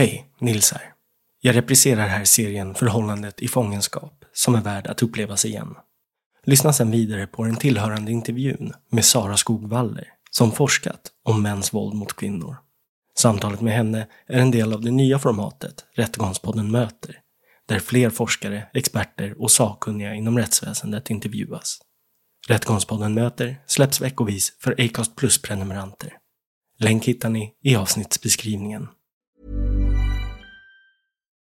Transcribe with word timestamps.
Hej, 0.00 0.30
Nils 0.38 0.72
här. 0.72 0.82
Jag 1.40 1.56
repriserar 1.56 2.06
här 2.06 2.24
serien 2.24 2.74
Förhållandet 2.74 3.40
i 3.40 3.48
fångenskap 3.48 4.24
som 4.32 4.54
är 4.54 4.60
värd 4.60 4.86
att 4.86 5.02
upplevas 5.02 5.44
igen. 5.44 5.74
Lyssna 6.44 6.72
sedan 6.72 6.90
vidare 6.90 7.26
på 7.26 7.44
den 7.44 7.56
tillhörande 7.56 8.12
intervjun 8.12 8.72
med 8.90 9.04
Sara 9.04 9.36
Skogvaller 9.36 10.08
som 10.30 10.52
forskat 10.52 11.00
om 11.24 11.42
mäns 11.42 11.74
våld 11.74 11.94
mot 11.94 12.16
kvinnor. 12.16 12.56
Samtalet 13.18 13.60
med 13.60 13.72
henne 13.74 14.06
är 14.26 14.40
en 14.40 14.50
del 14.50 14.72
av 14.72 14.80
det 14.80 14.90
nya 14.90 15.18
formatet 15.18 15.84
Rättegångspodden 15.94 16.70
möter, 16.70 17.18
där 17.68 17.78
fler 17.78 18.10
forskare, 18.10 18.66
experter 18.74 19.42
och 19.42 19.50
sakkunniga 19.50 20.14
inom 20.14 20.38
rättsväsendet 20.38 21.10
intervjuas. 21.10 21.78
Rättegångspodden 22.48 23.14
möter 23.14 23.62
släpps 23.66 24.00
veckovis 24.00 24.52
för 24.60 24.72
Acast 24.78 25.16
Plus-prenumeranter. 25.16 26.12
Länk 26.78 27.04
hittar 27.04 27.28
ni 27.28 27.54
i 27.62 27.76
avsnittsbeskrivningen. 27.76 28.88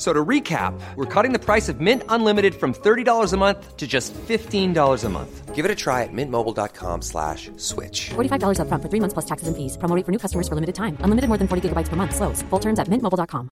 So 0.00 0.14
to 0.14 0.24
recap, 0.24 0.72
we're 0.96 1.22
cutting 1.22 1.34
the 1.34 1.38
price 1.38 1.68
of 1.68 1.78
Mint 1.78 2.02
Unlimited 2.08 2.54
from 2.54 2.72
$30 2.72 3.32
a 3.32 3.36
month 3.36 3.76
to 3.76 3.86
just 3.86 4.14
$15 4.14 5.04
a 5.04 5.08
month. 5.10 5.54
Give 5.54 5.66
it 5.66 5.70
a 5.70 5.74
try 5.74 6.04
at 6.04 6.12
mintmobile.com 6.12 7.02
slash 7.02 7.50
switch. 7.58 8.08
$45 8.16 8.60
upfront 8.60 8.82
for 8.82 8.88
three 8.88 9.00
months 9.00 9.12
plus 9.12 9.26
taxes 9.26 9.48
and 9.48 9.56
fees. 9.56 9.76
Promo 9.76 9.94
rate 9.94 10.06
for 10.06 10.12
new 10.12 10.18
customers 10.18 10.48
for 10.48 10.54
limited 10.54 10.74
time. 10.74 10.96
Unlimited 11.04 11.28
more 11.28 11.38
than 11.38 11.48
40 11.48 11.68
gigabytes 11.68 11.90
per 11.90 11.96
month. 11.96 12.14
Slows. 12.16 12.42
Full 12.50 12.60
terms 12.60 12.78
at 12.78 12.88
mintmobile.com. 12.88 13.48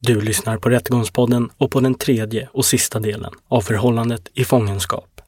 Du 0.00 0.20
lyssnar 0.20 0.58
på 0.58 0.68
Rättegångspodden 0.68 1.50
och 1.58 1.70
på 1.70 1.80
den 1.80 1.94
tredje 1.94 2.48
och 2.52 2.64
sista 2.64 3.00
delen 3.00 3.32
av 3.48 3.60
Förhållandet 3.60 4.30
i 4.34 4.44
fångenskap. 4.44 5.20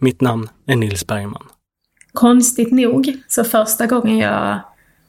Mitt 0.00 0.20
namn 0.20 0.48
är 0.66 0.76
Nils 0.76 1.06
Bergman. 1.06 1.48
Konstigt 2.12 2.72
nog, 2.72 3.22
så 3.28 3.44
första 3.44 3.86
gången 3.86 4.18
jag 4.18 4.60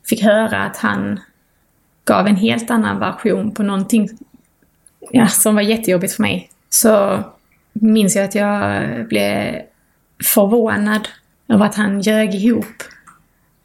fick 0.10 0.24
höra 0.24 0.64
att 0.64 0.78
han 0.78 1.20
gav 2.10 2.28
en 2.28 2.36
helt 2.36 2.72
annan 2.72 3.00
version 3.00 3.52
på 3.52 3.64
någonting 3.64 4.10
ja, 5.12 5.28
som 5.28 5.56
var 5.56 5.62
jättejobbigt 5.62 6.14
för 6.14 6.22
mig, 6.22 6.50
så 6.70 7.24
minns 7.74 8.16
jag 8.16 8.26
att 8.26 8.36
jag 8.36 8.84
blev 9.08 9.62
förvånad 10.24 11.08
över 11.48 11.66
att 11.66 11.76
han 11.76 12.02
ljög 12.02 12.36
ihop 12.36 12.84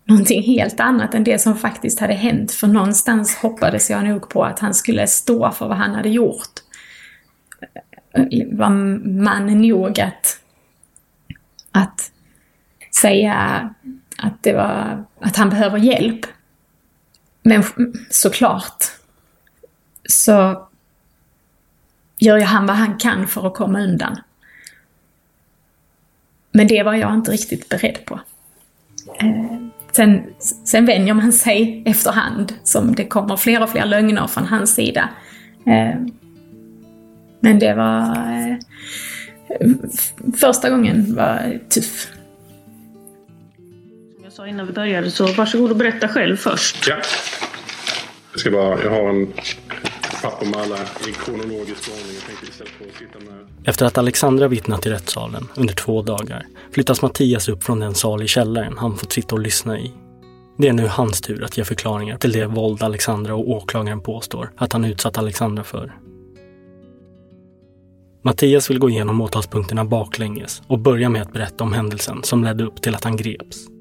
någonting 0.05 0.43
helt 0.43 0.81
annat 0.81 1.15
än 1.15 1.25
det 1.25 1.39
som 1.39 1.57
faktiskt 1.57 2.01
hade 2.01 2.15
hänt. 2.15 2.53
För 2.53 2.67
någonstans 2.67 3.37
hoppades 3.37 3.91
jag 3.91 4.05
nog 4.05 4.29
på 4.29 4.45
att 4.45 4.59
han 4.59 4.75
skulle 4.75 5.07
stå 5.07 5.51
för 5.51 5.69
vad 5.69 5.77
han 5.77 5.95
hade 5.95 6.09
gjort. 6.09 6.61
Var 8.53 8.71
man 9.25 9.61
nog 9.61 10.01
att, 10.01 10.41
att 11.73 12.11
säga 13.01 13.35
att, 14.19 14.43
det 14.43 14.53
var, 14.53 15.05
att 15.21 15.37
han 15.37 15.51
behöver 15.51 15.79
hjälp. 15.79 16.27
Men 17.45 17.63
såklart 18.11 18.85
så 20.09 20.69
gör 22.19 22.37
ju 22.37 22.45
han 22.45 22.67
vad 22.67 22.77
han 22.77 22.99
kan 22.99 23.27
för 23.27 23.47
att 23.47 23.55
komma 23.55 23.81
undan. 23.81 24.17
Men 26.53 26.67
det 26.67 26.83
var 26.83 26.95
jag 26.95 27.15
inte 27.15 27.31
riktigt 27.31 27.69
beredd 27.69 28.05
på. 28.05 28.21
Eh, 29.21 29.59
sen, 29.93 30.23
sen 30.65 30.87
vänjer 30.87 31.15
man 31.15 31.33
sig 31.33 31.83
efterhand 31.87 32.55
som 32.63 32.95
det 32.95 33.05
kommer 33.05 33.37
fler 33.37 33.63
och 33.63 33.71
fler 33.71 33.87
lögner 33.87 34.27
från 34.27 34.45
hans 34.47 34.75
sida. 34.75 35.09
Eh, 35.67 36.01
men 37.41 37.59
det 37.59 37.75
var... 37.75 38.17
Eh, 38.33 38.57
första 40.37 40.71
gången 40.71 41.15
var 41.15 41.59
tuff. 41.69 42.09
Sa 44.37 44.47
innan 44.47 44.67
vi 44.67 44.73
började 44.73 45.11
så 45.11 45.27
varsågod 45.27 45.71
och 45.71 45.77
berätta 45.77 46.09
själv 46.09 46.37
först. 46.37 46.87
Ja. 46.89 46.97
Jag 48.33 48.41
ska 48.41 48.51
bara, 48.51 48.83
jag 48.83 48.91
har 48.91 49.09
en 49.09 49.27
papper 50.23 50.47
med 50.47 50.57
alla 50.57 50.77
i 51.09 51.13
kronologisk 51.25 51.91
ordning. 51.91 52.15
Jag 52.15 52.27
tänkte 52.27 52.47
istället 52.47 52.73
för 52.73 52.85
att 52.85 52.95
sitta 52.95 53.31
med... 53.31 53.47
Efter 53.65 53.87
att 53.87 53.99
Alexandra 53.99 54.49
vittnat 54.49 54.87
i 54.87 54.91
rättssalen 54.91 55.49
under 55.55 55.75
två 55.75 56.03
dagar 56.03 56.47
flyttas 56.73 57.03
Mattias 57.03 57.49
upp 57.49 57.65
från 57.65 57.81
den 57.81 57.95
sal 57.95 58.23
i 58.23 58.27
källaren 58.27 58.79
han 58.79 58.97
fått 58.97 59.13
sitta 59.13 59.35
och 59.35 59.41
lyssna 59.41 59.79
i. 59.79 59.93
Det 60.59 60.69
är 60.69 60.73
nu 60.73 60.87
hans 60.87 61.21
tur 61.21 61.45
att 61.45 61.59
ge 61.59 61.65
förklaringar 61.65 62.17
till 62.17 62.33
det 62.33 62.47
våld 62.47 62.83
Alexandra 62.83 63.35
och 63.35 63.51
åklagaren 63.51 64.01
påstår 64.01 64.53
att 64.57 64.73
han 64.73 64.85
utsatt 64.85 65.19
Alexandra 65.19 65.65
för. 65.65 65.93
Mattias 68.23 68.71
vill 68.71 68.79
gå 68.79 68.91
igenom 68.91 69.21
åtalspunkterna 69.21 69.85
baklänges 69.85 70.63
och 70.67 70.79
börja 70.79 71.09
med 71.09 71.23
att 71.23 71.33
berätta 71.33 71.65
om 71.65 71.73
händelsen 71.73 72.23
som 72.23 72.45
ledde 72.45 72.65
upp 72.65 72.83
till 72.83 72.95
att 72.95 73.05
han 73.05 73.17
greps. 73.17 73.74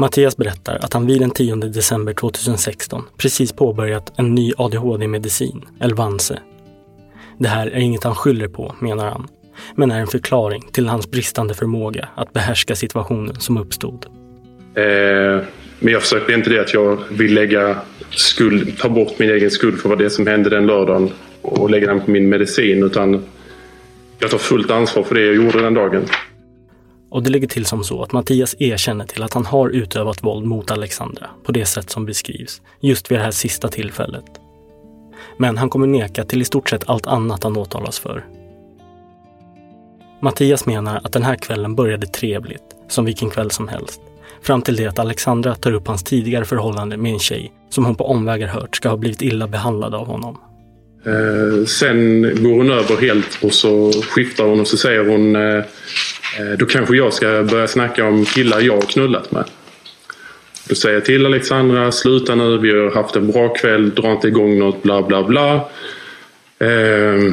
Mattias 0.00 0.36
berättar 0.36 0.78
att 0.82 0.92
han 0.92 1.06
vid 1.06 1.20
den 1.20 1.30
10 1.30 1.56
december 1.56 2.12
2016 2.12 3.04
precis 3.16 3.52
påbörjat 3.52 4.12
en 4.16 4.34
ny 4.34 4.52
ADHD-medicin, 4.56 5.64
Elvanse. 5.80 6.38
Det 7.38 7.48
här 7.48 7.66
är 7.66 7.78
inget 7.78 8.04
han 8.04 8.14
skyller 8.14 8.48
på, 8.48 8.74
menar 8.80 9.10
han, 9.10 9.28
men 9.74 9.90
är 9.90 10.00
en 10.00 10.06
förklaring 10.06 10.62
till 10.72 10.88
hans 10.88 11.10
bristande 11.10 11.54
förmåga 11.54 12.08
att 12.14 12.32
behärska 12.32 12.76
situationen 12.76 13.34
som 13.40 13.58
uppstod. 13.58 14.06
Eh, 14.74 15.44
men 15.78 15.92
jag 15.92 16.02
försöker 16.02 16.34
inte 16.34 16.50
det 16.50 16.60
att 16.60 16.74
jag 16.74 16.98
vill 17.10 17.34
lägga 17.34 17.76
skuld, 18.10 18.78
ta 18.78 18.88
bort 18.88 19.18
min 19.18 19.30
egen 19.30 19.50
skuld 19.50 19.78
för 19.78 19.88
vad 19.88 19.98
det 19.98 20.10
som 20.10 20.26
hände 20.26 20.50
den 20.50 20.66
lördagen 20.66 21.10
och 21.42 21.70
lägga 21.70 21.86
den 21.86 22.00
på 22.00 22.10
min 22.10 22.28
medicin 22.28 22.82
utan 22.82 23.24
jag 24.18 24.30
tar 24.30 24.38
fullt 24.38 24.70
ansvar 24.70 25.02
för 25.02 25.14
det 25.14 25.26
jag 25.26 25.34
gjorde 25.34 25.62
den 25.62 25.74
dagen. 25.74 26.06
Och 27.10 27.22
det 27.22 27.30
ligger 27.30 27.48
till 27.48 27.66
som 27.66 27.84
så 27.84 28.02
att 28.02 28.12
Mattias 28.12 28.56
erkänner 28.58 29.06
till 29.06 29.22
att 29.22 29.34
han 29.34 29.46
har 29.46 29.68
utövat 29.68 30.24
våld 30.24 30.46
mot 30.46 30.70
Alexandra 30.70 31.30
på 31.44 31.52
det 31.52 31.64
sätt 31.64 31.90
som 31.90 32.06
beskrivs, 32.06 32.62
just 32.80 33.10
vid 33.10 33.18
det 33.18 33.22
här 33.22 33.30
sista 33.30 33.68
tillfället. 33.68 34.24
Men 35.36 35.56
han 35.56 35.70
kommer 35.70 35.86
neka 35.86 36.24
till 36.24 36.42
i 36.42 36.44
stort 36.44 36.68
sett 36.70 36.88
allt 36.88 37.06
annat 37.06 37.44
han 37.44 37.56
åtalas 37.56 37.98
för. 37.98 38.24
Mattias 40.20 40.66
menar 40.66 41.00
att 41.04 41.12
den 41.12 41.22
här 41.22 41.36
kvällen 41.36 41.74
började 41.74 42.06
trevligt, 42.06 42.76
som 42.88 43.04
vilken 43.04 43.30
kväll 43.30 43.50
som 43.50 43.68
helst. 43.68 44.00
Fram 44.42 44.62
till 44.62 44.76
det 44.76 44.86
att 44.86 44.98
Alexandra 44.98 45.54
tar 45.54 45.72
upp 45.72 45.86
hans 45.86 46.04
tidigare 46.04 46.44
förhållande 46.44 46.96
med 46.96 47.12
en 47.12 47.18
tjej 47.18 47.52
som 47.70 47.84
hon 47.84 47.94
på 47.94 48.06
omvägar 48.06 48.46
hört 48.46 48.76
ska 48.76 48.88
ha 48.88 48.96
blivit 48.96 49.22
illa 49.22 49.48
behandlad 49.48 49.94
av 49.94 50.06
honom. 50.06 50.38
Eh, 51.06 51.64
sen 51.64 52.22
går 52.22 52.56
hon 52.56 52.70
över 52.70 52.96
helt 53.00 53.38
och 53.42 53.52
så 53.52 53.92
skiftar 53.92 54.44
hon 54.44 54.60
och 54.60 54.66
så 54.66 54.76
säger 54.76 55.08
hon 55.08 55.36
eh, 55.36 55.64
Eh, 56.36 56.58
då 56.58 56.66
kanske 56.66 56.96
jag 56.96 57.12
ska 57.12 57.42
börja 57.42 57.68
snacka 57.68 58.04
om 58.04 58.24
killar 58.24 58.60
jag 58.60 58.74
har 58.74 58.80
knullat 58.82 59.32
med. 59.32 59.44
Då 60.68 60.74
säger 60.74 60.94
jag 60.94 61.04
till 61.04 61.26
Alexandra, 61.26 61.92
sluta 61.92 62.34
nu, 62.34 62.58
vi 62.58 62.70
har 62.70 62.90
haft 62.90 63.16
en 63.16 63.30
bra 63.30 63.48
kväll, 63.48 63.90
dra 63.90 64.12
inte 64.12 64.28
igång 64.28 64.58
något, 64.58 64.82
bla 64.82 65.02
bla 65.02 65.22
bla. 65.22 65.54
Eh, 66.58 67.32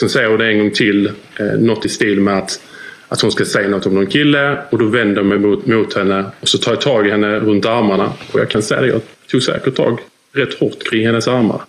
sen 0.00 0.08
säger 0.08 0.28
hon 0.28 0.38
det 0.38 0.46
en 0.46 0.58
gång 0.58 0.70
till, 0.70 1.06
eh, 1.06 1.46
något 1.58 1.84
i 1.84 1.88
stil 1.88 2.20
med 2.20 2.38
att, 2.38 2.60
att 3.08 3.20
hon 3.20 3.32
ska 3.32 3.44
säga 3.44 3.68
något 3.68 3.86
om 3.86 3.94
någon 3.94 4.06
kille 4.06 4.58
och 4.70 4.78
då 4.78 4.84
vänder 4.84 5.16
jag 5.16 5.26
mig 5.26 5.38
mot, 5.38 5.66
mot 5.66 5.94
henne 5.94 6.24
och 6.40 6.48
så 6.48 6.58
tar 6.58 6.72
jag 6.72 6.80
tag 6.80 7.06
i 7.06 7.10
henne 7.10 7.40
runt 7.40 7.66
armarna. 7.66 8.12
Och 8.32 8.40
jag 8.40 8.50
kan 8.50 8.62
säga 8.62 8.80
det, 8.80 8.86
jag 8.86 9.00
tog 9.30 9.42
säkert 9.42 9.74
tag 9.74 10.00
rätt 10.32 10.54
hårt 10.54 10.90
kring 10.90 11.06
hennes 11.06 11.28
armar. 11.28 11.60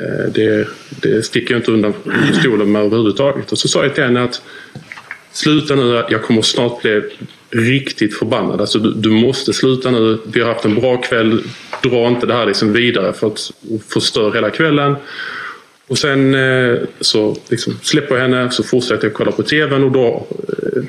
Eh, 0.00 0.32
det, 0.34 0.68
det 1.02 1.22
sticker 1.22 1.54
jag 1.54 1.58
inte 1.58 1.72
undan 1.72 1.94
stolen 2.40 2.72
med 2.72 2.82
överhuvudtaget. 2.82 3.52
Och 3.52 3.58
så 3.58 3.68
sa 3.68 3.82
jag 3.82 3.94
till 3.94 4.04
henne 4.04 4.22
att 4.22 4.42
sluta 5.32 5.74
nu, 5.74 6.04
jag 6.10 6.22
kommer 6.22 6.42
snart 6.42 6.82
bli 6.82 7.02
riktigt 7.50 8.18
förbannad. 8.18 8.60
Alltså, 8.60 8.78
du, 8.78 8.92
du, 8.92 9.10
måste 9.10 9.52
sluta 9.52 9.90
nu. 9.90 10.18
Vi 10.24 10.40
har 10.40 10.52
haft 10.52 10.64
en 10.64 10.74
bra 10.74 10.96
kväll. 10.96 11.42
Dra 11.82 12.08
inte 12.08 12.26
det 12.26 12.34
här 12.34 12.46
liksom 12.46 12.72
vidare 12.72 13.12
för 13.12 13.26
att 13.26 13.50
förstöra 13.88 14.32
hela 14.32 14.50
kvällen. 14.50 14.96
Och 15.86 15.98
sen 15.98 16.34
eh, 16.34 16.78
så 17.00 17.36
liksom 17.48 17.78
släpper 17.82 18.14
jag 18.14 18.22
henne, 18.22 18.50
så 18.50 18.62
fortsätter 18.62 19.04
jag 19.04 19.14
kolla 19.14 19.32
på 19.32 19.42
TVn 19.42 19.84
och 19.84 19.92
då, 19.92 20.26
eh, 20.48 20.82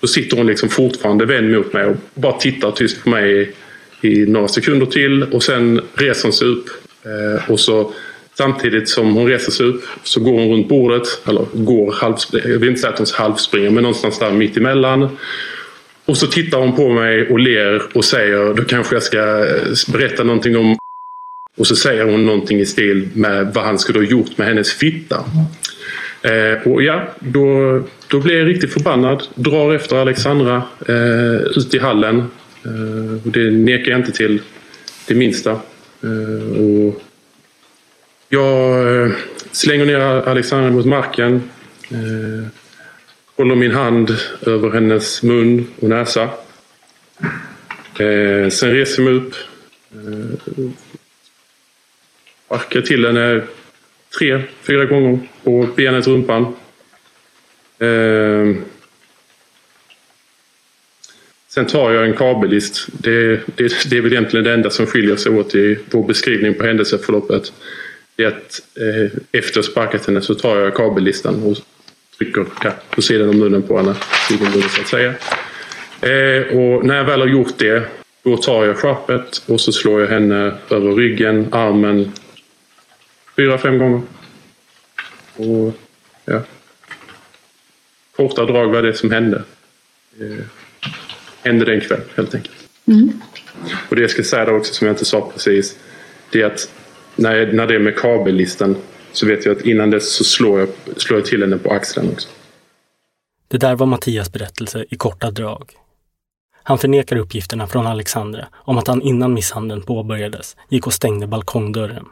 då 0.00 0.06
sitter 0.06 0.36
hon 0.36 0.46
liksom 0.46 0.68
fortfarande 0.68 1.26
vänd 1.26 1.52
mot 1.52 1.72
mig 1.72 1.84
och 1.84 1.96
bara 2.14 2.32
tittar 2.32 2.70
tyst 2.70 3.02
på 3.02 3.10
mig 3.10 3.54
i, 4.00 4.08
i 4.08 4.26
några 4.26 4.48
sekunder 4.48 4.86
till 4.86 5.22
och 5.22 5.42
sen 5.42 5.80
reser 5.94 6.22
hon 6.22 6.32
sig 6.32 6.48
upp 6.48 6.68
eh, 7.04 7.50
och 7.50 7.60
så 7.60 7.92
Samtidigt 8.34 8.88
som 8.88 9.14
hon 9.14 9.28
reser 9.28 9.52
sig 9.52 9.66
upp 9.66 9.84
så 10.02 10.20
går 10.20 10.32
hon 10.32 10.50
runt 10.50 10.68
bordet, 10.68 11.02
eller 11.28 11.46
går 11.52 11.92
halvspringer, 11.92 12.48
jag 12.48 12.58
vill 12.58 12.68
inte 12.68 12.80
säga 12.80 12.92
att 12.92 12.98
hon 12.98 13.06
halvspringer, 13.14 13.70
men 13.70 13.82
någonstans 13.82 14.18
där 14.18 14.30
mitt 14.30 14.56
emellan. 14.56 15.08
Och 16.04 16.16
så 16.16 16.26
tittar 16.26 16.58
hon 16.58 16.76
på 16.76 16.88
mig 16.88 17.28
och 17.28 17.38
ler 17.38 17.82
och 17.92 18.04
säger, 18.04 18.54
då 18.54 18.64
kanske 18.64 18.94
jag 18.96 19.02
ska 19.02 19.18
eh, 19.18 19.92
berätta 19.92 20.24
någonting 20.24 20.56
om 20.56 20.76
och 21.58 21.66
så 21.66 21.76
säger 21.76 22.04
hon 22.04 22.26
någonting 22.26 22.60
i 22.60 22.66
stil 22.66 23.08
med 23.14 23.54
vad 23.54 23.64
han 23.64 23.78
skulle 23.78 23.98
ha 23.98 24.06
gjort 24.06 24.38
med 24.38 24.46
hennes 24.46 24.72
fitta. 24.72 25.24
Eh, 26.22 26.72
och 26.72 26.82
ja, 26.82 27.08
då, 27.18 27.80
då 28.08 28.20
blir 28.20 28.38
jag 28.38 28.48
riktigt 28.48 28.72
förbannad. 28.72 29.22
Drar 29.34 29.74
efter 29.74 29.96
Alexandra 29.96 30.62
eh, 30.88 31.56
ut 31.56 31.74
i 31.74 31.78
hallen. 31.78 32.18
Eh, 32.64 33.26
och 33.26 33.32
det 33.32 33.50
nekar 33.50 33.90
jag 33.90 34.00
inte 34.00 34.12
till 34.12 34.40
det 35.06 35.14
minsta. 35.14 35.60
Eh, 36.02 36.60
och 36.62 37.02
jag 38.28 39.04
eh, 39.04 39.12
slänger 39.52 39.86
ner 39.86 39.98
Alexandra 40.00 40.70
mot 40.70 40.86
marken. 40.86 41.50
Eh, 41.90 42.46
håller 43.36 43.54
min 43.54 43.72
hand 43.72 44.16
över 44.46 44.70
hennes 44.70 45.22
mun 45.22 45.66
och 45.80 45.88
näsa. 45.88 46.30
Sen 48.50 48.72
reser 48.72 49.02
jag 49.02 49.04
mig 49.04 49.14
upp. 49.14 49.34
Sparkar 52.46 52.80
till 52.80 53.06
henne 53.06 53.42
tre, 54.18 54.42
fyra 54.62 54.84
gånger 54.84 55.18
på 55.44 55.68
benet, 55.76 56.06
rumpan. 56.06 56.54
Sen 61.60 61.66
tar 61.66 61.90
jag 61.90 62.04
en 62.04 62.16
kabellist. 62.16 62.88
Det, 62.92 63.40
det, 63.56 63.90
det 63.90 63.96
är 63.96 64.00
väl 64.00 64.12
egentligen 64.12 64.44
det 64.44 64.52
enda 64.52 64.70
som 64.70 64.86
skiljer 64.86 65.16
sig 65.16 65.32
åt 65.32 65.54
i 65.54 65.78
vår 65.90 66.06
beskrivning 66.06 66.54
på 66.54 66.64
händelseförloppet 66.64 67.52
är 68.16 68.26
att 68.26 68.62
eh, 68.76 69.18
efter 69.32 69.62
sparkat 69.62 70.06
henne 70.06 70.20
så 70.20 70.34
tar 70.34 70.56
jag 70.56 70.74
kabellistan 70.74 71.42
och 71.42 71.56
trycker 72.18 72.46
ja, 72.64 72.72
på 72.90 73.02
sidan 73.02 73.28
om 73.28 73.38
munnen 73.38 73.62
på 73.62 73.76
henne. 73.76 73.94
så 74.28 74.80
att 74.80 74.88
säga. 74.88 75.14
Eh, 76.00 76.58
och 76.58 76.84
när 76.84 76.96
jag 76.96 77.04
väl 77.04 77.20
har 77.20 77.28
gjort 77.28 77.58
det 77.58 77.82
då 78.22 78.36
tar 78.36 78.64
jag 78.64 78.76
skärpet 78.76 79.42
och 79.46 79.60
så 79.60 79.72
slår 79.72 80.00
jag 80.00 80.08
henne 80.08 80.54
över 80.70 80.92
ryggen, 80.92 81.48
armen 81.52 82.12
fyra, 83.36 83.58
fem 83.58 83.78
gånger. 83.78 84.02
Och 85.36 85.74
ja. 86.24 86.42
Korta 88.16 88.44
drag 88.44 88.72
var 88.72 88.82
det 88.82 88.94
som 88.94 89.10
hände. 89.10 89.42
Eh, 90.20 90.44
hände 91.42 91.64
den 91.64 91.80
kväll 91.80 92.00
helt 92.16 92.34
enkelt. 92.34 92.56
Mm. 92.86 93.20
Och 93.88 93.96
det 93.96 94.02
jag 94.02 94.10
ska 94.10 94.22
säga 94.22 94.44
då 94.44 94.52
också 94.52 94.74
som 94.74 94.86
jag 94.86 94.94
inte 94.94 95.04
sa 95.04 95.30
precis. 95.32 95.76
Det 96.32 96.42
är 96.42 96.46
att 96.46 96.72
när, 97.16 97.52
när 97.52 97.66
det 97.66 97.74
är 97.74 97.78
med 97.78 97.96
kabellistan 97.96 98.76
så 99.12 99.26
vet 99.26 99.44
jag 99.44 99.56
att 99.56 99.64
innan 99.64 99.90
dess 99.90 100.12
så 100.12 100.24
slår 100.24 100.60
jag, 100.60 100.68
slår 100.96 101.18
jag 101.18 101.26
till 101.26 101.42
henne 101.42 101.58
på 101.58 101.70
axeln 101.70 102.08
också. 102.12 102.28
Det 103.48 103.58
där 103.58 103.74
var 103.74 103.86
Mattias 103.86 104.32
berättelse 104.32 104.84
i 104.90 104.96
korta 104.96 105.30
drag. 105.30 105.72
Han 106.62 106.78
förnekar 106.78 107.16
uppgifterna 107.16 107.66
från 107.66 107.86
Alexandra 107.86 108.48
om 108.54 108.78
att 108.78 108.86
han 108.86 109.02
innan 109.02 109.34
misshandeln 109.34 109.82
påbörjades 109.82 110.56
gick 110.68 110.86
och 110.86 110.92
stängde 110.92 111.26
balkongdörren. 111.26 112.06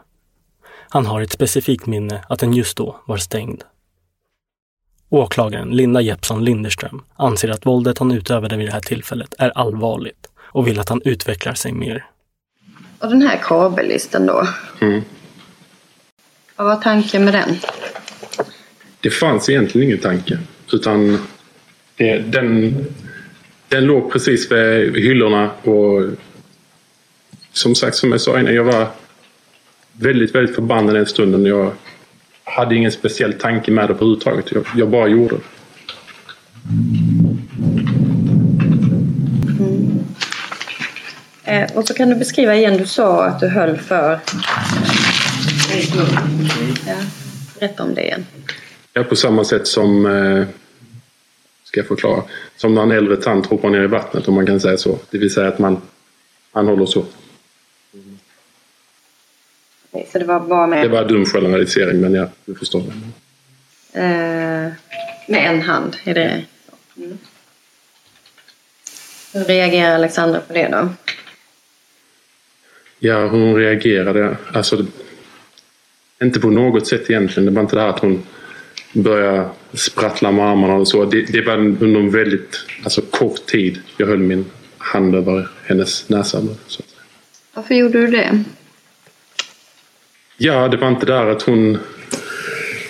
Han 0.89 1.07
har 1.07 1.21
ett 1.21 1.33
specifikt 1.33 1.87
minne 1.87 2.25
att 2.29 2.39
den 2.39 2.53
just 2.53 2.77
då 2.77 3.01
var 3.07 3.17
stängd. 3.17 3.63
Åklagaren 5.09 5.71
Linda 5.71 6.01
Jeppsson 6.01 6.45
Linderström 6.45 7.03
anser 7.17 7.49
att 7.49 7.67
våldet 7.67 7.99
han 7.99 8.13
utövade 8.13 8.57
vid 8.57 8.67
det 8.67 8.73
här 8.73 8.81
tillfället 8.81 9.35
är 9.39 9.51
allvarligt 9.59 10.27
och 10.41 10.67
vill 10.69 10.81
att 10.81 10.89
han 10.89 11.03
utvecklar 11.05 11.55
sig 11.55 11.73
mer. 11.73 12.07
Och 12.99 13.09
den 13.09 13.23
här 13.23 13.41
kabellistan 13.43 14.27
då? 14.27 14.47
Mm. 14.81 15.03
Vad 16.57 16.67
var 16.67 16.77
tanken 16.77 17.25
med 17.25 17.35
den? 17.35 17.57
Det 19.01 19.11
fanns 19.11 19.49
egentligen 19.49 19.89
ingen 19.89 20.01
tanke. 20.01 20.39
Utan 20.73 21.27
det, 21.97 22.19
den, 22.19 22.85
den 23.69 23.85
låg 23.85 24.13
precis 24.13 24.53
vid 24.53 25.05
hyllorna 25.05 25.51
och 25.51 26.03
som 27.53 27.75
sagt, 27.75 27.97
som 27.97 28.13
jag 28.13 28.21
sa 28.21 28.41
innan, 28.41 28.55
jag 28.55 28.65
var 28.65 28.87
väldigt, 29.93 30.35
väldigt 30.35 30.55
förbannad 30.55 30.95
den 30.95 31.07
stunden. 31.07 31.47
Jag 31.47 31.73
hade 32.59 32.75
ingen 32.75 32.93
speciell 32.93 33.33
tanke 33.33 33.71
med 33.71 33.89
det 33.89 33.95
överhuvudtaget. 33.95 34.53
Jag, 34.53 34.65
jag 34.77 34.89
bara 34.89 35.09
gjorde 35.09 35.37
det. 35.37 35.43
Eh, 41.45 41.77
och 41.77 41.87
så 41.87 41.95
kan 41.95 42.11
du 42.11 42.15
beskriva 42.17 42.57
igen, 42.57 42.77
du 42.77 42.87
sa 42.87 43.25
att 43.25 43.41
du 43.41 43.49
höll 43.49 43.77
för... 43.77 44.19
Ja, 46.87 46.95
berätta 47.59 47.83
om 47.83 47.95
det 47.95 48.03
igen. 48.03 48.27
Ja, 48.93 49.05
på 49.05 49.17
samma 49.17 49.45
sätt 49.45 49.67
som, 49.67 50.07
eh, 50.07 50.47
ska 51.65 51.81
jag 51.81 51.87
förklara, 51.87 52.23
som 52.57 52.75
när 52.75 52.83
en 52.83 52.91
äldre 52.91 53.17
tant 53.17 53.47
hoppar 53.47 53.71
ner 53.71 53.83
i 53.83 53.87
vattnet 53.87 54.29
om 54.29 54.35
man 54.35 54.47
kan 54.47 54.61
säga 54.61 54.77
så. 54.77 54.99
Det 55.11 55.19
vill 55.19 55.35
säga 55.35 55.49
att 55.49 55.59
man, 55.59 55.81
man 56.53 56.67
håller 56.67 56.87
så. 56.87 57.05
Okay, 59.99 60.11
så 60.13 60.19
det 60.19 60.25
var 60.25 60.41
bara 60.41 60.67
med... 60.67 60.85
Det 60.85 60.89
var 60.89 61.05
dum 61.05 61.25
generalisering 61.25 62.01
men 62.01 62.15
ja, 62.15 62.29
du 62.45 62.55
förstår. 62.55 62.83
Eh, 63.93 64.73
med 65.27 65.51
en 65.51 65.63
hand, 65.63 65.97
är 66.05 66.15
det 66.15 66.45
mm. 66.97 67.19
Hur 69.33 69.45
reagerar 69.45 69.95
Alexandra 69.95 70.41
på 70.41 70.53
det 70.53 70.69
då? 70.69 70.89
Ja, 72.99 73.27
hon 73.27 73.57
reagerade. 73.57 74.37
Alltså, 74.53 74.87
inte 76.23 76.41
på 76.41 76.51
något 76.51 76.87
sätt 76.87 77.11
egentligen. 77.11 77.47
Det 77.47 77.53
var 77.53 77.63
inte 77.63 77.77
det 77.77 77.83
här 77.83 77.89
att 77.89 77.99
hon 77.99 78.23
började 78.93 79.49
sprattla 79.73 80.31
med 80.31 80.45
armarna 80.45 80.75
och 80.75 80.89
så. 80.89 81.05
Det, 81.05 81.23
det 81.23 81.43
var 81.43 81.57
under 81.57 82.01
en 82.01 82.11
väldigt 82.11 82.57
alltså, 82.85 83.01
kort 83.01 83.47
tid 83.47 83.81
jag 83.97 84.07
höll 84.07 84.19
min 84.19 84.45
hand 84.79 85.15
över 85.15 85.49
hennes 85.67 86.09
näsa. 86.09 86.43
Så. 86.67 86.83
Varför 87.55 87.75
gjorde 87.75 88.01
du 88.01 88.07
det? 88.07 88.45
Ja, 90.41 90.69
det 90.69 90.77
var 90.77 90.89
inte 90.89 91.07
där 91.07 91.27
att 91.27 91.43
hon... 91.43 91.79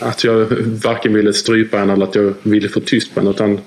Att 0.00 0.24
jag 0.24 0.46
varken 0.84 1.14
ville 1.14 1.32
strypa 1.32 1.78
henne 1.78 1.92
eller 1.92 2.06
att 2.06 2.14
jag 2.14 2.34
ville 2.42 2.68
få 2.68 2.80
tyst 2.80 3.14
på 3.14 3.20
henne. 3.20 3.30
Utan 3.30 3.60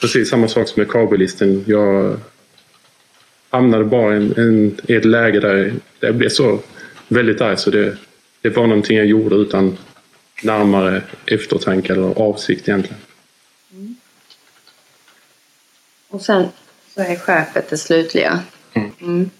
precis 0.00 0.28
samma 0.28 0.48
sak 0.48 0.68
som 0.68 0.80
med 0.80 0.90
kabellisten. 0.90 1.64
Jag 1.66 2.20
hamnade 3.50 3.84
bara 3.84 4.16
i, 4.16 4.32
en, 4.36 4.80
i 4.88 4.94
ett 4.94 5.04
läge 5.04 5.40
där 5.40 5.72
jag 6.00 6.14
blev 6.14 6.28
så 6.28 6.60
väldigt 7.08 7.40
arg 7.40 7.56
så 7.56 7.70
det, 7.70 7.96
det 8.40 8.48
var 8.48 8.66
någonting 8.66 8.96
jag 8.96 9.06
gjorde 9.06 9.36
utan 9.36 9.78
närmare 10.42 11.02
eftertanke 11.26 11.92
eller 11.92 12.18
avsikt 12.20 12.68
egentligen. 12.68 13.00
Mm. 13.72 13.96
Och 16.08 16.22
sen 16.22 16.48
så 16.94 17.00
är 17.00 17.16
skärpet 17.16 17.70
det 17.70 17.78
slutliga. 17.78 18.40
Mm. 19.00 19.30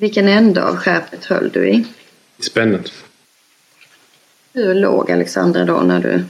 Vilken 0.00 0.28
ände 0.28 0.64
av 0.64 0.76
skärpet 0.76 1.24
höll 1.24 1.50
du 1.50 1.68
i? 1.68 1.84
I 2.36 2.42
spännet. 2.42 2.92
Hur 4.52 4.74
låg 4.74 5.10
Alexandra 5.10 5.64
då 5.64 5.80
när 5.80 6.00
du 6.00 6.24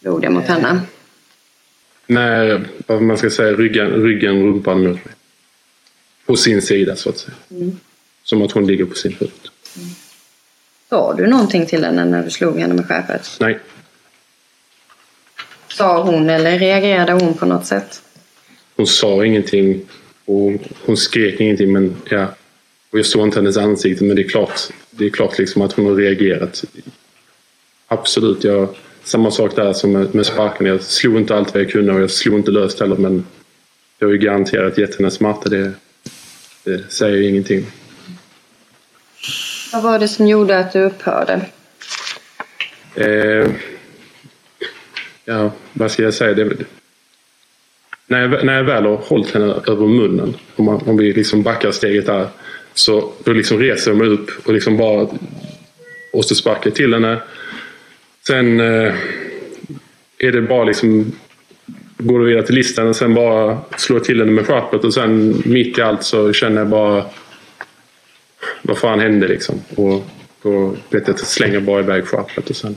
låg 0.00 0.22
det 0.22 0.30
mot 0.30 0.44
henne? 0.44 0.80
När, 2.06 2.68
vad 2.86 3.02
man 3.02 3.18
ska 3.18 3.30
säga, 3.30 3.52
ryggen, 3.52 3.90
ryggen 3.90 4.42
rumpan 4.42 4.84
mot 4.84 5.04
mig. 5.04 5.14
På 6.26 6.36
sin 6.36 6.62
sida 6.62 6.96
så 6.96 7.08
att 7.08 7.18
säga. 7.18 7.34
Mm. 7.50 7.80
Som 8.22 8.42
att 8.42 8.52
hon 8.52 8.66
ligger 8.66 8.84
på 8.84 8.94
sin 8.94 9.12
huvud. 9.12 9.50
Mm. 9.76 9.88
Sa 10.88 11.14
du 11.14 11.26
någonting 11.26 11.66
till 11.66 11.84
henne 11.84 12.04
när 12.04 12.22
du 12.22 12.30
slog 12.30 12.58
henne 12.58 12.74
med 12.74 12.86
skärpet? 12.86 13.36
Nej. 13.40 13.58
Sa 15.68 16.02
hon 16.02 16.30
eller 16.30 16.58
reagerade 16.58 17.12
hon 17.12 17.34
på 17.34 17.46
något 17.46 17.66
sätt? 17.66 18.02
Hon 18.76 18.86
sa 18.86 19.24
ingenting 19.24 19.80
och 20.24 20.52
hon 20.84 20.96
skrek 20.96 21.40
ingenting 21.40 21.72
men 21.72 21.96
ja. 22.10 22.34
Och 22.92 22.98
jag 22.98 23.06
såg 23.06 23.26
inte 23.26 23.38
hennes 23.38 23.56
ansikte 23.56 24.04
men 24.04 24.16
det 24.16 24.22
är 24.22 24.28
klart, 24.28 24.60
det 24.90 25.06
är 25.06 25.10
klart 25.10 25.38
liksom 25.38 25.62
att 25.62 25.72
hon 25.72 25.86
har 25.86 25.94
reagerat. 25.94 26.64
Absolut, 27.86 28.44
jag 28.44 28.68
samma 29.04 29.30
sak 29.30 29.56
där 29.56 29.72
som 29.72 29.92
med, 29.92 30.14
med 30.14 30.26
sparken. 30.26 30.66
Jag 30.66 30.82
slog 30.82 31.16
inte 31.16 31.36
allt 31.36 31.54
vad 31.54 31.62
jag 31.62 31.70
kunde 31.70 31.92
och 31.92 32.00
jag 32.00 32.10
slog 32.10 32.38
inte 32.38 32.50
löst 32.50 32.80
heller 32.80 32.96
men 32.96 33.26
jag 33.98 34.06
har 34.06 34.12
ju 34.12 34.18
garanterat 34.18 34.78
gett 34.78 34.98
henne 34.98 35.10
smärta. 35.10 35.48
Det, 35.48 35.72
det 36.64 36.92
säger 36.92 37.16
ju 37.16 37.28
ingenting. 37.28 37.66
Vad 39.72 39.82
var 39.82 39.98
det 39.98 40.08
som 40.08 40.26
gjorde 40.26 40.58
att 40.58 40.72
du 40.72 40.82
upphörde? 40.82 41.46
Eh, 42.94 43.48
ja, 45.24 45.50
vad 45.72 45.90
ska 45.90 46.02
jag 46.02 46.14
säga? 46.14 46.34
Det, 46.34 46.56
när 48.06 48.20
jag, 48.20 48.44
när 48.44 48.56
jag 48.56 48.64
väl 48.64 48.84
har 48.84 48.96
hållit 48.96 49.30
henne 49.30 49.54
över 49.66 49.86
munnen, 49.86 50.34
om, 50.56 50.64
man, 50.64 50.82
om 50.86 50.96
vi 50.96 51.12
liksom 51.12 51.42
backar 51.42 51.70
steget 51.70 52.06
där, 52.06 52.28
så 52.74 53.12
då 53.24 53.32
liksom 53.32 53.58
reser 53.58 53.90
jag 53.90 53.98
mig 53.98 54.08
upp 54.08 54.30
och 54.44 54.52
liksom 54.52 54.76
bara 54.76 55.08
och 56.12 56.24
så 56.24 56.34
sparkar 56.34 56.62
jag 56.64 56.74
till 56.74 56.94
henne. 56.94 57.20
Sen 58.26 58.60
eh, 58.60 58.94
är 60.18 60.32
det 60.32 60.42
bara 60.42 60.64
liksom 60.64 61.12
går 61.98 62.18
du 62.18 62.26
vidare 62.26 62.46
till 62.46 62.54
listan 62.54 62.88
och 62.88 62.96
sen 62.96 63.14
bara 63.14 63.58
slår 63.76 64.00
till 64.00 64.18
henne 64.18 64.32
med 64.32 64.46
sharpet 64.46 64.84
och 64.84 64.94
sen 64.94 65.42
mitt 65.44 65.78
i 65.78 65.82
allt 65.82 66.02
så 66.02 66.32
känner 66.32 66.58
jag 66.58 66.68
bara 66.68 67.04
vad 68.62 68.78
fan 68.78 69.00
hände 69.00 69.28
liksom? 69.28 69.62
Och 69.74 70.04
då 70.42 70.68
vet 70.68 70.76
jag 70.90 71.00
att 71.00 71.08
jag 71.08 71.18
slänger 71.18 71.60
bara 71.60 71.80
iväg 71.80 72.06
sharpet 72.06 72.50
och 72.50 72.56
sen 72.56 72.76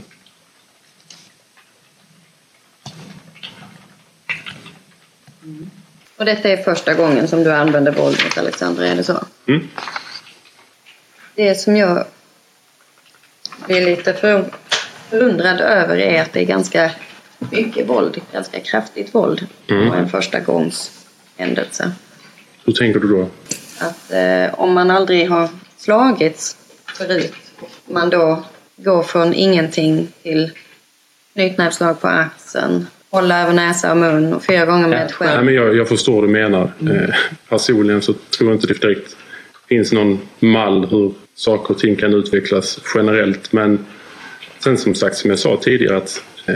Och 6.18 6.26
detta 6.26 6.50
är 6.50 6.58
första 6.58 6.94
gången 6.94 7.28
som 7.28 7.44
du 7.44 7.52
använder 7.54 7.92
våld 7.92 8.18
mot 8.24 8.38
Alexandra, 8.38 8.88
är 8.88 8.96
det 8.96 9.04
så? 9.04 9.24
Mm. 9.48 9.68
Det 11.36 11.56
som 11.56 11.76
jag 11.76 12.06
blir 13.68 13.86
lite 13.86 14.14
för- 14.14 14.46
förundrad 15.10 15.60
över 15.62 15.98
är 15.98 16.22
att 16.22 16.34
det 16.34 16.40
är 16.40 16.46
ganska 16.46 16.92
mycket 17.52 17.90
våld, 17.90 18.22
ganska 18.34 18.60
kraftigt 18.60 19.16
våld 19.16 19.48
Mm. 19.70 19.90
på 19.90 19.96
en 19.96 20.10
första 20.10 20.40
gångs 20.40 20.92
händelse. 21.38 21.92
Hur 22.66 22.74
tänker 22.74 23.00
du 23.00 23.08
då? 23.08 23.30
Att 23.80 24.12
eh, 24.12 24.60
om 24.60 24.74
man 24.74 24.92
aldrig 24.92 25.30
har 25.30 25.50
slagits 25.78 26.58
förut, 26.86 27.34
man 27.86 28.10
då 28.10 28.44
går 28.78 29.04
från 29.04 29.34
ingenting 29.34 30.08
till 30.24 30.52
knytnävsslag 31.34 32.02
på 32.02 32.08
axeln, 32.08 32.88
hålla 33.16 33.42
över 33.44 33.54
näsa 33.54 33.92
och 33.92 33.98
mun 33.98 34.34
och 34.34 34.44
fyra 34.44 34.66
gånger 34.66 34.88
med 34.88 35.06
ett 35.06 35.14
Nej, 35.20 35.30
skäll. 35.30 35.46
men 35.46 35.54
jag, 35.54 35.76
jag 35.76 35.88
förstår 35.88 36.14
vad 36.14 36.24
du 36.24 36.28
menar. 36.28 36.72
Eh, 36.82 37.16
personligen 37.50 38.02
så 38.02 38.14
tror 38.14 38.50
jag 38.50 38.56
inte 38.56 38.68
det 38.68 38.82
direkt 38.82 39.16
finns 39.70 39.92
någon 39.92 40.20
mall 40.40 40.88
hur 40.92 41.14
saker 41.36 41.74
och 41.74 41.80
ting 41.80 41.96
kan 41.96 42.14
utvecklas 42.14 42.80
generellt. 42.96 43.54
Men 43.54 43.86
sen 44.60 44.78
som 44.78 44.96
sagt, 44.96 45.18
som 45.18 45.30
jag 45.30 45.40
sa 45.40 45.60
tidigare, 45.62 45.98
att 45.98 46.22
eh, 46.46 46.56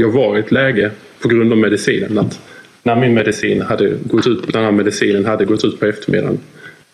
jag 0.00 0.10
var 0.10 0.36
i 0.36 0.40
ett 0.40 0.52
läge 0.52 0.90
på 1.20 1.28
grund 1.28 1.52
av 1.52 1.58
medicinen. 1.58 2.18
Att 2.18 2.40
när 2.82 2.96
min 2.96 3.14
medicin 3.14 3.62
hade 3.62 3.88
gått 4.04 4.26
ut, 4.26 4.52
den 4.52 4.64
här 4.64 4.72
medicinen 4.72 5.24
hade 5.24 5.44
gått 5.44 5.64
ut 5.64 5.80
på 5.80 5.86
eftermiddagen 5.86 6.38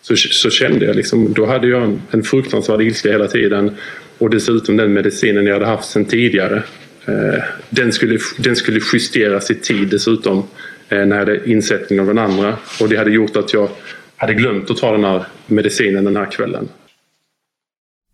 så, 0.01 0.15
så 0.15 0.49
kände 0.49 0.85
jag 0.85 0.95
liksom, 0.95 1.33
då 1.33 1.45
hade 1.45 1.67
jag 1.67 1.83
en, 1.83 2.01
en 2.11 2.23
fruktansvärd 2.23 2.81
ilska 2.81 3.11
hela 3.11 3.27
tiden. 3.27 3.75
Och 4.17 4.29
dessutom 4.29 4.77
den 4.77 4.93
medicinen 4.93 5.45
jag 5.45 5.53
hade 5.53 5.65
haft 5.65 5.89
sedan 5.89 6.05
tidigare. 6.05 6.63
Eh, 7.05 7.43
den, 7.69 7.93
skulle, 7.93 8.19
den 8.37 8.55
skulle 8.55 8.79
justeras 8.93 9.51
i 9.51 9.55
tid 9.55 9.87
dessutom. 9.87 10.43
Eh, 10.89 11.05
när 11.05 11.15
jag 11.15 11.25
hade 11.25 11.49
insättning 11.51 11.99
av 11.99 12.05
den 12.05 12.17
andra. 12.17 12.57
Och 12.81 12.89
det 12.89 12.97
hade 12.97 13.11
gjort 13.11 13.35
att 13.35 13.53
jag 13.53 13.69
hade 14.15 14.33
glömt 14.33 14.71
att 14.71 14.77
ta 14.77 14.91
den 14.91 15.03
här 15.03 15.25
medicinen 15.47 16.05
den 16.05 16.15
här 16.15 16.31
kvällen. 16.31 16.69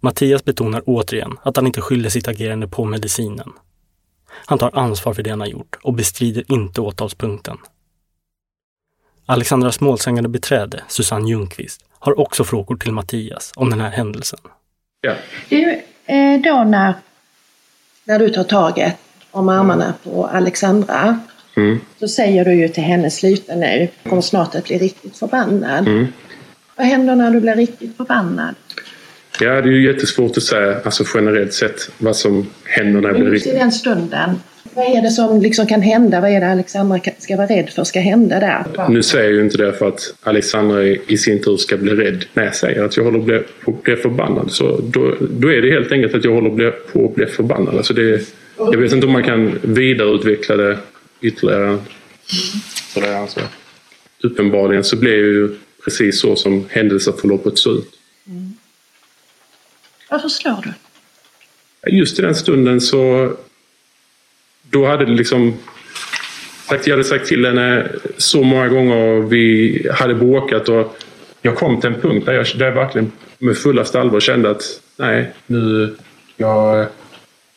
Mattias 0.01 0.45
betonar 0.45 0.83
återigen 0.85 1.37
att 1.43 1.55
han 1.55 1.67
inte 1.67 1.81
skyller 1.81 2.09
sitt 2.09 2.27
agerande 2.27 2.67
på 2.67 2.85
medicinen. 2.85 3.49
Han 4.45 4.57
tar 4.57 4.77
ansvar 4.77 5.13
för 5.13 5.23
det 5.23 5.29
han 5.29 5.39
har 5.39 5.47
gjort 5.47 5.77
och 5.83 5.93
bestrider 5.93 6.43
inte 6.47 6.81
åtalspunkten. 6.81 7.57
Alexandras 9.25 9.79
målsägande 9.79 10.29
beträde, 10.29 10.83
Susanne 10.87 11.29
Ljungqvist, 11.29 11.85
har 11.99 12.19
också 12.19 12.43
frågor 12.43 12.75
till 12.75 12.91
Mattias 12.91 13.51
om 13.55 13.69
den 13.69 13.81
här 13.81 13.89
händelsen. 13.89 14.39
Ja. 15.01 15.15
Du, 15.49 15.81
eh, 16.05 16.41
då 16.43 16.63
när, 16.63 16.93
när 18.09 18.19
du 18.19 18.29
tar 18.29 18.43
taget 18.43 18.95
om 19.31 19.49
armarna 19.49 19.93
på 20.03 20.27
Alexandra 20.27 21.19
Mm. 21.57 21.79
så 21.99 22.07
säger 22.07 22.45
du 22.45 22.53
ju 22.53 22.67
till 22.67 22.83
henne 22.83 23.11
sluta 23.11 23.55
nu, 23.55 23.89
jag 24.03 24.09
kommer 24.09 24.21
snart 24.21 24.55
att 24.55 24.63
bli 24.63 24.77
riktigt 24.77 25.17
förbannad. 25.17 25.87
Mm. 25.87 26.07
Vad 26.75 26.87
händer 26.87 27.15
när 27.15 27.31
du 27.31 27.39
blir 27.39 27.55
riktigt 27.55 27.97
förbannad? 27.97 28.55
Ja, 29.41 29.61
det 29.61 29.69
är 29.69 29.73
ju 29.73 29.85
jättesvårt 29.85 30.37
att 30.37 30.43
säga 30.43 30.77
alltså 30.83 31.03
generellt 31.15 31.53
sett 31.53 31.91
vad 31.97 32.15
som 32.15 32.47
händer 32.63 33.01
när 33.01 33.07
jag 33.09 33.13
Men 33.13 33.23
blir 33.23 33.33
just 33.33 33.47
i 33.47 33.51
den 33.51 33.71
stunden, 33.71 34.29
vad 34.73 34.85
är 34.85 35.01
det 35.01 35.09
som 35.09 35.41
liksom 35.41 35.67
kan 35.67 35.81
hända? 35.81 36.21
Vad 36.21 36.31
är 36.31 36.39
det 36.39 36.51
Alexandra 36.51 36.97
ka- 36.97 37.13
ska 37.19 37.37
vara 37.37 37.47
rädd 37.47 37.69
för 37.69 37.83
ska 37.83 37.99
hända 37.99 38.39
där? 38.39 38.89
Nu 38.89 39.03
säger 39.03 39.25
jag 39.25 39.33
ju 39.33 39.41
inte 39.41 39.57
det 39.57 39.73
för 39.73 39.87
att 39.87 40.13
Alexandra 40.23 40.83
i 40.85 41.17
sin 41.17 41.41
tur 41.41 41.57
ska 41.57 41.77
bli 41.77 41.91
rädd. 41.95 42.25
När 42.33 42.43
jag 42.43 42.55
säger 42.55 42.83
att 42.83 42.97
jag 42.97 43.03
håller 43.03 43.43
på 43.65 43.71
att 43.71 43.83
bli, 43.83 43.95
förbannad 43.95 44.51
så 44.51 44.79
då, 44.83 45.15
då 45.19 45.47
är 45.53 45.61
det 45.61 45.71
helt 45.71 45.91
enkelt 45.91 46.15
att 46.15 46.23
jag 46.23 46.31
håller 46.31 46.71
på 46.71 47.05
att 47.05 47.15
bli 47.15 47.25
förbannad. 47.25 47.77
Alltså 47.77 47.93
det, 47.93 48.21
jag 48.57 48.77
vet 48.77 48.91
inte 48.91 49.05
om 49.05 49.13
man 49.13 49.23
kan 49.23 49.59
vidareutveckla 49.61 50.55
det 50.55 50.77
ytterligare. 51.21 51.77
Så 52.93 52.99
det 52.99 53.07
är 53.07 53.15
alltså. 53.17 53.39
Uppenbarligen 54.23 54.83
så 54.83 54.95
blev 54.95 55.15
ju 55.15 55.49
precis 55.83 56.19
så 56.19 56.35
som 56.35 56.65
händelseförloppet 56.69 57.57
såg 57.57 57.75
ut. 57.75 57.98
Varför 60.09 60.29
slår 60.29 60.61
du? 60.63 60.73
Just 61.97 62.19
i 62.19 62.21
den 62.21 62.35
stunden 62.35 62.81
så... 62.81 63.33
Då 64.69 64.85
hade 64.85 65.05
det 65.05 65.11
liksom... 65.11 65.53
Jag 66.69 66.89
hade 66.89 67.03
sagt 67.03 67.27
till 67.27 67.45
henne 67.45 67.91
så 68.17 68.43
många 68.43 68.67
gånger 68.67 68.95
och 68.95 69.33
vi 69.33 69.87
hade 69.93 70.15
bråkat 70.15 70.69
och 70.69 70.97
jag 71.41 71.55
kom 71.55 71.81
till 71.81 71.89
en 71.89 72.01
punkt 72.01 72.25
där 72.25 72.33
jag, 72.33 72.45
där 72.55 72.65
jag 72.65 72.75
verkligen 72.75 73.11
med 73.37 73.57
fullaste 73.57 73.99
allvar 73.99 74.19
kände 74.19 74.49
att 74.49 74.81
nej, 74.97 75.31
nu... 75.47 75.95
Jag, 76.37 76.87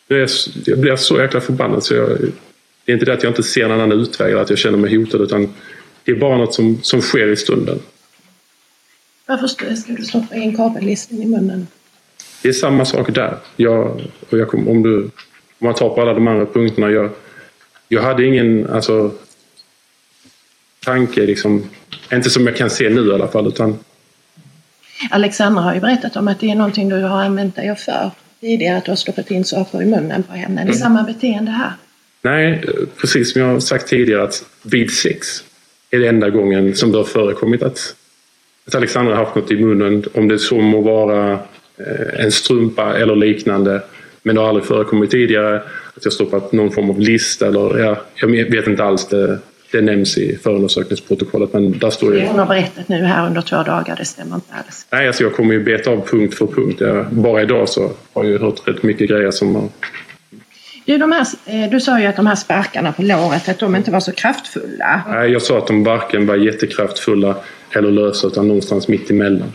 jag, 0.09 0.79
blir 0.79 0.97
så 0.97 1.19
jäkla 1.19 1.41
förbannad 1.41 1.85
så 1.85 1.95
jag, 1.95 2.09
det 2.85 2.93
är 2.93 2.95
inte 2.95 3.07
det 3.07 3.13
att 3.13 3.23
jag 3.23 3.31
inte 3.31 3.43
ser 3.43 3.69
någon 3.69 3.81
annan 3.81 4.01
utväg 4.01 4.33
eller 4.33 4.43
att 4.43 4.51
jag 4.51 4.59
känner 4.59 4.79
mig 4.79 4.97
hotad 4.97 5.21
utan 5.21 5.55
det 6.05 6.13
är 6.13 6.17
bara 6.17 6.39
något 6.39 6.55
som, 6.55 6.83
som 6.83 7.01
sker 7.01 7.29
i 7.29 7.37
stunden. 7.37 7.79
Varför 9.27 9.47
ska 9.47 9.93
du 9.93 10.05
stoppa 10.05 10.35
in 10.37 10.57
kabellisten 10.57 11.23
i 11.23 11.27
munnen? 11.27 11.67
Det 12.43 12.49
är 12.49 12.53
samma 12.53 12.85
sak 12.85 13.15
där. 13.15 13.37
Jag, 13.57 14.01
och 14.31 14.39
jag 14.39 14.49
kom, 14.49 14.69
om, 14.69 14.83
du, 14.83 14.97
om 14.99 15.11
man 15.59 15.75
tar 15.75 15.89
på 15.89 16.01
alla 16.01 16.15
de 16.15 16.29
andra 16.29 16.47
punkterna. 16.47 16.91
Jag, 16.91 17.11
jag 17.89 18.03
hade 18.03 18.27
ingen 18.27 18.71
alltså, 18.71 19.13
tanke, 20.85 21.21
liksom, 21.21 21.65
inte 22.13 22.31
som 22.31 22.47
jag 22.47 22.57
kan 22.57 22.71
se 22.71 22.91
nu 22.91 23.11
i 23.11 23.13
alla 23.13 23.29
fall. 23.29 23.49
Utan, 23.49 23.79
Alexandra 25.11 25.63
har 25.63 25.75
ju 25.75 25.81
berättat 25.81 26.17
om 26.17 26.29
att 26.29 26.41
det 26.41 26.51
är 26.51 26.55
någonting 26.55 26.89
du 26.89 27.03
har 27.03 27.23
använt 27.23 27.57
dig 27.57 27.71
av 27.71 27.75
för 27.75 28.11
tidigare, 28.41 28.77
att 28.77 28.85
du 28.85 28.91
har 28.91 28.97
stoppat 28.97 29.31
in 29.31 29.45
saker 29.45 29.83
i 29.83 29.87
munnen 29.87 30.23
på 30.23 30.33
henne. 30.33 30.65
Det 30.65 30.71
är 30.71 30.73
samma 30.73 31.03
beteende 31.03 31.51
här. 31.51 31.73
nej, 32.23 32.65
precis 32.97 33.33
som 33.33 33.41
jag 33.41 33.49
har 33.49 33.61
sagt 33.61 33.89
tidigare 33.89 34.23
att 34.23 34.45
vid 34.63 34.91
sex 34.91 35.45
är 35.91 35.99
det 35.99 36.09
enda 36.09 36.31
gången 36.31 36.75
som 36.75 36.93
det 36.93 36.99
har 36.99 37.05
förekommit 37.05 37.63
att, 37.63 37.95
att 38.67 38.75
Alexandra 38.75 39.17
har 39.17 39.25
haft 39.25 39.37
något 39.37 39.51
i 39.51 39.57
munnen. 39.57 40.05
Om 40.15 40.29
det 40.29 40.39
så 40.39 40.59
må 40.61 40.81
vara 40.81 41.39
en 42.19 42.33
strumpa 42.33 42.97
eller 42.97 43.17
liknande. 43.17 43.83
Men 44.23 44.35
det 44.35 44.41
har 44.41 44.49
aldrig 44.49 44.67
förekommit 44.67 45.11
tidigare 45.11 45.63
att 45.97 46.05
jag 46.05 46.13
stoppat 46.13 46.53
någon 46.53 46.73
form 46.73 46.91
av 46.91 47.01
list 47.01 47.43
eller 47.43 47.79
ja, 47.79 47.97
jag 48.15 48.29
vet 48.29 48.67
inte 48.67 48.85
alls. 48.85 49.09
Det, 49.09 49.39
det 49.73 49.81
nämns 49.81 50.19
i 50.19 50.39
förundersökningsprotokollet 50.43 51.53
men 51.53 51.79
där 51.79 51.91
står 51.91 52.11
Det 52.11 52.19
ju... 52.19 52.27
hon 52.27 52.39
har 52.39 52.47
berättat 52.47 52.89
nu 52.89 53.05
här 53.05 53.27
under 53.27 53.41
två 53.41 53.57
dagar, 53.57 53.97
det 53.99 54.05
stämmer 54.05 54.35
inte 54.35 54.55
alls. 54.55 54.87
Nej, 54.91 55.07
alltså 55.07 55.23
jag 55.23 55.35
kommer 55.35 55.55
ju 55.55 55.65
beta 55.65 55.91
av 55.91 56.07
punkt 56.07 56.35
för 56.35 56.47
punkt. 56.47 56.81
Jag, 56.81 57.07
bara 57.11 57.43
idag 57.43 57.69
så 57.69 57.91
har 58.13 58.25
jag 58.25 58.39
hört 58.39 58.69
rätt 58.69 58.83
mycket 58.83 59.09
grejer 59.09 59.31
som 59.31 59.55
har... 59.55 59.69
Du, 60.85 60.99
de 60.99 61.13
här, 61.13 61.27
eh, 61.47 61.71
du 61.71 61.81
sa 61.81 62.01
ju 62.01 62.07
att 62.07 62.17
de 62.17 62.27
här 62.27 62.35
sparkarna 62.35 62.93
på 62.93 63.03
låret, 63.03 63.49
att 63.49 63.59
de 63.59 63.77
inte 63.77 63.91
var 63.91 64.01
så 64.01 64.13
kraftfulla. 64.13 65.03
Nej, 65.09 65.31
jag 65.31 65.43
sa 65.43 65.59
att 65.59 65.67
de 65.67 65.85
varken 65.85 66.27
var 66.27 66.37
jättekraftfulla 66.37 67.37
eller 67.77 67.91
lösa 67.91 68.27
utan 68.27 68.49
någonstans 68.49 68.89
mitt 68.89 69.11
emellan. 69.11 69.53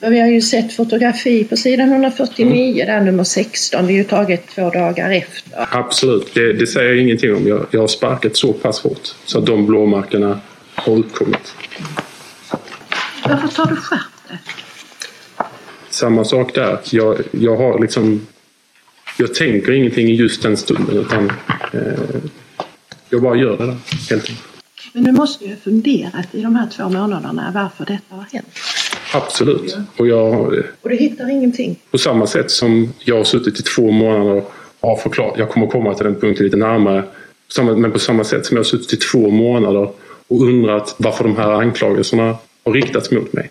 Men 0.00 0.12
vi 0.12 0.20
har 0.20 0.28
ju 0.28 0.40
sett 0.40 0.72
fotografi 0.72 1.44
på 1.44 1.56
sidan 1.56 1.92
149, 1.92 2.84
där 2.86 3.00
nummer 3.00 3.24
16. 3.24 3.86
Det 3.86 3.92
är 3.92 3.94
ju 3.94 4.04
taget 4.04 4.48
två 4.54 4.70
dagar 4.70 5.10
efter. 5.10 5.52
Absolut, 5.70 6.34
det, 6.34 6.52
det 6.52 6.66
säger 6.66 6.88
jag 6.88 6.98
ingenting 6.98 7.34
om. 7.34 7.48
Jag, 7.48 7.66
jag 7.70 7.80
har 7.80 7.88
sparkat 7.88 8.36
så 8.36 8.52
pass 8.52 8.80
hårt 8.80 9.14
så 9.24 9.38
att 9.38 9.46
de 9.46 9.66
blåmärkena 9.66 10.40
har 10.74 10.96
uppkommit. 10.98 11.54
Varför 13.24 13.48
tar 13.48 13.66
du 13.66 13.76
skärpet? 13.76 14.40
Samma 15.90 16.24
sak 16.24 16.54
där. 16.54 16.78
Jag, 16.90 17.18
jag 17.30 17.56
har 17.56 17.80
liksom... 17.80 18.26
Jag 19.18 19.34
tänker 19.34 19.72
ingenting 19.72 20.08
i 20.08 20.14
just 20.14 20.42
den 20.42 20.56
stunden 20.56 20.96
utan 20.98 21.32
eh, 21.72 22.20
jag 23.08 23.22
bara 23.22 23.36
gör 23.36 23.58
det 23.58 23.66
där, 23.66 23.76
helt 24.10 24.12
enkelt. 24.12 24.51
Men 24.92 25.04
du 25.04 25.12
måste 25.12 25.44
ju 25.44 25.50
ha 25.50 25.56
funderat 25.56 26.34
i 26.34 26.42
de 26.42 26.56
här 26.56 26.66
två 26.76 26.88
månaderna 26.88 27.52
varför 27.54 27.84
detta 27.84 28.14
har 28.14 28.26
hänt. 28.32 28.48
Absolut. 29.14 29.76
Och 29.96 30.06
jag, 30.06 30.40
Och 30.82 30.90
du 30.90 30.96
hittar 30.96 31.30
ingenting. 31.30 31.76
på 31.90 31.98
samma 31.98 32.26
sätt 32.26 32.50
som 32.50 32.92
jag 33.04 33.16
har 33.16 33.24
suttit 33.24 33.60
i 33.60 33.62
två 33.62 33.90
månader 33.90 34.44
och 34.80 34.88
har 34.88 34.96
förklarat, 34.96 35.38
jag 35.38 35.48
kommer 35.48 35.66
komma 35.66 35.94
till 35.94 36.04
den 36.04 36.14
punkten 36.14 36.44
lite 36.44 36.56
närmare, 36.56 37.04
men 37.76 37.92
på 37.92 37.98
samma 37.98 38.24
sätt 38.24 38.46
som 38.46 38.56
jag 38.56 38.64
har 38.64 38.68
suttit 38.68 38.92
i 38.92 38.96
två 38.96 39.30
månader 39.30 39.90
och 40.28 40.42
undrat 40.42 40.94
varför 40.98 41.24
de 41.24 41.36
här 41.36 41.50
anklagelserna 41.52 42.36
har 42.64 42.72
riktats 42.72 43.10
mot 43.10 43.32
mig. 43.32 43.50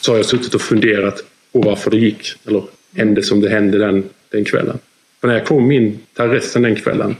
Så 0.00 0.12
har 0.12 0.16
jag 0.16 0.26
suttit 0.26 0.54
och 0.54 0.60
funderat 0.60 1.14
på 1.52 1.60
varför 1.60 1.90
det 1.90 1.96
gick, 1.96 2.32
eller 2.46 2.62
hände 2.96 3.22
som 3.22 3.40
det 3.40 3.48
hände 3.48 3.78
den, 3.78 4.04
den 4.30 4.44
kvällen. 4.44 4.78
För 5.20 5.28
när 5.28 5.34
jag 5.34 5.46
kom 5.46 5.72
in 5.72 5.98
till 6.14 6.22
arresten 6.22 6.62
den 6.62 6.76
kvällen 6.76 7.16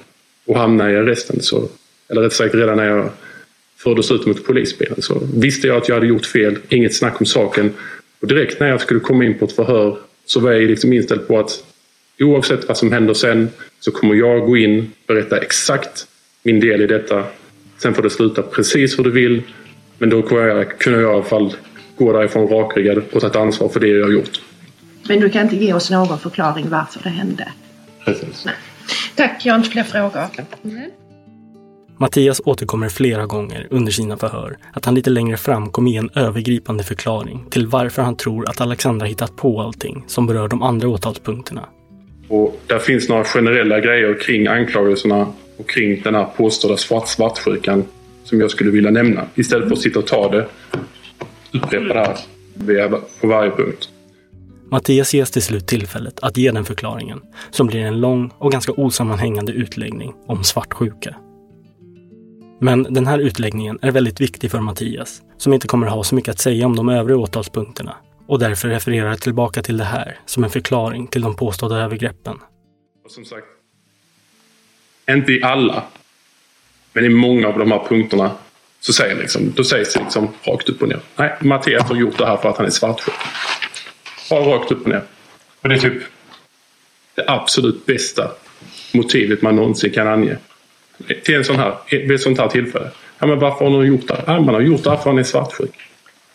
och 0.46 0.58
hamnade 0.58 0.92
i 0.92 0.96
arresten 0.96 1.42
så, 1.42 1.68
eller 2.12 2.22
rätt 2.22 2.32
sagt 2.32 2.54
redan 2.54 2.76
när 2.76 2.88
jag 2.88 3.10
fördes 3.76 4.10
ut 4.10 4.26
mot 4.26 4.46
polisbilen. 4.46 5.02
Så 5.02 5.22
visste 5.34 5.66
jag 5.66 5.76
att 5.76 5.88
jag 5.88 5.96
hade 5.96 6.06
gjort 6.06 6.26
fel, 6.26 6.58
inget 6.68 6.94
snack 6.94 7.20
om 7.20 7.26
saken. 7.26 7.72
Och 8.20 8.28
direkt 8.28 8.60
när 8.60 8.68
jag 8.68 8.80
skulle 8.80 9.00
komma 9.00 9.24
in 9.24 9.38
på 9.38 9.44
ett 9.44 9.52
förhör 9.52 9.98
så 10.26 10.40
var 10.40 10.52
jag 10.52 10.62
liksom 10.62 10.92
inställd 10.92 11.28
på 11.28 11.38
att 11.38 11.64
oavsett 12.20 12.68
vad 12.68 12.76
som 12.76 12.92
händer 12.92 13.14
sen 13.14 13.50
så 13.80 13.90
kommer 13.90 14.14
jag 14.14 14.46
gå 14.46 14.56
in, 14.56 14.92
berätta 15.06 15.38
exakt 15.38 16.06
min 16.42 16.60
del 16.60 16.80
i 16.80 16.86
detta. 16.86 17.24
Sen 17.78 17.94
får 17.94 18.02
det 18.02 18.10
sluta 18.10 18.42
precis 18.42 18.98
hur 18.98 19.04
du 19.04 19.10
vill. 19.10 19.42
Men 19.98 20.10
då 20.10 20.22
kunde 20.22 20.44
jag, 20.44 20.78
kunde 20.78 21.00
jag 21.00 21.10
i 21.10 21.14
alla 21.14 21.24
fall 21.24 21.56
gå 21.96 22.12
därifrån 22.12 22.48
rakryggad 22.48 23.02
och 23.12 23.20
ta 23.20 23.26
ett 23.26 23.36
ansvar 23.36 23.68
för 23.68 23.80
det 23.80 23.88
jag 23.88 24.04
har 24.04 24.12
gjort. 24.12 24.40
Men 25.08 25.20
du 25.20 25.30
kan 25.30 25.42
inte 25.42 25.56
ge 25.56 25.72
oss 25.72 25.90
någon 25.90 26.18
förklaring 26.18 26.68
varför 26.68 27.00
det 27.02 27.08
hände? 27.08 27.48
Precis. 28.04 28.44
Nej. 28.44 28.54
Tack, 29.14 29.46
jag 29.46 29.52
har 29.52 29.58
inte 29.58 29.70
fler 29.70 29.84
frågor. 29.84 30.26
Mattias 32.02 32.40
återkommer 32.44 32.88
flera 32.88 33.26
gånger 33.26 33.66
under 33.70 33.92
sina 33.92 34.16
förhör 34.16 34.56
att 34.72 34.84
han 34.84 34.94
lite 34.94 35.10
längre 35.10 35.36
fram 35.36 35.70
kommer 35.70 35.90
ge 35.90 35.96
en 35.96 36.10
övergripande 36.14 36.84
förklaring 36.84 37.44
till 37.50 37.66
varför 37.66 38.02
han 38.02 38.16
tror 38.16 38.48
att 38.48 38.60
Alexandra 38.60 39.06
hittat 39.06 39.36
på 39.36 39.60
allting 39.60 40.04
som 40.06 40.26
berör 40.26 40.48
de 40.48 40.62
andra 40.62 40.88
åtalspunkterna. 40.88 41.68
Och 42.28 42.60
där 42.66 42.78
finns 42.78 43.08
några 43.08 43.24
generella 43.24 43.80
grejer 43.80 44.18
kring 44.20 44.46
anklagelserna 44.46 45.26
och 45.56 45.68
kring 45.68 46.02
den 46.02 46.14
här 46.14 46.24
påstådda 46.24 46.76
svart 46.76 47.08
svartsjukan 47.08 47.84
som 48.24 48.40
jag 48.40 48.50
skulle 48.50 48.70
vilja 48.70 48.90
nämna. 48.90 49.26
Istället 49.34 49.68
för 49.68 49.74
att 49.74 49.82
sitta 49.82 49.98
och 49.98 50.06
ta 50.06 50.30
det, 50.30 50.46
upprepa 51.52 52.16
det 52.54 52.80
här 52.80 53.00
på 53.20 53.26
varje 53.26 53.50
punkt. 53.50 53.88
Mattias 54.70 55.14
ges 55.14 55.30
till 55.30 55.42
slut 55.42 55.66
tillfället 55.66 56.20
att 56.22 56.36
ge 56.36 56.50
den 56.50 56.64
förklaringen 56.64 57.20
som 57.50 57.66
blir 57.66 57.80
en 57.80 58.00
lång 58.00 58.30
och 58.38 58.52
ganska 58.52 58.72
osammanhängande 58.72 59.52
utläggning 59.52 60.14
om 60.26 60.44
svartsjuka. 60.44 61.16
Men 62.64 62.82
den 62.82 63.06
här 63.06 63.18
utläggningen 63.18 63.78
är 63.82 63.90
väldigt 63.90 64.20
viktig 64.20 64.50
för 64.50 64.60
Mattias, 64.60 65.22
som 65.36 65.52
inte 65.52 65.68
kommer 65.68 65.86
ha 65.86 66.04
så 66.04 66.14
mycket 66.14 66.30
att 66.30 66.38
säga 66.38 66.66
om 66.66 66.76
de 66.76 66.88
övriga 66.88 67.18
åtalspunkterna 67.18 67.96
och 68.26 68.38
därför 68.38 68.68
refererar 68.68 69.14
tillbaka 69.14 69.62
till 69.62 69.76
det 69.76 69.84
här 69.84 70.18
som 70.26 70.44
en 70.44 70.50
förklaring 70.50 71.06
till 71.06 71.22
de 71.22 71.36
påstådda 71.36 71.76
övergreppen. 71.76 72.38
Och 73.04 73.10
som 73.10 73.24
sagt, 73.24 73.46
inte 75.10 75.32
i 75.32 75.42
alla, 75.42 75.84
men 76.92 77.04
i 77.04 77.08
många 77.08 77.48
av 77.48 77.58
de 77.58 77.70
här 77.70 77.84
punkterna 77.88 78.30
så 78.80 78.92
säger 78.92 79.16
liksom, 79.16 79.52
då 79.56 79.64
sägs 79.64 79.94
det 79.94 80.00
liksom 80.00 80.28
rakt 80.42 80.68
upp 80.68 80.82
och 80.82 80.88
ner. 80.88 81.00
Nej, 81.16 81.36
Mattias 81.40 81.88
har 81.88 81.96
gjort 81.96 82.18
det 82.18 82.26
här 82.26 82.36
för 82.36 82.48
att 82.48 82.56
han 82.56 82.66
är 82.66 82.70
svartsjuk. 82.70 83.14
Bara 84.30 84.40
rakt 84.40 84.72
upp 84.72 84.82
och 84.82 84.88
ner. 84.88 85.02
Och 85.60 85.68
det 85.68 85.74
är 85.74 85.78
typ 85.78 86.02
det 87.14 87.24
absolut 87.30 87.86
bästa 87.86 88.30
motivet 88.92 89.42
man 89.42 89.56
någonsin 89.56 89.92
kan 89.92 90.08
ange. 90.08 90.38
Till 91.24 91.34
en 91.34 91.44
sån 91.44 91.56
här, 91.56 91.74
vid 91.90 92.10
ett 92.10 92.20
sånt 92.20 92.38
här 92.38 92.48
tillfälle. 92.48 92.90
Ja, 93.18 93.26
men 93.26 93.38
varför 93.38 93.64
har 93.64 93.70
någon 93.70 93.86
gjort 93.86 94.08
det? 94.08 94.22
Ja, 94.26 94.40
man 94.40 94.54
har 94.54 94.60
gjort 94.60 94.84
det 94.84 94.90
här 94.90 94.96
för 94.96 95.02
att 95.02 95.06
han 95.06 95.18
är 95.18 95.22
svartsjuk. 95.22 95.74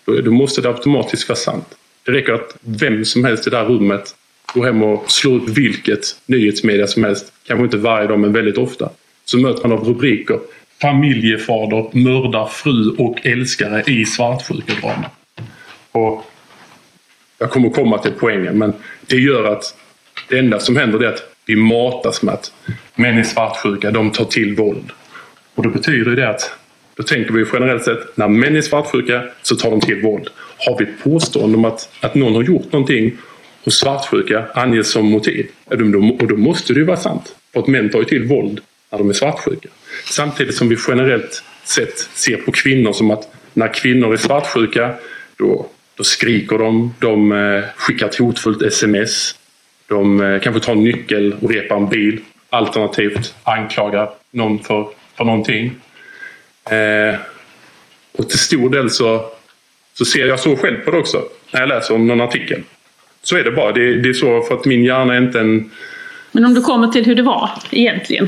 Då, 0.05 0.21
då 0.21 0.31
måste 0.31 0.62
det 0.62 0.69
automatiskt 0.69 1.29
vara 1.29 1.38
sant. 1.38 1.67
Det 2.05 2.12
räcker 2.12 2.33
att 2.33 2.57
vem 2.62 3.05
som 3.05 3.25
helst 3.25 3.47
i 3.47 3.50
det 3.50 3.57
här 3.57 3.65
rummet 3.65 4.15
går 4.53 4.65
hem 4.65 4.83
och 4.83 5.12
slår 5.12 5.36
upp 5.36 5.50
vilket 5.50 6.00
nyhetsmedia 6.25 6.88
som 6.88 7.03
helst. 7.03 7.31
Kanske 7.47 7.63
inte 7.63 7.77
varje 7.77 8.07
dag 8.07 8.19
men 8.19 8.33
väldigt 8.33 8.57
ofta. 8.57 8.89
Så 9.25 9.38
möter 9.38 9.67
man 9.67 9.77
av 9.77 9.88
rubriker. 9.88 10.39
Familjefader 10.81 11.97
mördar 11.97 12.45
fru 12.45 12.89
och 12.89 13.25
älskare 13.25 13.83
i 13.88 14.05
svartsjukedrama. 14.05 15.09
Och 15.91 16.25
jag 17.38 17.51
kommer 17.51 17.69
komma 17.69 17.97
till 17.97 18.12
poängen 18.19 18.57
men 18.57 18.74
det 19.07 19.17
gör 19.17 19.43
att 19.53 19.75
det 20.29 20.39
enda 20.39 20.59
som 20.59 20.77
händer 20.77 21.03
är 21.03 21.07
att 21.07 21.37
vi 21.47 21.55
matas 21.55 22.21
med 22.21 22.33
att 22.33 22.51
män 22.95 23.17
är 23.17 23.23
svartsjuka, 23.23 23.91
de 23.91 24.11
tar 24.11 24.25
till 24.25 24.55
våld. 24.55 24.91
Och 25.55 25.63
då 25.63 25.69
betyder 25.69 26.15
det 26.15 26.29
att 26.29 26.51
då 26.95 27.03
tänker 27.03 27.33
vi 27.33 27.45
generellt 27.53 27.83
sett 27.83 28.17
när 28.17 28.27
män 28.27 28.55
är 28.55 28.61
svartsjuka 28.61 29.23
så 29.41 29.55
tar 29.55 29.71
de 29.71 29.81
till 29.81 30.01
våld. 30.01 30.29
Har 30.57 30.77
vi 30.79 30.86
ett 30.86 31.03
påstående 31.03 31.57
om 31.57 31.65
att, 31.65 31.89
att 32.01 32.15
någon 32.15 32.36
har 32.36 32.43
gjort 32.43 32.71
någonting 32.71 33.17
och 33.63 33.73
svartsjuka 33.73 34.45
anges 34.53 34.91
som 34.91 35.05
motiv, 35.05 35.47
och 35.65 36.27
då 36.27 36.38
måste 36.38 36.73
det 36.73 36.79
ju 36.79 36.86
vara 36.86 36.97
sant. 36.97 37.36
För 37.53 37.60
att 37.60 37.67
män 37.67 37.89
tar 37.89 37.99
ju 37.99 38.05
till 38.05 38.27
våld 38.27 38.62
när 38.91 38.97
de 38.97 39.10
är 39.10 39.13
svartsjuka. 39.13 39.69
Samtidigt 40.05 40.55
som 40.55 40.69
vi 40.69 40.77
generellt 40.88 41.43
sett 41.63 41.97
ser 41.97 42.38
på 42.38 42.51
kvinnor 42.51 42.93
som 42.93 43.12
att 43.12 43.33
när 43.53 43.73
kvinnor 43.73 44.13
är 44.13 44.17
svartsjuka 44.17 44.93
då, 45.38 45.67
då 45.95 46.03
skriker 46.03 46.57
de, 46.57 46.93
de 46.99 47.31
eh, 47.31 47.63
skickar 47.75 48.07
ett 48.07 48.15
hotfullt 48.15 48.62
sms, 48.62 49.36
de 49.88 50.21
eh, 50.21 50.39
kanske 50.39 50.62
tar 50.62 50.73
en 50.73 50.84
nyckel 50.84 51.36
och 51.41 51.52
repar 51.52 51.78
en 51.78 51.89
bil. 51.89 52.19
Alternativt 52.50 53.36
anklagar 53.43 54.10
någon 54.32 54.60
för, 54.60 54.88
för 55.17 55.23
någonting. 55.23 55.76
Eh, 56.69 57.19
och 58.17 58.30
till 58.30 58.39
stor 58.39 58.69
del 58.69 58.89
så, 58.89 59.26
så 59.93 60.06
ser 60.06 60.28
jag 60.28 60.39
så 60.39 60.56
själv 60.56 60.78
på 60.78 60.91
det 60.91 60.97
också 60.97 61.23
när 61.52 61.60
jag 61.60 61.69
läser 61.69 61.95
om 61.95 62.08
någon 62.08 62.21
artikel. 62.21 62.63
Så 63.23 63.38
är 63.38 63.43
det 63.43 63.52
bara. 63.52 63.71
Det, 63.71 64.02
det 64.02 64.10
är 64.10 64.13
så 64.13 64.41
för 64.41 64.56
att 64.56 64.65
min 64.65 64.84
hjärna 64.84 65.13
är 65.13 65.17
inte 65.17 65.39
en... 65.39 65.71
Men 66.32 66.45
om 66.45 66.54
du 66.54 66.62
kommer 66.62 66.88
till 66.88 67.06
hur 67.06 67.15
det 67.15 67.21
var 67.21 67.50
egentligen? 67.71 68.28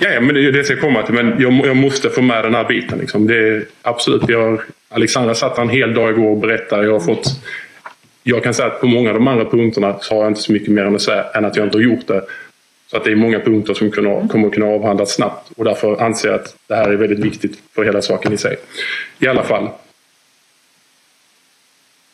Ja, 0.00 0.08
ja 0.08 0.20
men 0.20 0.34
det 0.34 0.50
det 0.50 0.56
jag 0.56 0.66
ska 0.66 0.76
komma 0.76 1.02
till. 1.02 1.14
Men 1.14 1.34
jag, 1.38 1.66
jag 1.66 1.76
måste 1.76 2.10
få 2.10 2.22
med 2.22 2.44
den 2.44 2.54
här 2.54 2.64
biten. 2.64 2.98
Liksom. 2.98 3.26
Det 3.26 3.48
är, 3.48 3.64
absolut, 3.82 4.22
jag, 4.28 4.60
Alexandra 4.88 5.34
satt 5.34 5.58
en 5.58 5.68
hel 5.68 5.94
dag 5.94 6.10
igår 6.10 6.30
och 6.30 6.38
berättade. 6.38 6.84
Jag 6.84 6.92
har 6.92 7.00
fått 7.00 7.44
jag 8.28 8.42
kan 8.42 8.54
säga 8.54 8.68
att 8.68 8.80
på 8.80 8.86
många 8.86 9.08
av 9.08 9.14
de 9.14 9.28
andra 9.28 9.44
punkterna 9.44 9.98
så 10.00 10.14
har 10.14 10.22
jag 10.22 10.30
inte 10.30 10.40
så 10.40 10.52
mycket 10.52 10.68
mer 10.68 10.82
än 10.82 10.94
att 10.94 11.02
säga 11.02 11.24
än 11.34 11.44
att 11.44 11.56
jag 11.56 11.66
inte 11.66 11.76
har 11.78 11.82
gjort 11.82 12.06
det. 12.06 12.24
Så 12.90 12.96
att 12.96 13.04
det 13.04 13.10
är 13.10 13.16
många 13.16 13.40
punkter 13.40 13.74
som 13.74 13.90
kommer 13.90 14.46
att 14.46 14.54
kunna 14.54 14.66
avhandlas 14.66 15.14
snabbt 15.14 15.50
och 15.56 15.64
därför 15.64 16.02
anser 16.02 16.28
jag 16.28 16.40
att 16.40 16.56
det 16.66 16.74
här 16.74 16.90
är 16.90 16.96
väldigt 16.96 17.18
viktigt 17.18 17.58
för 17.74 17.84
hela 17.84 18.02
saken 18.02 18.32
i 18.32 18.36
sig. 18.36 18.56
I 19.18 19.26
alla 19.26 19.42
fall. 19.42 19.68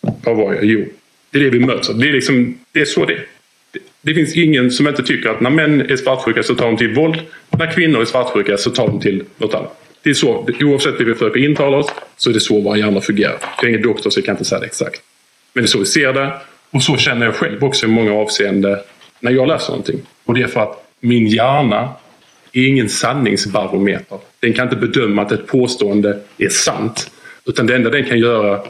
Vad 0.00 0.37
var 0.37 0.55
jag? 0.55 0.64
Jo, 0.64 0.85
det 1.31 1.38
är 1.38 1.42
det 1.42 1.50
vi 1.50 1.61
möts 1.61 1.90
av. 1.90 1.98
Det 1.98 2.09
är, 2.09 2.12
liksom, 2.12 2.59
det 2.72 2.81
är 2.81 2.85
så 2.85 3.05
det 3.05 3.12
är. 3.12 3.27
Det 4.03 4.14
finns 4.14 4.37
ingen 4.37 4.70
som 4.70 4.88
inte 4.88 5.03
tycker 5.03 5.29
att 5.29 5.40
när 5.40 5.50
män 5.50 5.81
är 5.81 5.96
svartsjuka 5.96 6.42
så 6.42 6.55
tar 6.55 6.66
de 6.66 6.77
till 6.77 6.94
våld. 6.94 7.20
När 7.59 7.72
kvinnor 7.72 8.00
är 8.00 8.05
svartsjuka 8.05 8.57
så 8.57 8.70
tar 8.70 8.87
de 8.87 9.00
till 9.00 9.24
något 9.37 9.55
annat. 9.55 9.81
Det 10.03 10.11
är 10.11 10.14
så, 10.14 10.46
oavsett 10.61 11.00
hur 11.00 11.05
vi 11.05 11.12
försöker 11.12 11.44
intala 11.44 11.77
oss 11.77 11.92
så 12.16 12.31
är 12.31 12.35
det 12.35 12.40
så 12.40 12.61
våra 12.61 12.79
hjärnor 12.79 13.00
fungerar. 13.00 13.38
Jag 13.57 13.64
är 13.64 13.68
ingen 13.68 13.83
doktor 13.83 14.11
så 14.11 14.18
jag 14.18 14.24
kan 14.24 14.35
inte 14.35 14.44
säga 14.44 14.61
det 14.61 14.66
exakt. 14.66 15.03
Men 15.55 15.62
det 15.62 15.67
är 15.67 15.71
så 15.71 15.79
vi 15.79 15.87
ser 15.87 16.12
det. 16.12 16.40
Och 16.71 16.83
så 16.83 16.97
känner 16.97 17.27
jag 17.27 17.35
själv 17.35 17.64
också 17.64 17.87
i 17.87 17.88
många 17.88 18.12
avseenden 18.12 18.79
när 19.21 19.33
jag 19.33 19.49
läser 19.49 19.69
någonting. 19.69 20.03
Och 20.25 20.35
det 20.35 20.43
är 20.43 20.47
för 20.47 20.61
att 20.61 20.90
min 21.01 21.27
hjärna 21.27 21.95
är 22.53 22.67
ingen 22.67 22.88
sanningsbarometer. 22.88 24.19
Den 24.40 24.53
kan 24.53 24.67
inte 24.67 24.77
bedöma 24.77 25.23
att 25.23 25.33
ett 25.33 25.47
påstående 25.47 26.21
är 26.38 26.49
sant. 26.49 27.11
Utan 27.45 27.67
det 27.67 27.77
enda 27.77 27.90
den 27.90 28.05
kan 28.05 28.19
göra 28.19 28.62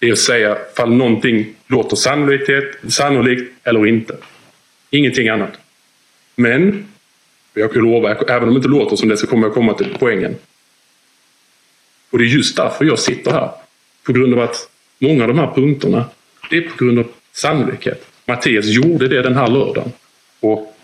är 0.00 0.12
att 0.12 0.18
säga 0.18 0.58
fall 0.76 0.92
någonting 0.92 1.54
låter 1.66 1.96
sannolikt 2.88 3.52
eller 3.64 3.86
inte. 3.86 4.16
Ingenting 4.90 5.28
annat. 5.28 5.52
Men, 6.36 6.88
jag 7.54 7.72
kan 7.72 7.82
lova, 7.82 8.14
även 8.14 8.48
om 8.48 8.54
det 8.54 8.58
inte 8.58 8.68
låter 8.68 8.96
som 8.96 9.08
det 9.08 9.16
så 9.16 9.26
kommer 9.26 9.46
jag 9.46 9.54
komma 9.54 9.74
till 9.74 9.96
poängen. 9.98 10.36
Och 12.10 12.18
det 12.18 12.24
är 12.24 12.28
just 12.28 12.56
därför 12.56 12.84
jag 12.84 12.98
sitter 12.98 13.30
här. 13.30 13.50
På 14.06 14.12
grund 14.12 14.34
av 14.34 14.40
att 14.40 14.68
många 15.02 15.22
av 15.22 15.28
de 15.28 15.38
här 15.38 15.54
punkterna, 15.54 16.04
det 16.50 16.56
är 16.56 16.60
på 16.60 16.84
grund 16.84 16.98
av 16.98 17.06
sannolikhet. 17.32 18.06
Mattias 18.24 18.66
gjorde 18.66 19.08
det 19.08 19.22
den 19.22 19.36
här 19.36 19.48
lördagen. 19.48 19.92
Och 20.40 20.76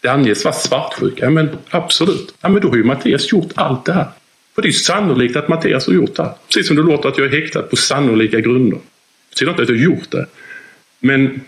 det 0.00 0.08
anges 0.08 0.44
vara 0.44 0.54
svartsjuka. 0.54 1.24
Ja, 1.24 1.30
men 1.30 1.58
absolut. 1.70 2.34
Ja, 2.40 2.48
men 2.48 2.62
då 2.62 2.68
har 2.68 2.76
ju 2.76 2.84
Mattias 2.84 3.32
gjort 3.32 3.52
allt 3.54 3.84
det 3.84 3.92
här. 3.92 4.06
För 4.54 4.62
det 4.62 4.66
är 4.66 4.70
ju 4.70 4.78
sannolikt 4.78 5.36
att 5.36 5.48
Mattias 5.48 5.86
har 5.86 5.94
gjort 5.94 6.14
det 6.14 6.22
här. 6.22 6.32
Precis 6.46 6.66
som 6.66 6.76
det 6.76 6.82
låter 6.82 7.08
att 7.08 7.18
jag 7.18 7.26
är 7.26 7.40
häktad 7.40 7.62
på 7.62 7.76
sannolika 7.76 8.40
grunder. 8.40 8.78
Det 8.78 9.30
betyder 9.30 9.50
inte 9.50 9.62
att 9.62 9.68
jag 9.68 9.76
har 9.76 9.82
gjort 9.82 10.10
det. 10.10 10.26
Men 11.00 11.40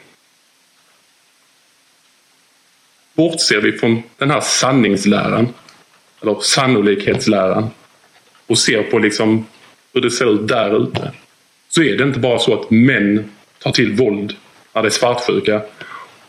bortser 3.15 3.61
vi 3.61 3.73
från 3.73 4.03
den 4.17 4.31
här 4.31 4.41
sanningsläran, 4.41 5.49
eller 6.23 6.41
sannolikhetsläran, 6.41 7.71
och 8.47 8.59
ser 8.59 8.83
på 8.83 8.99
liksom 8.99 9.47
hur 9.93 10.01
det 10.01 10.11
ser 10.11 10.35
ut 10.35 10.49
där 10.49 10.83
ute 10.83 11.13
så 11.75 11.83
är 11.83 11.97
det 11.97 12.05
inte 12.05 12.19
bara 12.19 12.39
så 12.39 12.55
att 12.55 12.71
män 12.71 13.31
tar 13.59 13.73
till 13.73 13.93
våld 13.93 14.37
när 14.73 14.83
det 14.83 14.89
är 14.89 14.91
svartsjuka. 14.91 15.61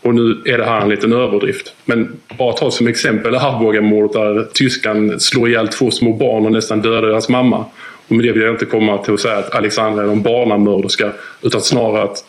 Och 0.02 0.16
nu 0.16 0.42
är 0.46 0.58
det 0.58 0.66
här 0.66 0.82
en 0.82 0.90
liten 0.90 1.14
överdrift. 1.14 1.74
Men 1.86 2.20
bara 2.38 2.54
ta 2.54 2.72
som 2.72 2.88
exempel 2.88 3.36
Arbogamordet 3.36 4.14
där 4.14 4.44
tyskan 4.54 5.20
slår 5.20 5.50
ihjäl 5.50 5.68
två 5.68 5.92
små 5.92 6.14
barn 6.14 6.46
och 6.46 6.52
nästan 6.52 6.82
dödar 6.82 7.02
deras 7.02 7.30
mamma. 7.30 7.66
Och 8.08 8.16
med 8.16 8.26
det 8.26 8.32
vill 8.32 8.42
jag 8.42 8.54
inte 8.54 8.66
komma 8.66 8.98
till 8.98 9.14
att 9.14 9.20
säga 9.20 9.38
att 9.38 9.56
Alexandra 9.56 10.04
är 10.04 10.08
någon 10.08 10.24
barnamörderska. 10.24 11.12
Utan 11.42 11.62
snarare 11.62 12.04
att 12.04 12.26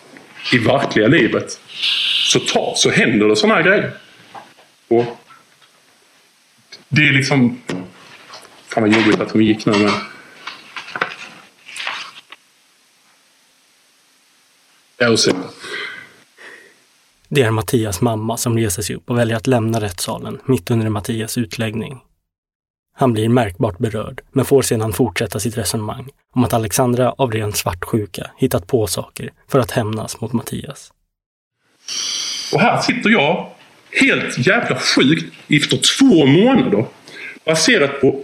i 0.53 0.59
verkliga 0.59 1.09
livet 1.09 1.61
så, 2.33 2.41
ta, 2.41 2.73
så 2.77 2.91
händer 2.91 3.29
det 3.29 3.37
sådana 3.37 3.55
här 3.55 3.63
grejer. 3.63 3.91
Och 4.89 5.05
det 6.89 7.03
är 7.03 7.13
liksom... 7.13 7.61
Fan 8.69 8.83
vad 8.83 8.93
jobbigt 8.93 9.21
att 9.21 9.31
hon 9.31 9.45
gick 9.45 9.67
nu 9.67 9.73
men... 9.73 9.91
Det 17.29 17.43
är 17.43 17.51
Mattias 17.51 18.01
mamma 18.01 18.37
som 18.37 18.59
reser 18.59 18.83
sig 18.83 18.97
upp 18.97 19.11
och 19.11 19.19
väljer 19.19 19.37
att 19.37 19.47
lämna 19.47 19.81
rättssalen 19.81 20.41
mitt 20.47 20.71
under 20.71 20.89
Mattias 20.89 21.39
utläggning. 21.39 22.01
Han 22.97 23.13
blir 23.13 23.29
märkbart 23.29 23.79
berörd, 23.79 24.23
men 24.33 24.45
får 24.45 24.63
sedan 24.63 24.93
fortsätta 24.93 25.41
sitt 25.41 25.59
resonemang 25.59 26.09
om 26.33 26.45
att 26.45 26.53
Alexandra 26.53 27.11
av 27.13 27.33
ren 27.33 27.53
svartsjuka 27.53 28.31
hittat 28.37 28.67
på 28.67 28.87
saker 28.87 29.33
för 29.49 29.59
att 29.59 29.71
hämnas 29.71 30.21
mot 30.21 30.33
Mattias. 30.33 30.93
Och 32.53 32.61
här 32.61 32.81
sitter 32.83 33.11
jag, 33.11 33.51
helt 33.91 34.47
jävla 34.47 34.79
sjukt, 34.79 35.35
efter 35.49 35.81
två 35.99 36.27
månader. 36.27 36.87
Baserat 37.45 38.01
på, 38.01 38.23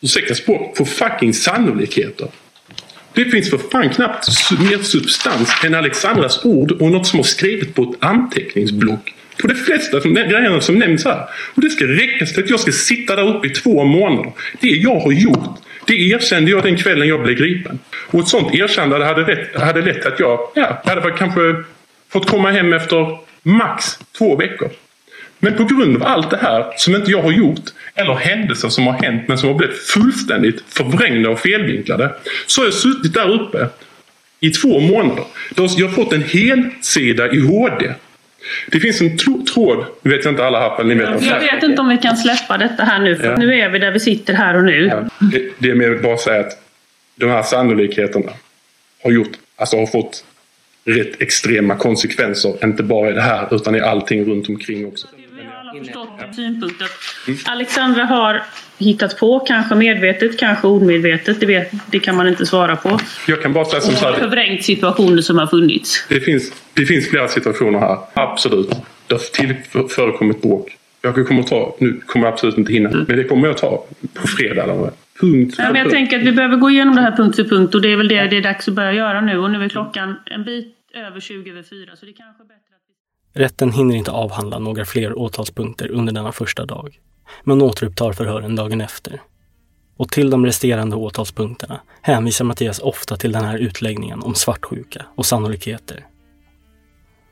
ursäkta 0.00 0.34
språk, 0.34 0.76
på 0.76 0.84
fucking 0.84 1.34
sannolikheter. 1.34 2.28
Det 3.14 3.24
finns 3.24 3.50
för 3.50 3.58
fan 3.58 3.90
knappt 3.90 4.26
mer 4.58 4.78
substans 4.78 5.50
än 5.64 5.74
Alexandras 5.74 6.44
ord 6.44 6.72
och 6.72 6.90
något 6.90 7.06
som 7.06 7.18
har 7.18 7.24
skrivit 7.24 7.74
på 7.74 7.82
ett 7.82 8.04
anteckningsblock. 8.04 9.14
På 9.40 9.46
de 9.46 9.54
flesta 9.54 10.00
som, 10.00 10.14
grejerna 10.14 10.60
som 10.60 10.78
nämns 10.78 11.04
här. 11.04 11.28
Och 11.54 11.62
det 11.62 11.70
ska 11.70 11.84
räcka 11.84 12.26
till 12.26 12.44
att 12.44 12.50
jag 12.50 12.60
ska 12.60 12.72
sitta 12.72 13.16
där 13.16 13.36
uppe 13.36 13.46
i 13.46 13.50
två 13.50 13.84
månader. 13.84 14.32
Det 14.60 14.68
jag 14.68 15.00
har 15.00 15.12
gjort, 15.12 15.58
det 15.86 15.94
erkände 15.94 16.50
jag 16.50 16.62
den 16.62 16.76
kvällen 16.76 17.08
jag 17.08 17.22
blev 17.22 17.36
gripen. 17.36 17.78
Och 18.06 18.20
ett 18.20 18.28
sånt 18.28 18.54
erkännande 18.54 19.06
hade, 19.06 19.22
rätt, 19.22 19.60
hade 19.60 19.82
lett 19.82 20.02
till 20.02 20.12
att 20.12 20.20
jag, 20.20 20.40
ja, 20.54 20.82
hade 20.84 21.10
kanske 21.10 21.40
fått 22.12 22.30
komma 22.30 22.50
hem 22.50 22.72
efter 22.72 23.18
max 23.42 23.98
två 24.18 24.36
veckor. 24.36 24.70
Men 25.44 25.54
på 25.54 25.64
grund 25.64 25.96
av 25.96 26.02
allt 26.02 26.30
det 26.30 26.36
här 26.36 26.72
som 26.76 26.94
inte 26.94 27.10
jag 27.10 27.22
har 27.22 27.32
gjort 27.32 27.64
eller 27.94 28.14
händelser 28.14 28.68
som 28.68 28.86
har 28.86 28.92
hänt 28.92 29.28
men 29.28 29.38
som 29.38 29.48
har 29.48 29.56
blivit 29.56 29.76
fullständigt 29.76 30.64
förvrängda 30.68 31.30
och 31.30 31.40
felvinklade 31.40 32.14
så 32.46 32.60
har 32.60 32.66
jag 32.66 32.74
suttit 32.74 33.14
där 33.14 33.30
uppe 33.30 33.68
i 34.40 34.50
två 34.50 34.80
månader. 34.80 35.24
Jag 35.56 35.88
har 35.88 35.94
fått 35.94 36.12
en 36.12 36.22
helsida 36.22 37.32
i 37.32 37.40
HD. 37.40 37.94
Det 38.70 38.80
finns 38.80 39.00
en 39.00 39.16
tråd, 39.18 39.86
nu 40.02 40.10
vet 40.10 40.24
jag 40.24 40.32
inte 40.32 40.46
alla 40.46 40.60
här, 40.60 40.84
ni 40.84 40.94
vet 40.94 41.22
Jag 41.22 41.40
vet 41.40 41.62
inte 41.62 41.80
om 41.80 41.88
vi 41.88 41.98
kan 41.98 42.16
släppa 42.16 42.58
detta 42.58 42.84
här 42.84 42.98
nu 42.98 43.16
för 43.16 43.24
ja. 43.24 43.36
nu 43.36 43.54
är 43.54 43.68
vi 43.68 43.78
där 43.78 43.90
vi 43.90 44.00
sitter 44.00 44.34
här 44.34 44.56
och 44.56 44.64
nu. 44.64 44.86
Ja. 44.86 45.26
Det, 45.32 45.50
det 45.58 45.70
är 45.70 45.74
mer 45.74 45.94
bara 45.94 46.14
att 46.14 46.20
säga 46.20 46.40
att 46.40 46.52
de 47.16 47.30
här 47.30 47.42
sannolikheterna 47.42 48.32
har 49.02 49.10
gjort, 49.10 49.32
alltså 49.56 49.76
har 49.76 49.86
fått 49.86 50.24
rätt 50.84 51.20
extrema 51.20 51.76
konsekvenser. 51.76 52.64
Inte 52.64 52.82
bara 52.82 53.10
i 53.10 53.12
det 53.12 53.20
här 53.20 53.54
utan 53.54 53.74
i 53.74 53.80
allting 53.80 54.24
runt 54.24 54.48
omkring 54.48 54.86
också. 54.86 55.06
Förstått 55.78 56.34
synpunkten. 56.36 56.88
Mm. 57.26 57.38
Alexandra 57.44 58.04
har 58.04 58.42
hittat 58.78 59.18
på, 59.18 59.40
kanske 59.40 59.74
medvetet, 59.74 60.38
kanske 60.38 60.66
omedvetet. 60.66 61.40
Det, 61.40 61.46
vet, 61.46 61.72
det 61.90 62.00
kan 62.00 62.16
man 62.16 62.28
inte 62.28 62.46
svara 62.46 62.76
på. 62.76 62.98
Jag 63.28 63.42
kan 63.42 63.52
bara 63.52 63.64
säga 63.64 63.80
som 63.80 63.94
så 63.94 64.04
här. 64.04 64.12
Förvrängt 64.12 64.64
situationer 64.64 65.22
som 65.22 65.38
har 65.38 65.46
funnits. 65.46 66.06
Det 66.08 66.20
finns, 66.20 66.52
det 66.74 66.86
finns 66.86 67.08
flera 67.08 67.28
situationer 67.28 67.78
här. 67.78 67.98
Absolut. 68.14 68.70
Det 69.06 69.14
har 69.14 69.18
till 69.18 69.54
förekommit 69.88 70.42
bråk. 70.42 70.76
Jag 71.02 71.26
kommer 71.28 71.40
att 71.40 71.46
ta, 71.46 71.76
nu 71.80 72.00
kommer 72.06 72.26
jag 72.26 72.32
absolut 72.32 72.58
inte 72.58 72.72
hinna, 72.72 72.90
mm. 72.90 73.04
men 73.08 73.16
det 73.16 73.24
kommer 73.24 73.48
jag 73.48 73.58
ta 73.58 73.86
på 74.14 74.26
fredag 74.26 74.62
eller 74.62 74.90
Punkt 75.20 75.54
ja, 75.58 75.72
men 75.72 75.82
Jag 75.82 75.90
tänker 75.90 76.18
att 76.18 76.26
vi 76.26 76.32
behöver 76.32 76.56
gå 76.56 76.70
igenom 76.70 76.94
det 76.96 77.00
här 77.00 77.16
punkt 77.16 77.36
för 77.36 77.44
punkt 77.44 77.74
och 77.74 77.82
det 77.82 77.92
är 77.92 77.96
väl 77.96 78.08
det 78.08 78.26
det 78.26 78.36
är 78.36 78.42
dags 78.42 78.68
att 78.68 78.74
börja 78.74 78.92
göra 78.92 79.20
nu 79.20 79.38
och 79.38 79.50
nu 79.50 79.64
är 79.64 79.68
klockan 79.68 80.16
en 80.26 80.44
bit 80.44 80.76
över 80.94 81.20
20 81.20 81.50
över 81.50 81.62
4 81.62 81.96
så 81.96 82.06
det 82.06 82.12
är 82.12 82.16
kanske 82.16 82.42
bättre 82.42 82.73
att 82.73 82.73
Rätten 83.36 83.72
hinner 83.72 83.94
inte 83.94 84.10
avhandla 84.10 84.58
några 84.58 84.84
fler 84.84 85.18
åtalspunkter 85.18 85.90
under 85.90 86.12
denna 86.12 86.32
första 86.32 86.66
dag, 86.66 86.98
men 87.44 87.62
återupptar 87.62 88.12
förhören 88.12 88.56
dagen 88.56 88.80
efter. 88.80 89.22
Och 89.96 90.10
till 90.10 90.30
de 90.30 90.46
resterande 90.46 90.96
åtalspunkterna 90.96 91.80
hänvisar 92.02 92.44
Mattias 92.44 92.78
ofta 92.78 93.16
till 93.16 93.32
den 93.32 93.44
här 93.44 93.58
utläggningen 93.58 94.22
om 94.22 94.34
svartsjuka 94.34 95.06
och 95.14 95.26
sannolikheter. 95.26 96.06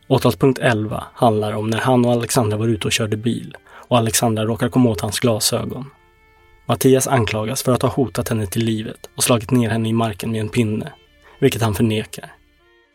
Åtalspunkt 0.08 0.58
11 0.58 1.04
handlar 1.14 1.52
om 1.52 1.70
när 1.70 1.78
han 1.78 2.04
och 2.04 2.12
Alexandra 2.12 2.56
var 2.56 2.66
ute 2.66 2.86
och 2.86 2.92
körde 2.92 3.16
bil 3.16 3.56
och 3.88 3.98
Alexandra 3.98 4.44
råkar 4.44 4.68
komma 4.68 4.90
åt 4.90 5.00
hans 5.00 5.20
glasögon. 5.20 5.90
Mattias 6.66 7.06
anklagas 7.06 7.62
för 7.62 7.72
att 7.72 7.82
ha 7.82 7.88
hotat 7.88 8.28
henne 8.28 8.46
till 8.46 8.64
livet 8.64 9.10
och 9.16 9.24
slagit 9.24 9.50
ner 9.50 9.70
henne 9.70 9.88
i 9.88 9.92
marken 9.92 10.30
med 10.30 10.40
en 10.40 10.48
pinne, 10.48 10.92
vilket 11.38 11.62
han 11.62 11.74
förnekar. 11.74 12.32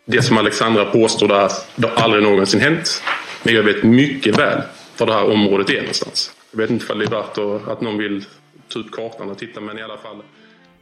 Det 0.10 0.22
som 0.22 0.38
Alexandra 0.38 0.86
påstår 0.86 1.28
där, 1.28 1.52
det 1.76 1.88
har 1.88 2.04
aldrig 2.04 2.24
någonsin 2.24 2.62
hänt. 2.62 3.04
Men 3.44 3.54
jag 3.54 3.64
vet 3.64 3.84
mycket 3.84 4.40
väl 4.40 4.62
var 4.98 5.08
det 5.08 5.14
här 5.14 5.32
området 5.32 5.70
är 5.70 5.80
någonstans. 5.80 6.32
Jag 6.52 6.58
vet 6.58 6.70
inte 6.70 6.94
om 6.94 7.00
det 7.00 7.06
är 7.06 7.10
värt 7.10 7.68
att 7.68 7.82
någon 7.82 7.98
vill 7.98 8.26
ta 8.74 8.80
upp 8.80 8.92
kartan 8.92 9.30
och 9.30 9.38
titta, 9.38 9.62
men 9.62 9.80
i 9.80 9.82
alla 9.82 9.98
fall. 9.98 10.22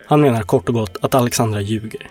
Han 0.06 0.22
menar 0.22 0.42
kort 0.42 0.70
och 0.70 0.76
gott 0.76 0.98
att 1.02 1.16
Alexandra 1.16 1.62
ljuger. 1.62 2.08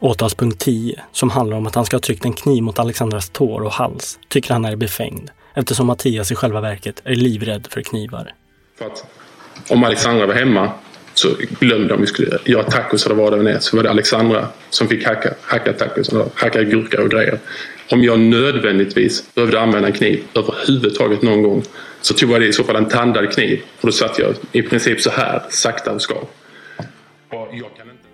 Åtalspunkt 0.00 0.60
10, 0.60 1.00
som 1.12 1.30
handlar 1.30 1.56
om 1.56 1.66
att 1.66 1.74
han 1.74 1.84
ska 1.84 1.96
ha 1.96 2.00
tryckt 2.00 2.24
en 2.24 2.32
kniv 2.32 2.62
mot 2.62 2.78
Alexandras 2.78 3.30
tår 3.30 3.60
och 3.60 3.72
hals, 3.72 4.18
tycker 4.28 4.52
han 4.52 4.64
är 4.64 4.76
befängd 4.76 5.30
eftersom 5.54 5.86
Mattias 5.86 6.32
i 6.32 6.34
själva 6.34 6.60
verket 6.60 7.02
är 7.04 7.14
livrädd 7.14 7.66
för 7.70 7.82
knivar. 7.82 8.34
För 8.78 8.86
att 8.86 9.04
om 9.68 9.84
Alexandra 9.84 10.26
var 10.26 10.34
hemma 10.34 10.72
så 11.18 11.28
glömde 11.60 11.94
om 11.94 12.00
vi 12.00 12.06
skulle 12.06 12.38
göra 12.44 12.62
tacos 12.62 13.06
eller 13.06 13.14
vad 13.14 13.32
det 13.32 13.38
än 13.38 13.46
är 13.46 13.58
så 13.58 13.76
var 13.76 13.82
det 13.82 13.90
Alexandra 13.90 14.48
som 14.70 14.88
fick 14.88 15.06
hacka, 15.06 15.34
hacka 15.42 15.72
tacos, 15.72 16.08
eller 16.08 16.24
hacka 16.34 16.62
gurka 16.62 17.02
och 17.02 17.10
grejer. 17.10 17.38
Om 17.90 18.02
jag 18.02 18.20
nödvändigtvis 18.20 19.34
behövde 19.34 19.60
använda 19.60 19.88
en 19.88 19.94
kniv 19.94 20.24
överhuvudtaget 20.34 21.22
någon 21.22 21.42
gång 21.42 21.62
så 22.00 22.14
tog 22.14 22.30
jag 22.30 22.40
det 22.40 22.46
i 22.46 22.52
så 22.52 22.64
fall 22.64 22.76
en 22.76 22.88
tandad 22.88 23.32
kniv 23.32 23.62
och 23.80 23.86
då 23.86 23.92
satt 23.92 24.18
jag 24.18 24.34
i 24.52 24.62
princip 24.62 25.00
så 25.00 25.10
här 25.10 25.42
sakta 25.50 25.92
och 25.92 26.02
skav. 26.02 26.28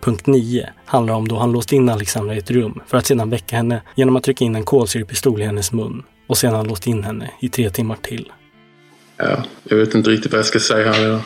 Punkt 0.01 0.27
9 0.27 0.69
handlar 0.85 1.15
om 1.15 1.29
då 1.29 1.37
han 1.37 1.53
låste 1.53 1.77
in 1.77 1.89
Alexandra 1.89 2.35
i 2.35 2.39
ett 2.39 2.51
rum 2.51 2.81
för 2.87 2.99
att 2.99 3.07
sedan 3.07 3.31
väcka 3.31 3.57
henne 3.57 3.83
genom 3.95 4.17
att 4.17 4.23
trycka 4.23 4.45
in 4.45 4.57
en 4.57 4.65
kolsyrepistol 4.65 5.43
i 5.43 5.45
hennes 5.45 5.73
mun 5.73 6.03
och 6.27 6.39
sedan 6.39 6.69
låst 6.69 6.87
in 6.87 7.05
henne 7.05 7.31
i 7.41 7.49
tre 7.49 7.71
timmar 7.71 7.97
till. 8.03 8.33
Ja, 9.17 9.45
jag 9.65 9.77
vet 9.77 9.95
inte 9.95 10.11
riktigt 10.11 10.33
vad 10.33 10.39
jag 10.39 10.47
ska 10.47 10.59
säga 10.59 10.93
här 10.93 11.21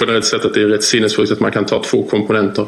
generellt 0.00 0.24
sett 0.24 0.44
att 0.44 0.54
det 0.54 0.62
är 0.62 0.66
rätt 0.66 0.84
sinnessjukt 0.84 1.32
att 1.32 1.40
man 1.40 1.52
kan 1.52 1.64
ta 1.64 1.82
två 1.82 2.02
komponenter. 2.02 2.66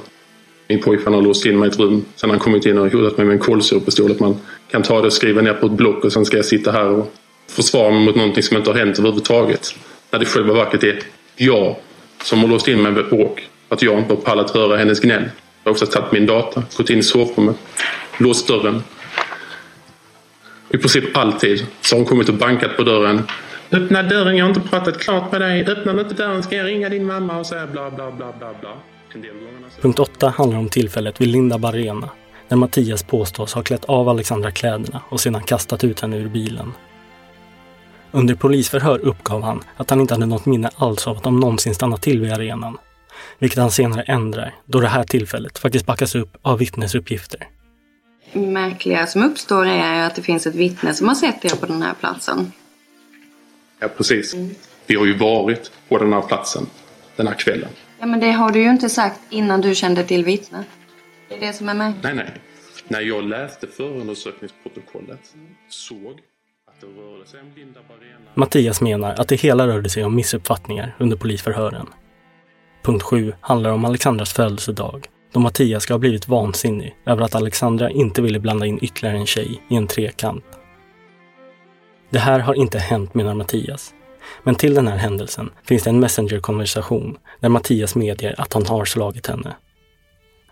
Min 0.69 0.83
pojkvän 0.83 1.15
har 1.15 1.23
låst 1.23 1.47
in 1.47 1.59
mig 1.59 1.69
i 1.69 1.73
ett 1.73 1.79
rum. 1.79 2.05
Sen 2.17 2.31
har 2.31 2.37
han 2.37 2.45
kommit 2.45 2.67
in 2.67 2.79
och 2.79 2.93
hotat 2.93 3.17
mig 3.17 3.27
med 3.27 3.35
en 3.35 3.39
kolsyrepistol. 3.39 4.11
Att 4.11 4.21
man 4.21 4.37
kan 4.71 4.83
ta 4.83 5.01
det 5.01 5.07
och 5.07 5.13
skriva 5.13 5.41
ner 5.41 5.55
på 5.55 5.67
ett 5.67 5.73
block 5.73 6.05
och 6.05 6.13
sen 6.13 6.25
ska 6.25 6.37
jag 6.37 6.45
sitta 6.45 6.73
här 6.73 6.89
och 6.89 7.13
försvara 7.51 7.91
mig 7.91 8.05
mot 8.05 8.17
någonting 8.17 8.43
som 8.43 8.57
inte 8.57 8.71
har 8.71 8.79
hänt 8.79 8.99
överhuvudtaget. 8.99 9.75
När 10.11 10.19
det 10.19 10.27
själva 10.27 10.55
verket 10.55 10.85
är 10.85 11.03
jag 11.37 11.77
som 12.23 12.41
har 12.41 12.49
låst 12.49 12.69
in 12.69 12.83
mig 12.83 12.93
med 12.93 13.01
ett 13.01 13.11
bråk. 13.11 13.49
Att 13.69 13.83
jag 13.83 13.99
inte 13.99 14.15
har 14.15 14.21
pallat 14.21 14.51
höra 14.51 14.77
hennes 14.77 15.01
gnäll. 15.01 15.23
Jag 15.23 15.71
har 15.71 15.73
också 15.73 15.87
tagit 15.87 16.13
min 16.13 16.27
data, 16.27 16.63
gått 16.77 16.91
in 16.91 16.99
i 16.99 17.03
sovrummet, 17.03 17.57
låst 18.19 18.49
dörren. 18.49 18.83
I 20.71 20.79
princip 20.79 21.17
alltid 21.17 21.67
så 21.81 21.95
har 21.95 21.99
hon 21.99 22.07
kommit 22.07 22.29
och 22.29 22.35
bankat 22.35 22.77
på 22.77 22.83
dörren 22.83 23.23
Öppna 23.73 24.03
dörren, 24.03 24.37
jag 24.37 24.45
har 24.45 24.49
inte 24.49 24.69
pratat 24.69 24.99
klart 24.99 25.33
med 25.33 25.41
dig. 25.41 25.67
Öppnar 25.67 26.01
inte 26.01 26.15
dörren 26.15 26.43
ska 26.43 26.57
jag 26.57 26.67
ringa 26.67 26.89
din 26.89 27.07
mamma 27.07 27.39
och 27.39 27.47
säga 27.47 27.67
bla 27.67 27.91
bla 27.91 28.11
bla 28.11 28.33
bla 28.39 28.55
bla. 28.61 28.71
Punkt 29.81 29.99
8 29.99 30.29
handlar 30.29 30.59
om 30.59 30.69
tillfället 30.69 31.21
vid 31.21 31.29
Linda 31.29 31.59
Barena 31.59 32.11
när 32.49 32.57
Mattias 32.57 33.03
påstås 33.03 33.55
ha 33.55 33.63
klätt 33.63 33.85
av 33.85 34.09
Alexandra 34.09 34.51
kläderna 34.51 35.03
och 35.09 35.21
sedan 35.21 35.43
kastat 35.43 35.85
ut 35.85 36.01
henne 36.01 36.17
ur 36.17 36.29
bilen. 36.29 36.73
Under 38.11 38.35
polisförhör 38.35 38.99
uppgav 38.99 39.43
han 39.43 39.65
att 39.77 39.91
han 39.91 40.01
inte 40.01 40.15
hade 40.15 40.27
något 40.27 40.47
minne 40.47 40.71
alls 40.77 41.07
av 41.07 41.17
att 41.17 41.23
de 41.23 41.41
någonsin 41.41 41.75
stannat 41.75 42.03
till 42.03 42.21
vid 42.21 42.33
arenan. 42.33 42.79
Vilket 43.39 43.59
han 43.59 43.71
senare 43.71 44.03
ändrar, 44.03 44.55
då 44.65 44.81
det 44.81 44.89
här 44.89 45.05
tillfället 45.05 45.59
faktiskt 45.59 45.87
backas 45.87 46.15
upp 46.15 46.37
av 46.43 46.59
vittnesuppgifter. 46.59 47.49
Märkliga 48.33 49.07
som 49.07 49.23
uppstår 49.23 49.67
är 49.67 50.07
att 50.07 50.15
det 50.15 50.23
finns 50.23 50.47
ett 50.47 50.55
vittne 50.55 50.95
som 50.95 51.09
har 51.09 51.15
sett 51.15 51.45
er 51.45 51.57
på 51.57 51.67
den 51.67 51.83
här 51.83 51.95
platsen. 52.01 52.53
Ja, 53.79 53.89
precis. 53.89 54.35
Mm. 54.35 54.51
Vi 54.87 54.95
har 54.95 55.07
ju 55.07 55.17
varit 55.17 55.73
på 55.89 55.99
den 55.99 56.13
här 56.13 56.23
platsen 56.23 56.67
den 57.17 57.27
här 57.27 57.35
kvällen. 57.35 57.69
Ja, 58.01 58.07
men 58.07 58.21
det 58.21 58.31
har 58.31 58.51
du 58.51 58.61
ju 58.61 58.71
inte 58.71 58.89
sagt 58.89 59.21
innan 59.31 59.61
du 59.61 59.75
kände 59.75 60.05
till 60.05 60.25
vittnet. 60.25 60.67
Det 61.29 61.35
är 61.35 61.41
det 61.41 61.53
som 61.53 61.69
är 61.69 61.75
med. 61.75 61.93
Nej, 62.03 62.15
nej. 62.15 62.35
När 62.89 63.01
jag 63.01 63.25
läste 63.25 63.67
förundersökningsprotokollet 63.67 65.21
såg 65.69 66.21
att 66.69 66.81
det 66.81 66.87
rörde 66.87 67.27
sig 67.27 67.41
om 67.41 67.53
Linda 67.57 67.81
Barena. 67.89 68.31
Mattias 68.35 68.81
menar 68.81 69.15
att 69.15 69.29
det 69.29 69.37
hela 69.37 69.67
rörde 69.67 69.89
sig 69.89 70.05
om 70.05 70.15
missuppfattningar 70.15 70.97
under 70.99 71.17
polisförhören. 71.17 71.87
Punkt 72.83 73.03
7 73.03 73.33
handlar 73.41 73.71
om 73.71 73.85
Alexandras 73.85 74.33
födelsedag 74.33 75.09
då 75.33 75.41
Mattias 75.41 75.83
ska 75.83 75.95
ha 75.95 75.99
blivit 75.99 76.29
vansinnig 76.29 76.97
över 77.07 77.23
att 77.23 77.35
Alexandra 77.35 77.91
inte 77.91 78.23
ville 78.23 78.41
blanda 78.41 78.67
in 78.67 78.79
ytterligare 78.83 79.17
en 79.17 79.27
tjej 79.27 79.63
i 79.71 79.77
en 79.77 79.87
trekant. 79.87 80.45
Det 82.11 82.19
här 82.19 82.39
har 82.39 82.55
inte 82.55 82.79
hänt, 82.79 83.15
menar 83.15 83.35
Mattias. 83.35 83.95
Men 84.43 84.55
till 84.55 84.75
den 84.75 84.89
här 84.89 84.97
händelsen 84.97 85.51
finns 85.65 85.83
det 85.83 85.91
en 85.91 86.01
Messenger-konversation 86.01 87.19
där 87.41 87.49
Mattias 87.49 87.95
medger 87.95 88.41
att 88.41 88.53
han 88.53 88.67
har 88.67 88.85
slagit 88.85 89.27
henne. 89.27 89.57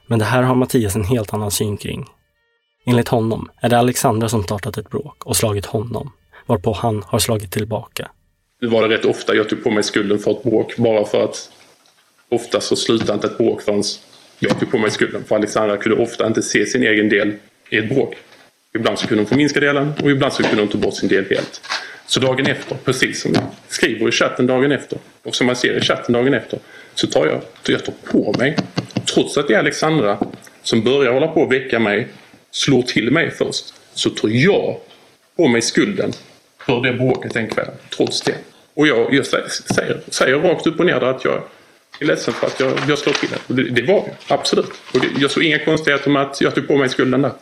Men 0.06 0.18
det 0.18 0.24
här 0.24 0.42
har 0.42 0.54
Mattias 0.54 0.96
en 0.96 1.04
helt 1.04 1.34
annan 1.34 1.50
syn 1.50 1.76
kring. 1.76 2.06
Enligt 2.86 3.08
honom 3.08 3.50
är 3.60 3.68
det 3.68 3.78
Alexandra 3.78 4.28
som 4.28 4.42
startat 4.42 4.78
ett 4.78 4.90
bråk 4.90 5.26
och 5.26 5.36
slagit 5.36 5.66
honom, 5.66 6.12
varpå 6.46 6.72
han 6.72 7.02
har 7.06 7.18
slagit 7.18 7.52
tillbaka. 7.52 8.10
Det 8.60 8.66
var 8.66 8.88
det 8.88 8.96
rätt 8.96 9.04
ofta 9.04 9.34
jag 9.34 9.48
tog 9.48 9.64
på 9.64 9.70
mig 9.70 9.82
skulden 9.82 10.18
för 10.18 10.30
ett 10.30 10.42
bråk, 10.42 10.76
bara 10.76 11.04
för 11.04 11.24
att 11.24 11.50
ofta 12.28 12.60
så 12.60 12.76
slutade 12.76 13.14
inte 13.14 13.26
ett 13.26 13.38
bråk 13.38 13.62
förrän 13.62 13.82
jag 14.38 14.60
tog 14.60 14.70
på 14.70 14.78
mig 14.78 14.90
skulden. 14.90 15.24
För 15.24 15.36
Alexandra 15.36 15.76
kunde 15.76 16.02
ofta 16.02 16.26
inte 16.26 16.42
se 16.42 16.66
sin 16.66 16.82
egen 16.82 17.08
del 17.08 17.34
i 17.70 17.78
ett 17.78 17.88
bråk. 17.88 18.16
Ibland 18.76 18.98
så 18.98 19.06
kunde 19.06 19.22
hon 19.22 19.28
förminska 19.28 19.60
delen 19.60 19.92
och 20.02 20.10
ibland 20.10 20.32
så 20.32 20.42
kunde 20.42 20.62
de 20.62 20.68
ta 20.68 20.78
bort 20.78 20.94
sin 20.94 21.08
del 21.08 21.24
helt. 21.30 21.60
Så 22.06 22.20
dagen 22.20 22.46
efter, 22.46 22.76
precis 22.84 23.22
som 23.22 23.32
jag 23.34 23.42
skriver 23.68 24.08
i 24.08 24.12
chatten 24.12 24.46
dagen 24.46 24.72
efter 24.72 24.98
och 25.22 25.34
som 25.34 25.46
man 25.46 25.56
ser 25.56 25.76
i 25.76 25.80
chatten 25.80 26.12
dagen 26.12 26.34
efter, 26.34 26.58
så 26.94 27.06
tar 27.06 27.26
jag, 27.26 27.40
jag 27.66 27.84
tar 27.84 27.94
på 28.04 28.34
mig, 28.38 28.56
trots 29.14 29.36
att 29.36 29.48
det 29.48 29.54
är 29.54 29.58
Alexandra 29.58 30.18
som 30.62 30.82
börjar 30.82 31.12
hålla 31.12 31.28
på 31.28 31.42
att 31.42 31.52
väcka 31.52 31.78
mig, 31.78 32.08
slår 32.50 32.82
till 32.82 33.10
mig 33.10 33.30
först, 33.30 33.74
så 33.94 34.10
tar 34.10 34.28
jag 34.28 34.80
på 35.36 35.48
mig 35.48 35.62
skulden 35.62 36.12
för 36.66 36.82
det 36.82 36.92
bråket 36.92 37.34
den 37.34 37.48
kvällen, 37.48 37.74
trots 37.96 38.22
det. 38.22 38.34
Och 38.74 38.86
jag, 38.86 39.14
jag 39.14 39.26
säger, 39.26 40.00
säger, 40.08 40.38
rakt 40.38 40.66
upp 40.66 40.80
och 40.80 40.86
ner 40.86 41.04
att 41.04 41.24
jag 41.24 41.42
är 42.00 42.06
ledsen 42.06 42.34
för 42.34 42.46
att 42.46 42.60
jag, 42.60 42.72
jag 42.88 42.98
slår 42.98 43.12
till 43.12 43.28
det. 43.28 43.54
Det, 43.54 43.70
det 43.70 43.82
var 43.82 43.94
jag, 43.94 44.14
absolut. 44.28 44.70
Och 44.94 45.00
det, 45.00 45.06
jag 45.18 45.30
såg 45.30 45.42
inga 45.42 45.58
konstigheter 45.58 46.10
med 46.10 46.22
att 46.22 46.40
jag 46.40 46.54
tog 46.54 46.68
på 46.68 46.76
mig 46.76 46.88
skulden 46.88 47.22
där. 47.22 47.32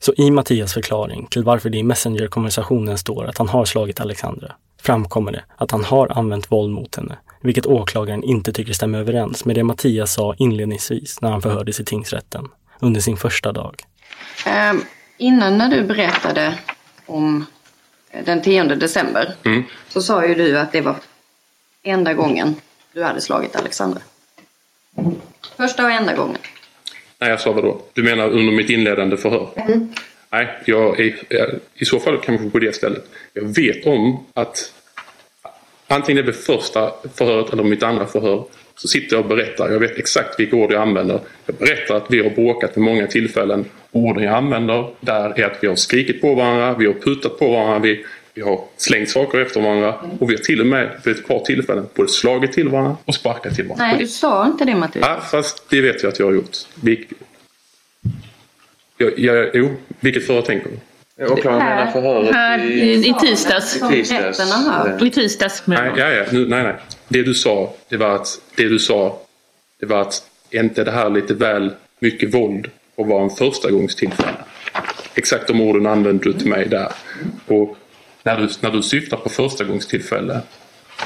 Så 0.00 0.12
i 0.16 0.30
Mattias 0.30 0.74
förklaring 0.74 1.26
till 1.26 1.44
varför 1.44 1.70
det 1.70 1.78
i 1.78 1.82
Messenger-konversationen 1.82 2.98
står 2.98 3.24
att 3.24 3.38
han 3.38 3.48
har 3.48 3.64
slagit 3.64 4.00
Alexandra 4.00 4.52
framkommer 4.82 5.32
det 5.32 5.44
att 5.56 5.70
han 5.70 5.84
har 5.84 6.18
använt 6.18 6.52
våld 6.52 6.72
mot 6.72 6.96
henne, 6.96 7.18
vilket 7.40 7.66
åklagaren 7.66 8.24
inte 8.24 8.52
tycker 8.52 8.72
stämmer 8.72 8.98
överens 8.98 9.44
med 9.44 9.56
det 9.56 9.64
Mattias 9.64 10.12
sa 10.12 10.34
inledningsvis 10.38 11.20
när 11.20 11.30
han 11.30 11.42
förhördes 11.42 11.80
i 11.80 11.84
tingsrätten 11.84 12.48
under 12.80 13.00
sin 13.00 13.16
första 13.16 13.52
dag. 13.52 13.82
Um, 14.70 14.84
innan 15.18 15.58
när 15.58 15.68
du 15.68 15.82
berättade 15.82 16.58
om 17.06 17.46
den 18.24 18.42
10 18.42 18.64
december 18.64 19.34
Mm. 19.44 19.62
så 19.88 20.02
sa 20.02 20.26
ju 20.26 20.34
du 20.34 20.58
att 20.58 20.72
det 20.72 20.80
var 20.80 20.96
enda 21.82 22.14
gången 22.14 22.54
du 22.92 23.02
hade 23.02 23.20
slagit 23.20 23.56
Alexandra. 23.56 24.00
Första 25.56 25.84
och 25.84 25.90
enda 25.90 26.16
gången. 26.16 26.38
Nej, 27.20 27.30
jag 27.30 27.40
sa 27.40 27.52
vad 27.52 27.64
då? 27.64 27.82
Du 27.92 28.02
menar 28.02 28.30
under 28.30 28.52
mitt 28.52 28.70
inledande 28.70 29.16
förhör? 29.16 29.48
Nej, 30.30 30.48
jag 30.64 31.00
är, 31.00 31.14
i 31.74 31.84
så 31.84 32.00
fall 32.00 32.18
kanske 32.18 32.50
på 32.50 32.58
det 32.58 32.74
stället. 32.74 33.04
Jag 33.32 33.54
vet 33.56 33.86
om 33.86 34.26
att 34.34 34.72
antingen 35.86 36.24
det 36.24 36.30
är 36.30 36.32
första 36.32 36.92
förhöret 37.14 37.52
eller 37.52 37.62
mitt 37.62 37.82
andra 37.82 38.06
förhör 38.06 38.44
så 38.74 38.88
sitter 38.88 39.16
jag 39.16 39.22
och 39.22 39.28
berättar. 39.28 39.70
Jag 39.70 39.80
vet 39.80 39.98
exakt 39.98 40.40
vilka 40.40 40.56
ord 40.56 40.72
jag 40.72 40.82
använder. 40.82 41.20
Jag 41.46 41.56
berättar 41.56 41.96
att 41.96 42.06
vi 42.08 42.22
har 42.22 42.30
bråkat 42.30 42.76
vid 42.76 42.84
många 42.84 43.06
tillfällen. 43.06 43.64
Orden 43.92 44.24
jag 44.24 44.34
använder 44.34 44.90
där 45.00 45.40
är 45.40 45.44
att 45.44 45.58
vi 45.60 45.68
har 45.68 45.74
skrikit 45.74 46.20
på 46.20 46.34
varandra, 46.34 46.74
vi 46.78 46.86
har 46.86 46.94
putat 46.94 47.38
på 47.38 47.52
varandra, 47.52 47.78
vi, 47.78 48.04
vi 48.34 48.42
har 48.42 48.64
slängt 48.76 49.10
saker 49.10 49.40
efter 49.40 49.60
varandra 49.60 49.94
och 50.18 50.30
vi 50.30 50.34
har 50.34 50.42
till 50.42 50.60
och 50.60 50.66
med 50.66 51.00
vid 51.04 51.16
ett 51.16 51.26
par 51.26 51.38
tillfällen 51.38 51.86
både 51.94 52.08
slagit 52.08 52.52
till 52.52 52.68
varandra 52.68 52.96
och 53.04 53.14
sparkat 53.14 53.54
till 53.54 53.64
varandra. 53.64 53.86
Nej, 53.86 53.96
du 53.98 54.06
sa 54.06 54.46
inte 54.46 54.64
det 54.64 54.74
Mattias. 54.74 55.06
Ja, 55.08 55.20
fast 55.30 55.70
det 55.70 55.80
vet 55.80 56.02
jag 56.02 56.12
att 56.12 56.18
jag 56.18 56.26
har 56.26 56.32
gjort. 56.32 56.56
Vi... 56.82 57.06
Jag, 58.96 59.18
jag, 59.18 59.50
jo, 59.54 59.70
vilket 60.00 60.26
förhör 60.26 60.42
tänker 60.42 60.70
du? 60.70 60.76
Åklagaren 61.26 61.58
menar 61.58 61.92
förhöret 61.92 62.34
Här 62.34 62.70
i, 62.70 63.08
i 63.08 63.14
tisdags. 63.20 63.76
i 63.76 63.80
tisdags. 63.80 64.40
I 65.02 65.10
tisdags 65.10 65.62
Nej, 65.66 65.92
ja, 65.96 66.10
ja, 66.10 66.24
nu, 66.32 66.48
nej, 66.48 66.62
nej. 66.62 66.74
Det 67.08 67.22
du 67.22 67.34
sa, 67.34 67.74
det 67.88 67.96
var 67.96 68.14
att, 68.14 68.40
det 68.56 68.68
du 68.68 68.78
sa, 68.78 69.18
det 69.80 69.86
var 69.86 70.00
att 70.00 70.22
är 70.50 70.60
inte 70.60 70.84
det 70.84 70.90
här 70.90 71.10
lite 71.10 71.34
väl 71.34 71.70
mycket 71.98 72.34
våld 72.34 72.70
och 72.94 73.06
vara 73.06 73.22
en 73.22 73.30
förstagångstillfälle? 73.30 74.34
Exakt 75.14 75.46
de 75.46 75.60
orden 75.60 75.86
använde 75.86 76.24
du 76.24 76.32
till 76.32 76.48
mig 76.48 76.68
där. 76.68 76.92
Och 77.46 77.76
när 78.22 78.36
du, 78.36 78.48
när 78.60 78.70
du 78.70 78.82
syftar 78.82 79.16
på 79.16 79.28
förstagångstillfälle 79.28 80.40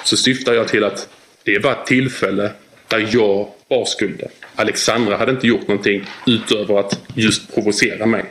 så 0.04 0.16
syftar 0.16 0.52
jag 0.52 0.68
till 0.68 0.84
att 0.84 1.08
det 1.44 1.58
var 1.58 1.72
ett 1.72 1.86
tillfälle 1.86 2.50
där 2.88 3.08
jag 3.10 3.48
var 3.68 3.84
skulden. 3.84 4.28
Alexandra 4.54 5.16
hade 5.16 5.32
inte 5.32 5.46
gjort 5.46 5.68
någonting 5.68 6.04
utöver 6.26 6.78
att 6.78 7.00
just 7.14 7.54
provocera 7.54 8.06
mig. 8.06 8.24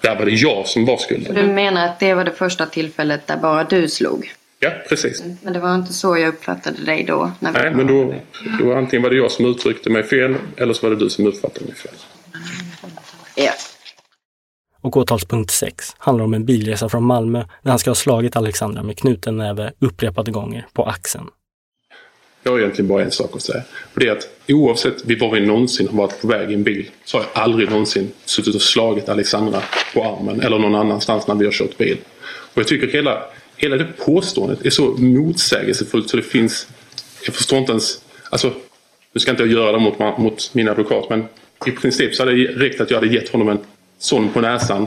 Där 0.00 0.16
var 0.16 0.24
det 0.24 0.32
jag 0.32 0.66
som 0.66 0.84
var 0.84 0.96
skulden. 0.96 1.34
Du 1.34 1.42
menar 1.52 1.86
att 1.86 2.00
det 2.00 2.14
var 2.14 2.24
det 2.24 2.32
första 2.32 2.66
tillfället 2.66 3.26
där 3.26 3.36
bara 3.36 3.64
du 3.64 3.88
slog? 3.88 4.32
Ja, 4.58 4.70
precis. 4.88 5.22
Men 5.42 5.52
det 5.52 5.58
var 5.58 5.74
inte 5.74 5.92
så 5.92 6.18
jag 6.18 6.28
uppfattade 6.28 6.84
dig 6.84 7.04
då? 7.04 7.32
När 7.40 7.52
Nej, 7.52 7.74
men 7.74 7.86
då, 7.86 8.14
då 8.60 8.74
antingen 8.74 9.02
var 9.02 9.10
det 9.10 9.16
jag 9.16 9.30
som 9.30 9.46
uttryckte 9.46 9.90
mig 9.90 10.02
fel 10.02 10.34
eller 10.56 10.74
så 10.74 10.86
var 10.86 10.90
det 10.96 11.04
du 11.04 11.10
som 11.10 11.26
uppfattade 11.26 11.64
mig 11.64 11.74
fel. 11.74 11.94
Ja. 13.34 13.52
Och 14.86 14.96
åtalspunkt 14.96 15.50
6 15.50 15.94
handlar 15.98 16.24
om 16.24 16.34
en 16.34 16.44
bilresa 16.44 16.88
från 16.88 17.04
Malmö 17.04 17.44
där 17.62 17.70
han 17.70 17.78
ska 17.78 17.90
ha 17.90 17.94
slagit 17.94 18.36
Alexandra 18.36 18.82
med 18.82 18.98
knuten 18.98 19.36
näve 19.36 19.72
upprepade 19.78 20.30
gånger 20.30 20.66
på 20.72 20.84
axeln. 20.84 21.26
Jag 22.42 22.52
har 22.52 22.58
egentligen 22.58 22.88
bara 22.88 23.02
en 23.02 23.10
sak 23.10 23.36
att 23.36 23.42
säga. 23.42 23.62
Och 23.94 24.00
det 24.00 24.08
är 24.08 24.12
att 24.12 24.28
oavsett 24.48 25.20
var 25.20 25.34
vi 25.34 25.46
någonsin 25.46 25.88
har 25.88 25.96
varit 25.98 26.20
på 26.20 26.28
väg 26.28 26.50
i 26.50 26.54
en 26.54 26.62
bil 26.62 26.90
så 27.04 27.16
har 27.16 27.24
jag 27.24 27.42
aldrig 27.42 27.70
någonsin 27.70 28.12
suttit 28.24 28.54
och 28.54 28.62
slagit 28.62 29.08
Alexandra 29.08 29.62
på 29.94 30.04
armen 30.04 30.40
eller 30.40 30.58
någon 30.58 30.74
annanstans 30.74 31.26
när 31.26 31.34
vi 31.34 31.44
har 31.44 31.52
kört 31.52 31.78
bil. 31.78 31.98
Och 32.24 32.58
jag 32.58 32.68
tycker 32.68 32.86
hela, 32.86 33.22
hela 33.56 33.76
det 33.76 33.84
påståendet 33.84 34.66
är 34.66 34.70
så 34.70 34.82
motsägelsefullt 34.82 36.10
så 36.10 36.16
det 36.16 36.22
finns... 36.22 36.68
Jag 37.26 37.34
förstår 37.34 37.58
inte 37.58 37.72
ens... 37.72 38.00
Alltså, 38.30 38.52
nu 39.12 39.20
ska 39.20 39.30
inte 39.30 39.42
jag 39.42 39.52
göra 39.52 39.72
det 39.72 39.78
mot, 39.78 40.18
mot 40.18 40.50
min 40.54 40.68
advokat 40.68 41.10
men 41.10 41.24
i 41.66 41.70
princip 41.70 42.14
så 42.14 42.22
hade 42.22 42.36
det 42.36 42.44
räckt 42.44 42.80
att 42.80 42.90
jag 42.90 42.98
hade 42.98 43.14
gett 43.14 43.28
honom 43.28 43.48
en 43.48 43.58
sån 43.98 44.28
på 44.28 44.40
näsan. 44.40 44.86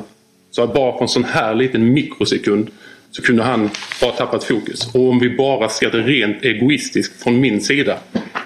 Så 0.51 0.63
att 0.63 0.73
bara 0.73 0.91
på 0.91 1.03
en 1.03 1.07
sån 1.07 1.23
här 1.23 1.55
liten 1.55 1.93
mikrosekund 1.93 2.69
så 3.11 3.21
kunde 3.21 3.43
han 3.43 3.69
bara 4.01 4.11
tappat 4.11 4.43
fokus. 4.43 4.95
Och 4.95 5.09
om 5.09 5.19
vi 5.19 5.29
bara 5.29 5.69
ser 5.69 5.91
det 5.91 6.01
rent 6.01 6.43
egoistiskt 6.43 7.23
från 7.23 7.39
min 7.39 7.61
sida. 7.61 7.97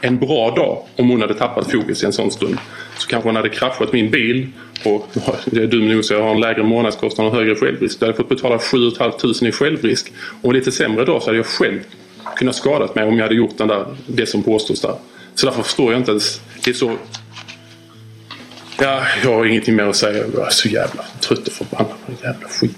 En 0.02 0.20
bra 0.20 0.52
dag 0.56 0.84
om 0.96 1.10
hon 1.10 1.22
hade 1.22 1.34
tappat 1.34 1.72
fokus 1.72 2.04
i 2.04 2.06
en 2.06 2.14
sån 2.14 2.32
stund. 2.32 2.58
Så 2.98 3.08
kanske 3.08 3.30
hon 3.30 3.36
hade 3.36 3.50
kraschat 3.50 3.94
min 3.94 4.12
bil. 4.12 4.48
Och 4.86 5.08
det 5.46 5.64
är 5.64 5.68
dum 5.68 5.90
nog 5.90 6.06
så 6.06 6.14
jag 6.14 6.24
har 6.24 6.32
en 6.32 6.40
lägre 6.40 6.64
månadskostnad 6.64 7.28
och 7.28 7.34
högre 7.34 7.56
självrisk. 7.56 8.00
Då 8.00 8.06
hade 8.06 8.12
jag 8.12 8.18
fått 8.18 8.30
betala 8.30 8.60
7 8.60 8.92
500 8.92 9.48
i 9.48 9.52
självrisk. 9.52 10.14
Och 10.42 10.50
en 10.50 10.56
lite 10.56 10.72
sämre 10.72 11.06
dag 11.06 11.22
så 11.22 11.28
hade 11.28 11.38
jag 11.38 11.46
själv 11.46 11.80
kunnat 12.36 12.56
skadat 12.56 12.96
mig 12.96 13.06
om 13.06 13.18
jag 13.18 13.24
hade 13.24 13.36
gjort 13.36 13.58
den 13.58 13.68
där, 13.68 13.86
det 14.08 14.26
som 14.26 14.44
påstås 14.44 14.82
där. 14.82 14.96
Så 15.36 15.46
därför 15.46 15.64
förstår 15.64 15.92
jag 15.92 16.02
inte 16.02 16.12
ens. 16.12 16.42
Det 16.64 16.72
är 16.72 16.76
så... 16.76 16.98
Ja, 18.80 19.02
jag 19.24 19.34
har 19.34 19.46
ingenting 19.46 19.76
mer 19.76 19.84
att 19.84 19.96
säga. 19.96 20.24
Jag 20.34 20.48
är 20.48 20.50
så 20.50 20.68
jävla 20.68 21.04
trött 21.20 21.48
och 21.48 21.54
förbannad 21.54 21.88
på 22.06 22.12
den 22.12 22.16
jävla 22.24 22.48
skit. 22.48 22.78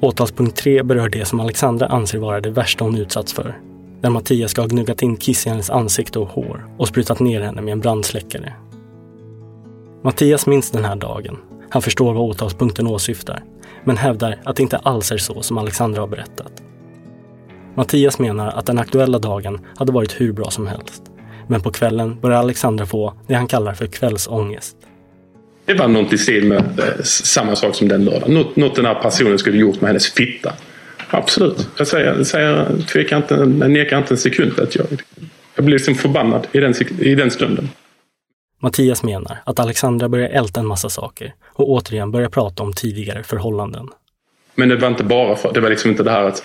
Åtalspunkt 0.00 0.56
3 0.56 0.82
berör 0.82 1.08
det 1.08 1.24
som 1.24 1.40
Alexandra 1.40 1.86
anser 1.86 2.18
vara 2.18 2.40
det 2.40 2.50
värsta 2.50 2.84
hon 2.84 2.96
utsatts 2.96 3.32
för. 3.32 3.58
Där 4.00 4.10
Mattias 4.10 4.50
ska 4.50 4.60
ha 4.60 4.68
gnuggat 4.68 5.02
in 5.02 5.16
kiss 5.16 5.46
i 5.46 5.50
hennes 5.50 5.70
ansikte 5.70 6.18
och 6.18 6.28
hår 6.28 6.66
och 6.78 6.88
sprutat 6.88 7.20
ner 7.20 7.40
henne 7.40 7.62
med 7.62 7.72
en 7.72 7.80
brandsläckare. 7.80 8.52
Mattias 10.02 10.46
minns 10.46 10.70
den 10.70 10.84
här 10.84 10.96
dagen. 10.96 11.38
Han 11.70 11.82
förstår 11.82 12.12
vad 12.12 12.22
åtalspunkten 12.22 12.86
åsyftar, 12.86 13.42
men 13.84 13.96
hävdar 13.96 14.40
att 14.44 14.56
det 14.56 14.62
inte 14.62 14.76
alls 14.76 15.12
är 15.12 15.18
så 15.18 15.42
som 15.42 15.58
Alexandra 15.58 16.00
har 16.00 16.08
berättat. 16.08 16.62
Mattias 17.74 18.18
menar 18.18 18.48
att 18.48 18.66
den 18.66 18.78
aktuella 18.78 19.18
dagen 19.18 19.60
hade 19.76 19.92
varit 19.92 20.20
hur 20.20 20.32
bra 20.32 20.50
som 20.50 20.66
helst. 20.66 21.02
Men 21.48 21.60
på 21.60 21.70
kvällen 21.70 22.20
börjar 22.20 22.38
Alexandra 22.38 22.86
få 22.86 23.14
det 23.26 23.34
han 23.34 23.46
kallar 23.46 23.74
för 23.74 23.86
kvällsångest. 23.86 24.76
Det 25.64 25.74
var 25.74 25.88
något 25.88 26.12
i 26.12 26.18
stil 26.18 26.44
med 26.44 26.58
eh, 26.58 27.02
samma 27.04 27.56
sak 27.56 27.74
som 27.74 27.88
den 27.88 28.04
lördagen. 28.04 28.34
Något, 28.34 28.56
något 28.56 28.76
den 28.76 28.84
här 28.84 28.94
personen 28.94 29.38
skulle 29.38 29.58
gjort 29.58 29.80
med 29.80 29.88
hennes 29.88 30.12
fitta. 30.12 30.52
Absolut. 31.10 31.68
Jag 31.78 31.86
säger, 31.86 32.24
säger 32.24 32.82
tvekar 32.92 33.16
inte, 33.16 33.34
jag 33.34 33.70
nekar 33.70 33.98
inte 33.98 34.14
en 34.14 34.18
sekund 34.18 34.60
att 34.60 34.74
jag, 34.74 34.86
jag 35.54 35.64
blir 35.64 35.74
liksom 35.74 35.94
förbannad 35.94 36.46
i 36.52 36.60
den, 36.60 36.74
i 37.00 37.14
den 37.14 37.30
stunden. 37.30 37.68
Mattias 38.62 39.02
menar 39.02 39.38
att 39.44 39.58
Alexandra 39.58 40.08
börjar 40.08 40.28
älta 40.28 40.60
en 40.60 40.66
massa 40.66 40.88
saker 40.88 41.34
och 41.44 41.70
återigen 41.70 42.10
börjar 42.10 42.28
prata 42.28 42.62
om 42.62 42.72
tidigare 42.72 43.22
förhållanden. 43.22 43.88
Men 44.54 44.68
det 44.68 44.76
var 44.76 44.88
inte 44.88 45.04
bara 45.04 45.36
för, 45.36 45.52
det 45.52 45.60
var 45.60 45.70
liksom 45.70 45.90
inte 45.90 46.02
det 46.02 46.10
här 46.10 46.24
att, 46.24 46.44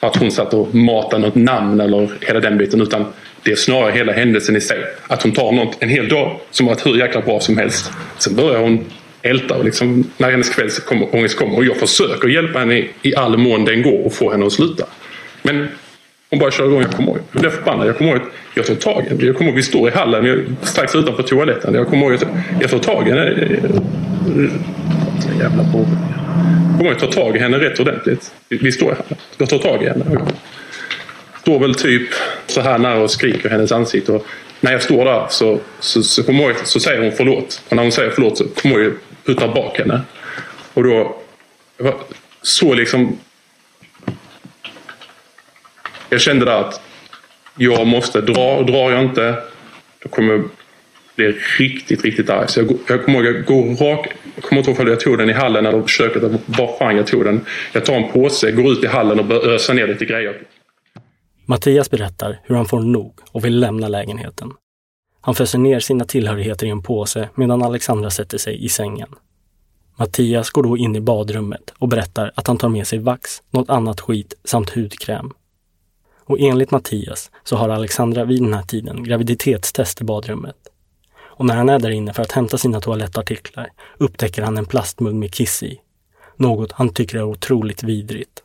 att 0.00 0.16
hon 0.16 0.30
satt 0.30 0.54
och 0.54 0.74
matade 0.74 1.22
något 1.22 1.34
namn 1.34 1.80
eller 1.80 2.10
hela 2.20 2.40
den 2.40 2.58
biten. 2.58 2.80
Utan 2.80 3.06
det 3.42 3.52
är 3.52 3.56
snarare 3.56 3.92
hela 3.92 4.12
händelsen 4.12 4.56
i 4.56 4.60
sig. 4.60 4.84
Att 5.06 5.22
hon 5.22 5.32
tar 5.32 5.52
något 5.52 5.76
en 5.80 5.88
hel 5.88 6.08
dag 6.08 6.40
som 6.50 6.66
varit 6.66 6.86
hur 6.86 6.96
jäkla 6.96 7.20
bra 7.20 7.40
som 7.40 7.58
helst. 7.58 7.92
Sen 8.18 8.36
börjar 8.36 8.60
hon 8.60 8.84
älta 9.22 9.54
och 9.54 9.64
liksom, 9.64 10.10
när 10.16 10.30
hennes 10.30 10.50
kvällsångest 10.50 11.36
kommer. 11.36 11.56
Och 11.56 11.64
jag 11.64 11.76
försöker 11.76 12.28
hjälpa 12.28 12.58
henne 12.58 12.84
i, 13.02 13.14
all 13.16 13.36
mån 13.36 13.64
den 13.64 13.82
går 13.82 14.06
och 14.06 14.12
få 14.12 14.30
henne 14.30 14.46
att 14.46 14.52
sluta. 14.52 14.84
Men 15.42 15.68
hon 16.30 16.38
bara 16.38 16.50
kör 16.50 16.66
igång. 16.66 16.82
Jag 16.82 16.92
kommer 16.92 17.08
ihåg. 17.08 17.18
Jag 17.32 17.40
blev 17.40 17.50
förbannad. 17.50 17.88
Jag 17.88 17.98
kommer 17.98 18.10
ihåg 18.10 18.20
att 18.20 18.28
jag 18.54 18.66
tar 18.66 18.74
tag 18.74 19.04
i 19.06 19.08
henne. 19.08 19.24
Jag 19.24 19.36
kommer 19.36 19.50
ihåg, 19.50 19.56
vi 19.56 19.62
står 19.62 19.88
i 19.88 19.92
hallen 19.92 20.24
jag, 20.26 20.38
strax 20.62 20.94
utanför 20.94 21.22
toaletten. 21.22 21.74
Jag 21.74 21.86
kommer 21.88 22.06
ihåg 22.06 22.14
att 22.14 22.26
jag 22.60 22.70
tar 22.70 22.78
tag 22.78 23.08
i 23.08 23.10
henne. 23.10 23.24
Jävla. 25.38 25.62
Jag 25.62 25.72
kommer 25.72 26.84
ihåg 26.84 26.92
att 26.96 27.02
jag 27.02 27.12
tar 27.12 27.22
tag 27.22 27.36
i 27.36 27.38
henne 27.38 27.58
rätt 27.58 27.80
ordentligt. 27.80 28.32
Vi, 28.48 28.56
vi 28.56 28.72
står 28.72 28.92
i 28.92 28.94
hallen. 28.94 29.16
Jag 29.36 29.48
tar 29.48 29.58
tag 29.58 29.82
i 29.82 29.86
henne. 29.86 30.04
Står 31.48 31.58
väl 31.58 31.74
typ 31.74 32.08
så 32.46 32.60
här 32.60 32.78
nära 32.78 33.02
och 33.02 33.10
skriker 33.10 33.48
i 33.48 33.52
hennes 33.52 33.72
ansikte. 33.72 34.12
Och 34.12 34.26
när 34.60 34.72
jag 34.72 34.82
står 34.82 35.04
där 35.04 35.26
så, 35.30 35.60
så, 35.80 36.02
så, 36.02 36.22
kommer 36.22 36.44
jag, 36.44 36.66
så 36.66 36.80
säger 36.80 37.02
hon 37.02 37.12
förlåt. 37.12 37.62
Och 37.68 37.76
när 37.76 37.82
hon 37.82 37.92
säger 37.92 38.10
förlåt 38.10 38.38
så 38.38 38.44
kommer 38.44 38.74
jag 38.74 38.84
ju 38.84 38.98
putta 39.24 39.48
bak 39.48 39.78
henne. 39.78 40.00
Och 40.74 40.84
då... 40.84 41.16
Jag 41.78 41.94
så 42.42 42.74
liksom... 42.74 43.18
Jag 46.08 46.20
kände 46.20 46.44
där 46.44 46.60
att 46.60 46.80
jag 47.56 47.86
måste 47.86 48.20
dra. 48.20 48.56
Och 48.56 48.66
drar 48.66 48.90
jag 48.90 49.04
inte 49.04 49.36
då 50.02 50.08
kommer 50.08 50.32
jag 50.32 50.48
bli 51.16 51.34
riktigt, 51.58 52.04
riktigt 52.04 52.30
arg. 52.30 52.48
Så 52.48 52.60
jag, 52.60 52.78
jag 52.86 53.04
kommer 53.04 53.18
ihåg, 53.18 53.36
jag 53.36 53.44
går 53.44 53.86
rak... 53.86 54.08
Jag 54.34 54.44
kommer 54.44 54.60
inte 54.60 54.70
ihåg 54.70 54.80
om 54.80 54.88
jag 54.88 55.00
tog 55.00 55.18
den 55.18 55.30
i 55.30 55.32
hallen 55.32 55.66
eller 55.66 55.86
köket. 55.86 56.22
Var 56.46 56.78
fan 56.78 56.96
jag 56.96 57.06
tog 57.06 57.24
den. 57.24 57.40
Jag 57.72 57.84
tar 57.84 57.94
en 57.94 58.12
påse, 58.12 58.52
går 58.52 58.72
ut 58.72 58.84
i 58.84 58.86
hallen 58.86 59.18
och 59.18 59.24
börjar 59.24 59.54
ösa 59.54 59.72
ner 59.72 59.86
lite 59.86 60.04
grejer. 60.04 60.36
Mattias 61.50 61.90
berättar 61.90 62.40
hur 62.44 62.54
han 62.54 62.66
får 62.66 62.80
nog 62.80 63.20
och 63.32 63.44
vill 63.44 63.60
lämna 63.60 63.88
lägenheten. 63.88 64.52
Han 65.20 65.34
föser 65.34 65.58
ner 65.58 65.80
sina 65.80 66.04
tillhörigheter 66.04 66.66
i 66.66 66.70
en 66.70 66.82
påse 66.82 67.28
medan 67.34 67.62
Alexandra 67.62 68.10
sätter 68.10 68.38
sig 68.38 68.64
i 68.64 68.68
sängen. 68.68 69.08
Mattias 69.96 70.50
går 70.50 70.62
då 70.62 70.76
in 70.76 70.96
i 70.96 71.00
badrummet 71.00 71.74
och 71.78 71.88
berättar 71.88 72.32
att 72.34 72.46
han 72.46 72.58
tar 72.58 72.68
med 72.68 72.86
sig 72.86 72.98
vax, 72.98 73.42
något 73.50 73.70
annat 73.70 74.00
skit 74.00 74.34
samt 74.44 74.70
hudkräm. 74.70 75.32
Och 76.24 76.40
enligt 76.40 76.70
Mattias 76.70 77.30
så 77.44 77.56
har 77.56 77.68
Alexandra 77.68 78.24
vid 78.24 78.42
den 78.42 78.54
här 78.54 78.62
tiden 78.62 79.04
graviditetstest 79.04 80.00
i 80.00 80.04
badrummet. 80.04 80.56
Och 81.18 81.46
när 81.46 81.56
han 81.56 81.68
är 81.68 81.78
där 81.78 81.90
inne 81.90 82.12
för 82.12 82.22
att 82.22 82.32
hämta 82.32 82.58
sina 82.58 82.80
toalettartiklar 82.80 83.70
upptäcker 83.98 84.42
han 84.42 84.58
en 84.58 84.66
plastmugg 84.66 85.14
med 85.14 85.34
kiss 85.34 85.62
i. 85.62 85.80
Något 86.36 86.72
han 86.72 86.94
tycker 86.94 87.18
är 87.18 87.24
otroligt 87.24 87.82
vidrigt. 87.82 88.42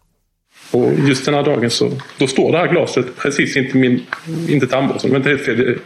Och 0.73 0.93
just 1.07 1.25
den 1.25 1.33
här 1.33 1.43
dagen 1.43 1.69
så 1.69 1.91
då 2.17 2.27
står 2.27 2.51
det 2.51 2.57
här 2.57 2.67
glaset 2.67 3.05
precis 3.17 3.57
inte 3.57 3.77
min, 3.77 4.05
inte 4.49 4.67
tandborsten, 4.67 5.12
men 5.12 5.17
inte 5.21 5.29
helt 5.29 5.45
fel. 5.45 5.79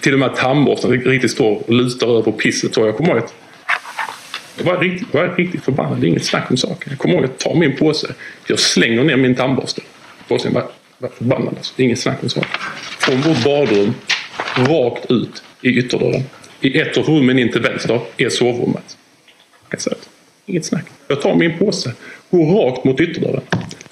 Till 0.00 0.12
och 0.12 0.18
med 0.18 0.36
tandborsten 0.36 0.90
riktigt 0.90 1.30
står 1.30 1.50
och 1.50 1.74
lutar 1.74 2.18
över 2.18 2.32
pisset. 2.32 2.76
Och 2.76 2.86
jag 2.86 2.96
kommer 2.96 3.10
ihåg 3.10 3.18
att 3.18 3.34
jag 4.56 4.64
var 4.64 4.78
riktigt, 4.78 5.08
jag 5.12 5.20
var 5.20 5.36
riktigt 5.36 5.64
förbannad. 5.64 6.00
Det 6.00 6.06
är 6.06 6.08
inget 6.08 6.24
snack 6.24 6.50
om 6.50 6.56
saken. 6.56 6.90
Jag 6.90 6.98
kommer 6.98 7.14
ihåg 7.14 7.24
att 7.24 7.30
jag 7.30 7.38
tar 7.38 7.54
min 7.54 7.76
påse. 7.76 8.14
Jag 8.46 8.58
slänger 8.58 9.04
ner 9.04 9.16
min 9.16 9.34
tandborste. 9.34 9.80
Påsen 10.28 10.52
var, 10.52 10.64
var 10.98 11.08
förbannad. 11.08 11.54
Alltså. 11.56 11.74
Det 11.76 11.82
är 11.82 11.84
inget 11.84 11.98
snack 11.98 12.22
om 12.22 12.28
saken. 12.28 12.50
Från 12.98 13.20
vårt 13.20 13.44
badrum 13.44 13.94
rakt 14.56 15.10
ut 15.10 15.42
i 15.62 15.68
ytterdörren. 15.68 16.22
I 16.60 16.78
ett 16.78 16.98
av 16.98 17.04
rummen 17.04 17.38
in 17.38 17.52
till 17.52 17.60
vänster 17.60 18.00
är 18.16 18.28
sovrummet. 18.28 18.96
Inget 20.46 20.64
snack. 20.64 20.84
Jag 21.08 21.20
tar 21.20 21.34
min 21.34 21.58
påse, 21.58 21.92
går 22.30 22.46
rakt 22.46 22.84
mot 22.84 23.00
ytterdörren. 23.00 23.42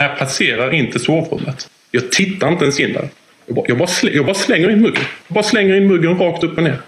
Jag 0.01 0.19
passerar 0.19 0.75
inte 0.75 0.99
sovrummet. 0.99 1.71
Jag 1.91 2.13
tittar 2.13 2.49
inte 2.49 2.65
ens 2.65 2.81
in 2.81 2.93
där. 2.93 3.09
Jag 3.47 3.55
bara, 3.55 3.65
jag 3.69 3.79
bara, 3.79 3.89
slänger, 3.89 4.17
jag 4.17 4.27
bara 4.27 4.35
slänger 4.35 4.71
in 4.71 4.81
muggen. 4.81 5.03
Jag 5.27 5.35
bara 5.35 5.45
slänger 5.45 5.77
in 5.77 5.87
muggen 5.87 6.19
rakt 6.19 6.45
upp 6.45 6.57
och 6.57 6.63
ner. 6.63 6.81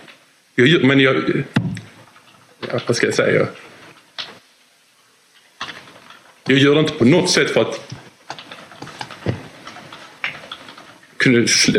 Jag, 0.55 0.85
men 0.85 1.01
jag... 1.01 1.45
Ja, 2.73 2.81
vad 2.87 2.97
ska 2.97 3.07
jag 3.07 3.15
säga? 3.15 3.47
Jag 6.47 6.59
gör 6.59 6.75
det 6.75 6.81
inte 6.81 6.93
på 6.93 7.05
något 7.05 7.31
sätt 7.31 7.51
för 7.51 7.61
att 7.61 7.95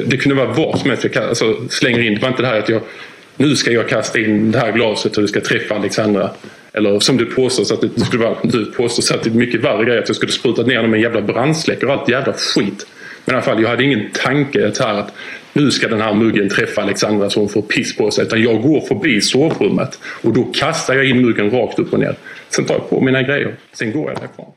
det 0.05 0.17
kunde 0.17 0.35
vara 0.35 0.53
vad 0.53 0.79
som 0.79 0.89
helst 0.89 1.03
jag 1.03 1.17
alltså, 1.17 1.69
slänger 1.69 1.99
in. 1.99 2.15
Det 2.15 2.21
var 2.21 2.29
inte 2.29 2.41
det 2.41 2.47
här 2.47 2.59
att 2.59 2.69
jag 2.69 2.81
nu 3.35 3.55
ska 3.55 3.71
jag 3.71 3.89
kasta 3.89 4.19
in 4.19 4.51
det 4.51 4.59
här 4.59 4.71
glaset 4.71 5.17
och 5.17 5.21
det 5.21 5.27
ska 5.27 5.41
träffa 5.41 5.75
Alexandra. 5.75 6.29
Eller 6.73 6.99
som 6.99 7.17
du 7.17 7.25
påstår, 7.25 7.73
att 7.73 7.81
det 7.81 8.05
skulle 8.05 8.23
vara, 8.23 8.37
du 8.43 8.65
påstår 8.65 9.15
att 9.15 9.23
det 9.23 9.29
är 9.29 9.33
mycket 9.33 9.61
värre 9.61 9.85
grejer 9.85 10.01
att 10.01 10.09
jag 10.09 10.15
skulle 10.15 10.31
spruta 10.31 10.63
ner 10.63 10.81
dem 10.81 10.93
en 10.93 11.01
jävla 11.01 11.21
brandsläckare 11.21 11.91
och 11.91 11.99
allt 11.99 12.09
jävla 12.09 12.33
skit. 12.33 12.87
Men 13.25 13.33
i 13.33 13.35
alla 13.35 13.45
fall, 13.45 13.61
jag 13.61 13.69
hade 13.69 13.83
ingen 13.83 14.11
tanke 14.13 14.71
här 14.79 14.93
att 14.93 15.13
nu 15.53 15.71
ska 15.71 15.87
den 15.87 16.01
här 16.01 16.13
muggen 16.13 16.49
träffa 16.49 16.81
Alexandra 16.81 17.29
så 17.29 17.39
hon 17.39 17.49
får 17.49 17.61
piss 17.61 17.97
på 17.97 18.11
sig. 18.11 18.25
Utan 18.25 18.41
jag 18.41 18.61
går 18.61 18.81
förbi 18.81 19.21
sovrummet 19.21 19.99
och 20.23 20.33
då 20.33 20.43
kastar 20.43 20.95
jag 20.95 21.05
in 21.05 21.21
muggen 21.21 21.51
rakt 21.51 21.79
upp 21.79 21.93
och 21.93 21.99
ner. 21.99 22.15
Sen 22.49 22.65
tar 22.65 22.75
jag 22.75 22.89
på 22.89 23.01
mina 23.01 23.21
grejer. 23.23 23.55
Sen 23.73 23.91
går 23.91 24.11
jag 24.11 24.19
därifrån. 24.19 24.51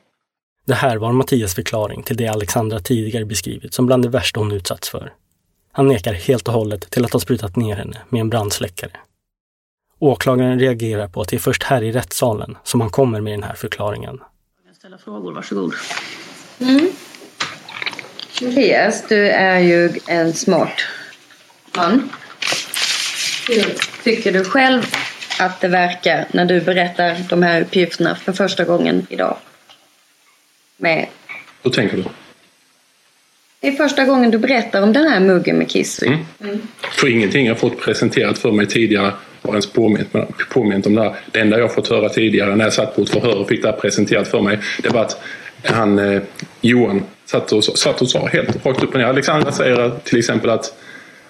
Det 0.67 0.75
här 0.75 0.97
var 0.97 1.13
Mattias 1.13 1.55
förklaring 1.55 2.03
till 2.03 2.17
det 2.17 2.29
Alexandra 2.29 2.79
tidigare 2.79 3.25
beskrivit 3.25 3.75
som 3.75 3.87
bland 3.87 4.03
det 4.03 4.09
värsta 4.09 4.41
hon 4.41 4.53
utsatts 4.53 4.89
för. 4.89 5.13
Han 5.73 5.89
nekar 5.89 6.13
helt 6.13 6.49
och 6.49 6.55
hållet 6.55 6.91
till 6.91 7.05
att 7.05 7.13
ha 7.13 7.21
sprutat 7.21 7.57
ner 7.57 7.77
henne 7.77 7.99
med 8.09 8.21
en 8.21 8.29
brandsläckare. 8.29 8.91
Åklagaren 9.99 10.59
reagerar 10.59 11.09
på 11.09 11.21
att 11.21 11.29
det 11.29 11.37
är 11.37 11.41
först 11.41 11.63
här 11.63 11.83
i 11.83 11.93
rättssalen 11.93 12.59
som 12.65 12.81
han 12.81 12.91
kommer 12.91 13.21
med 13.21 13.33
den 13.33 13.43
här 13.43 13.55
förklaringen. 13.55 14.21
Jag 14.67 14.77
ställa 14.77 14.99
frågor, 14.99 15.33
varsågod. 15.33 15.75
Mm. 16.61 16.89
Elias, 18.43 19.05
du 19.09 19.29
är 19.29 19.59
ju 19.59 19.91
en 20.07 20.33
smart 20.33 20.81
man. 21.77 22.11
Hur 23.49 23.77
tycker 24.05 24.33
du 24.33 24.45
själv 24.45 24.83
att 25.41 25.61
det 25.61 25.69
verkar 25.69 26.27
när 26.33 26.45
du 26.45 26.61
berättar 26.61 27.17
de 27.29 27.43
här 27.43 27.61
uppgifterna 27.61 28.15
för 28.15 28.33
första 28.33 28.65
gången 28.65 29.07
idag? 29.11 29.37
Med... 30.77 31.07
Hur 31.63 31.71
tänker 31.71 31.97
du? 31.97 32.05
Det 33.61 33.69
är 33.69 33.73
första 33.73 34.05
gången 34.05 34.31
du 34.31 34.39
berättar 34.39 34.83
om 34.83 34.93
den 34.93 35.07
här 35.07 35.21
muggen 35.21 35.59
med 35.59 35.71
kiss 35.71 36.03
mm. 36.03 36.19
mm. 36.41 36.63
För 36.81 37.09
ingenting 37.09 37.47
jag 37.47 37.59
fått 37.59 37.81
presenterat 37.81 38.39
för 38.39 38.53
mig 38.53 38.67
tidigare 38.67 39.13
har 39.47 39.53
ens 39.53 39.73
påmint, 39.73 40.09
påmint 40.51 40.87
om 40.87 40.95
det 40.95 41.03
här. 41.03 41.15
Det 41.33 41.41
enda 41.41 41.59
jag 41.59 41.75
fått 41.75 41.89
höra 41.89 42.09
tidigare 42.09 42.57
när 42.57 42.65
jag 42.65 42.73
satt 42.73 42.97
på 42.97 43.03
ett 43.03 43.11
förhör 43.11 43.39
och 43.39 43.49
fick 43.49 43.63
det 43.63 43.69
här 43.69 43.77
presenterat 43.77 44.29
för 44.29 44.41
mig 44.41 44.59
det 44.83 44.89
var 44.89 45.01
att 45.01 45.21
han, 45.63 45.99
eh, 45.99 46.23
Johan 46.61 47.03
satt 47.25 47.53
och, 47.53 47.65
satt 47.65 48.03
och 48.03 48.09
sa 48.09 48.27
helt 48.27 48.67
rakt 48.67 48.83
upp 48.83 48.91
och 48.91 48.99
ner. 48.99 49.07
Alexandra 49.07 49.53
säger 49.53 49.91
till 50.05 50.19
exempel 50.19 50.51
att 50.51 50.73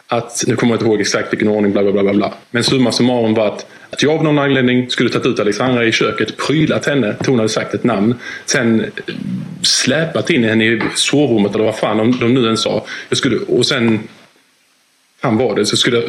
att, 0.09 0.45
nu 0.47 0.57
kommer 0.57 0.73
jag 0.73 0.77
inte 0.77 0.87
ihåg 0.87 1.01
exakt 1.01 1.33
vilken 1.33 1.49
ordning, 1.49 1.73
bla 1.73 1.83
bla 1.83 1.93
bla. 2.03 2.13
bla. 2.13 2.35
Men 2.51 2.65
summa 2.65 2.93
summarum 2.93 3.35
var 3.35 3.47
att, 3.47 3.67
att 3.91 4.03
jag 4.03 4.13
av 4.13 4.25
någon 4.25 4.39
anledning 4.39 4.91
skulle 4.91 5.11
tagit 5.11 5.27
ut 5.27 5.41
Alexandra 5.41 5.85
i 5.85 5.93
köket, 5.93 6.37
prylat 6.37 6.87
henne, 6.87 7.17
hon 7.27 7.37
hade 7.37 7.49
sagt 7.49 7.75
ett 7.75 7.85
namn. 7.85 8.15
Sen 8.47 8.81
eh, 8.81 8.87
släpat 9.63 10.31
in 10.31 10.45
henne 10.45 10.65
i 10.65 10.83
sovrummet 10.95 11.55
eller 11.55 11.65
vad 11.65 11.77
fan 11.77 11.97
de, 11.97 12.19
de 12.21 12.35
nu 12.35 12.49
än 12.49 12.57
sa. 12.57 12.85
Jag 13.09 13.19
skulle, 13.19 13.37
och 13.37 13.67
sen 13.67 14.01
han 15.27 15.37
var 15.37 15.57
det 15.57 15.67
så 15.67 15.77
skulle 15.77 15.97
jag 15.97 16.05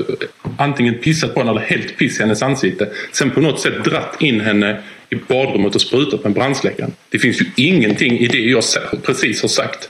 antingen 0.57 0.93
pissat 0.93 1.33
på 1.33 1.39
henne 1.39 1.51
eller 1.51 1.61
helt 1.61 1.97
piss 1.97 2.19
i 2.19 2.21
hennes 2.23 2.41
ansikte. 2.41 2.89
Sen 3.11 3.31
på 3.31 3.41
något 3.41 3.59
sätt 3.59 3.83
dratt 3.83 4.15
in 4.19 4.41
henne 4.41 4.83
i 5.09 5.15
badrummet 5.15 5.75
och 5.75 5.81
sprutat 5.81 6.23
med 6.23 6.33
brandsläckaren. 6.33 6.93
Det 7.09 7.19
finns 7.19 7.41
ju 7.41 7.45
ingenting 7.55 8.19
i 8.19 8.27
det 8.27 8.39
jag 8.39 8.63
precis 9.03 9.41
har 9.41 9.49
sagt 9.49 9.89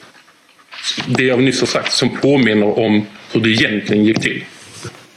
det 1.06 1.24
jag 1.24 1.44
nyss 1.44 1.60
har 1.60 1.68
sagt 1.68 1.94
som 1.94 2.10
påminner 2.10 2.80
om 2.80 3.06
hur 3.32 3.42
det 3.42 3.50
egentligen 3.50 4.06
gick 4.06 4.22
till. 4.22 4.44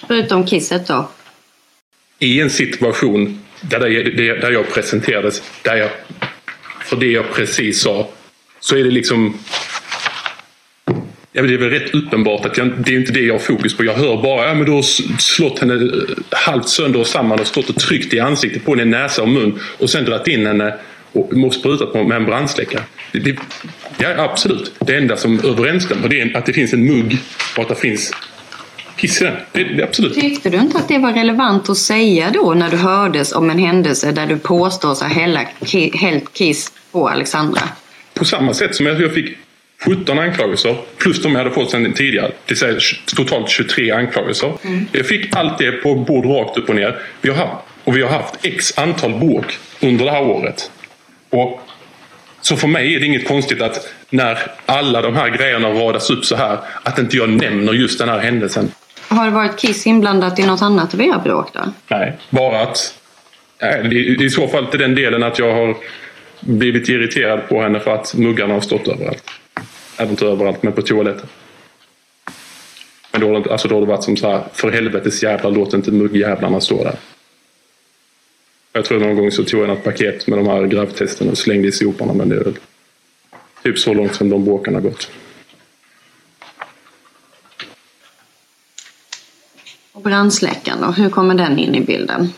Förutom 0.08 0.46
kisset 0.46 0.86
då? 0.86 1.10
I 2.18 2.40
en 2.40 2.50
situation 2.50 3.40
där, 3.60 3.80
det, 3.80 4.40
där 4.40 4.50
jag 4.50 4.70
presenterades, 4.74 5.42
där 5.62 5.76
jag, 5.76 5.90
för 6.84 6.96
det 6.96 7.06
jag 7.06 7.32
precis 7.34 7.80
sa, 7.80 8.08
så 8.60 8.76
är 8.76 8.84
det 8.84 8.90
liksom 8.90 9.38
Ja, 11.32 11.42
det 11.42 11.54
är 11.54 11.58
väl 11.58 11.70
rätt 11.70 11.94
uppenbart 11.94 12.46
att 12.46 12.56
jag, 12.56 12.72
det 12.78 12.94
är 12.94 12.98
inte 12.98 13.12
det 13.12 13.20
jag 13.20 13.34
har 13.34 13.38
fokus 13.38 13.76
på. 13.76 13.84
Jag 13.84 13.94
hör 13.94 14.22
bara 14.22 14.48
ja, 14.48 14.54
men 14.54 14.64
du 14.64 14.72
har 14.72 14.82
slått 15.20 15.58
henne 15.58 15.90
halvt 16.30 16.68
sönder 16.68 17.00
och 17.00 17.06
samman 17.06 17.40
och 17.40 17.46
stått 17.46 17.68
och 17.68 17.76
tryckt 17.76 18.14
i 18.14 18.20
ansiktet 18.20 18.64
på 18.64 18.74
henne, 18.74 18.84
näsa 18.84 19.22
och 19.22 19.28
mun 19.28 19.60
och 19.78 19.90
sen 19.90 20.04
dragit 20.04 20.26
in 20.26 20.46
henne 20.46 20.74
och 21.12 21.54
sprutat 21.54 21.94
med 21.94 22.16
en 22.16 22.24
brandsläckare. 22.24 22.82
Det, 23.12 23.18
det, 23.18 23.36
ja, 23.98 24.24
absolut. 24.24 24.72
Det 24.78 24.96
enda 24.96 25.16
som 25.16 25.40
överensstämmer 25.40 26.08
det 26.08 26.20
är 26.20 26.36
att 26.36 26.46
det 26.46 26.52
finns 26.52 26.72
en 26.72 26.84
mugg 26.84 27.18
och 27.56 27.62
att 27.62 27.68
det 27.68 27.74
finns 27.74 28.12
kiss 28.96 29.22
i 29.22 29.24
den. 29.24 29.36
Det, 29.52 29.64
det, 29.64 29.82
absolut. 29.82 30.14
Tyckte 30.14 30.50
du 30.50 30.58
inte 30.58 30.78
att 30.78 30.88
det 30.88 30.98
var 30.98 31.12
relevant 31.12 31.70
att 31.70 31.76
säga 31.76 32.30
då 32.34 32.54
när 32.54 32.70
du 32.70 32.76
hördes 32.76 33.32
om 33.32 33.50
en 33.50 33.58
händelse 33.58 34.12
där 34.12 34.26
du 34.26 34.38
påstås 34.38 35.02
ha 35.02 35.08
hällt 35.08 36.32
kiss 36.32 36.72
på 36.92 37.08
Alexandra? 37.08 37.62
På 38.14 38.24
samma 38.24 38.54
sätt 38.54 38.74
som 38.74 38.86
jag 38.86 39.14
fick 39.14 39.36
17 39.86 40.18
anklagelser 40.18 40.76
plus 40.98 41.22
de 41.22 41.32
jag 41.32 41.38
hade 41.38 41.50
fått 41.50 41.70
sedan 41.70 41.92
tidigare. 41.92 42.32
Det 42.46 42.56
säga 42.56 42.80
totalt 43.16 43.48
23 43.48 43.90
anklagelser. 43.90 44.52
Mm. 44.64 44.86
Jag 44.92 45.06
fick 45.06 45.36
allt 45.36 45.58
det 45.58 45.72
på 45.72 45.94
bord 45.94 46.24
rakt 46.24 46.58
upp 46.58 46.68
och 46.68 46.74
ner. 46.74 46.98
Vi 47.20 47.28
har 47.28 47.36
haft, 47.36 47.66
och 47.84 47.96
vi 47.96 48.02
har 48.02 48.10
haft 48.10 48.34
x 48.42 48.78
antal 48.78 49.14
bråk 49.14 49.58
under 49.80 50.04
det 50.04 50.10
här 50.10 50.22
året. 50.22 50.70
Och 51.30 51.60
så 52.40 52.56
för 52.56 52.68
mig 52.68 52.94
är 52.94 53.00
det 53.00 53.06
inget 53.06 53.28
konstigt 53.28 53.62
att 53.62 53.94
när 54.10 54.38
alla 54.66 55.02
de 55.02 55.16
här 55.16 55.28
grejerna 55.28 55.68
radas 55.68 56.10
upp 56.10 56.24
så 56.24 56.36
här 56.36 56.58
att 56.82 56.98
inte 56.98 57.16
jag 57.16 57.28
nämner 57.28 57.72
just 57.72 57.98
den 57.98 58.08
här 58.08 58.18
händelsen. 58.18 58.72
Har 59.08 59.24
det 59.24 59.30
varit 59.30 59.58
Kiss 59.58 59.86
inblandat 59.86 60.38
i 60.38 60.46
något 60.46 60.62
annat 60.62 60.94
av 60.94 61.02
era 61.02 61.18
bråk 61.18 61.52
då? 61.52 61.60
Nej, 61.88 62.16
bara 62.30 62.60
att... 62.60 62.94
Nej, 63.62 64.24
I 64.24 64.30
så 64.30 64.48
fall 64.48 64.66
till 64.66 64.80
den 64.80 64.94
delen 64.94 65.22
att 65.22 65.38
jag 65.38 65.54
har 65.54 65.76
blivit 66.40 66.88
irriterad 66.88 67.48
på 67.48 67.62
henne 67.62 67.80
för 67.80 67.94
att 67.94 68.14
muggarna 68.14 68.54
har 68.54 68.60
stått 68.60 68.88
överallt. 68.88 69.24
Även 70.00 70.10
inte 70.10 70.26
överallt, 70.26 70.62
men 70.62 70.72
på 70.72 70.82
toaletten. 70.82 71.26
Men 73.12 73.20
då, 73.20 73.52
alltså 73.52 73.68
då 73.68 73.74
har 73.74 73.80
det 73.80 73.86
varit 73.86 74.04
som 74.04 74.16
så 74.16 74.30
här, 74.30 74.44
för 74.52 74.70
helvetes 74.70 75.22
jävlar 75.22 75.50
låt 75.50 75.74
inte 75.74 75.90
muggjävlarna 75.90 76.60
stå 76.60 76.84
där. 76.84 76.96
Jag 78.72 78.84
tror 78.84 79.00
någon 79.00 79.16
gång 79.16 79.30
så 79.30 79.44
tog 79.44 79.60
jag 79.60 79.68
något 79.68 79.84
paket 79.84 80.26
med 80.26 80.38
de 80.38 80.46
här 80.46 80.66
gravtesterna 80.66 81.30
och 81.30 81.38
slängde 81.38 81.68
i 81.68 81.72
soporna. 81.72 82.12
Men 82.12 82.28
det 82.28 82.36
är 82.36 82.44
väl 82.44 82.58
typ 83.62 83.78
så 83.78 83.94
långt 83.94 84.14
som 84.14 84.30
de 84.30 84.44
bråken 84.44 84.74
har 84.74 84.80
gått. 84.80 85.10
Och 89.92 90.02
brandsläckaren 90.02 90.80
då? 90.80 90.86
Hur 90.86 91.10
kommer 91.10 91.34
den 91.34 91.58
in 91.58 91.74
i 91.74 91.80
bilden? 91.80 92.32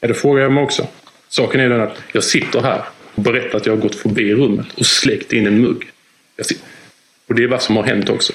Ja, 0.00 0.08
det 0.08 0.14
frågar 0.14 0.42
jag 0.42 0.52
mig 0.52 0.64
också. 0.64 0.86
Saken 1.28 1.60
är 1.60 1.68
den 1.68 1.80
att 1.80 2.02
jag 2.12 2.24
sitter 2.24 2.60
här 2.60 2.84
och 3.14 3.22
berättar 3.22 3.56
att 3.56 3.66
jag 3.66 3.72
har 3.72 3.82
gått 3.82 3.94
förbi 3.94 4.34
rummet 4.34 4.66
och 4.76 4.86
släckt 4.86 5.32
in 5.32 5.46
en 5.46 5.60
mugg. 5.60 5.90
Och 7.28 7.34
det 7.34 7.42
är 7.42 7.48
vad 7.48 7.62
som 7.62 7.76
har 7.76 7.84
hänt 7.84 8.08
också. 8.08 8.32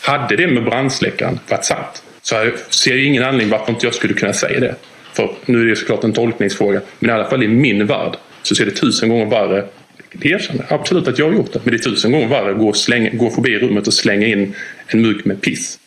Hade 0.00 0.36
det 0.36 0.46
med 0.46 0.64
brandsläckaren 0.64 1.38
varit 1.48 1.64
sant 1.64 2.02
Så 2.22 2.34
jag 2.34 2.52
ser 2.58 2.96
ingen 2.96 3.24
anledning 3.24 3.50
varför 3.50 3.72
inte 3.72 3.86
jag 3.86 3.94
skulle 3.94 4.14
kunna 4.14 4.32
säga 4.32 4.60
det. 4.60 4.74
För 5.12 5.34
nu 5.46 5.62
är 5.62 5.66
det 5.66 5.76
såklart 5.76 6.04
en 6.04 6.12
tolkningsfråga. 6.12 6.80
Men 6.98 7.10
i 7.10 7.12
alla 7.12 7.30
fall 7.30 7.42
i 7.42 7.48
min 7.48 7.86
värld 7.86 8.16
så 8.42 8.54
ser 8.54 8.64
det 8.64 8.70
tusen 8.70 9.08
gånger 9.08 9.26
värre. 9.26 9.64
Det 10.12 10.28
erkänner 10.28 10.66
absolut 10.68 11.08
att 11.08 11.18
jag 11.18 11.26
har 11.26 11.34
gjort 11.34 11.52
det. 11.52 11.60
Men 11.64 11.70
det 11.70 11.76
är 11.76 11.90
tusen 11.90 12.12
gånger 12.12 12.28
värre 12.28 12.50
att 12.50 12.58
gå, 12.58 12.72
slänga, 12.72 13.10
gå 13.10 13.30
förbi 13.30 13.58
rummet 13.58 13.86
och 13.86 13.94
slänga 13.94 14.26
in 14.26 14.54
en 14.86 15.02
mugg 15.02 15.26
med 15.26 15.40
piss. 15.40 15.78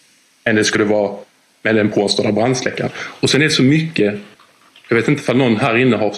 Än 0.43 0.55
det 0.55 0.63
skulle 0.63 0.83
vara 0.83 1.17
med 1.61 1.75
den 1.75 1.89
påstådda 1.89 2.31
brandsläckaren. 2.31 2.91
Och 2.97 3.29
sen 3.29 3.41
är 3.41 3.45
det 3.45 3.51
så 3.51 3.63
mycket 3.63 4.15
jag 4.89 4.97
vet 4.97 5.07
inte 5.07 5.31
om 5.31 5.37
någon 5.37 5.57
här 5.57 5.77
inne 5.77 5.95
har 5.95 6.15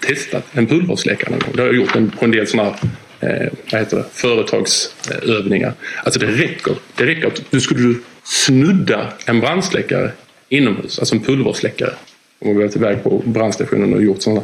testat 0.00 0.46
en 0.52 0.66
pulversläckare 0.66 1.30
någon 1.30 1.38
gång. 1.38 1.52
Det 1.56 1.62
har 1.62 1.66
jag 1.66 1.76
gjort 1.76 1.92
på 2.18 2.24
en 2.24 2.30
del 2.30 2.46
sådana 2.46 2.70
här 2.70 2.78
eh, 3.22 3.52
vad 3.72 3.80
heter 3.80 3.96
det, 3.96 4.04
företagsövningar. 4.12 5.74
Alltså 6.04 6.20
det 6.20 6.26
räcker. 6.26 6.74
Det 6.96 7.06
räcker 7.06 7.26
att 7.26 7.42
du 7.50 7.60
skulle 7.60 7.94
snudda 8.24 9.12
en 9.26 9.40
brandsläckare 9.40 10.12
inomhus, 10.48 10.98
alltså 10.98 11.14
en 11.14 11.20
pulversläckare. 11.20 11.94
Om 12.38 12.48
man 12.48 12.56
varit 12.56 12.76
iväg 12.76 13.02
på 13.02 13.22
brandstationen 13.26 13.94
och 13.94 14.02
gjort 14.02 14.22
sådana. 14.22 14.42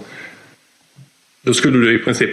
Då 1.43 1.55
skulle 1.55 1.79
du 1.79 1.95
i 1.95 1.99
princip 1.99 2.31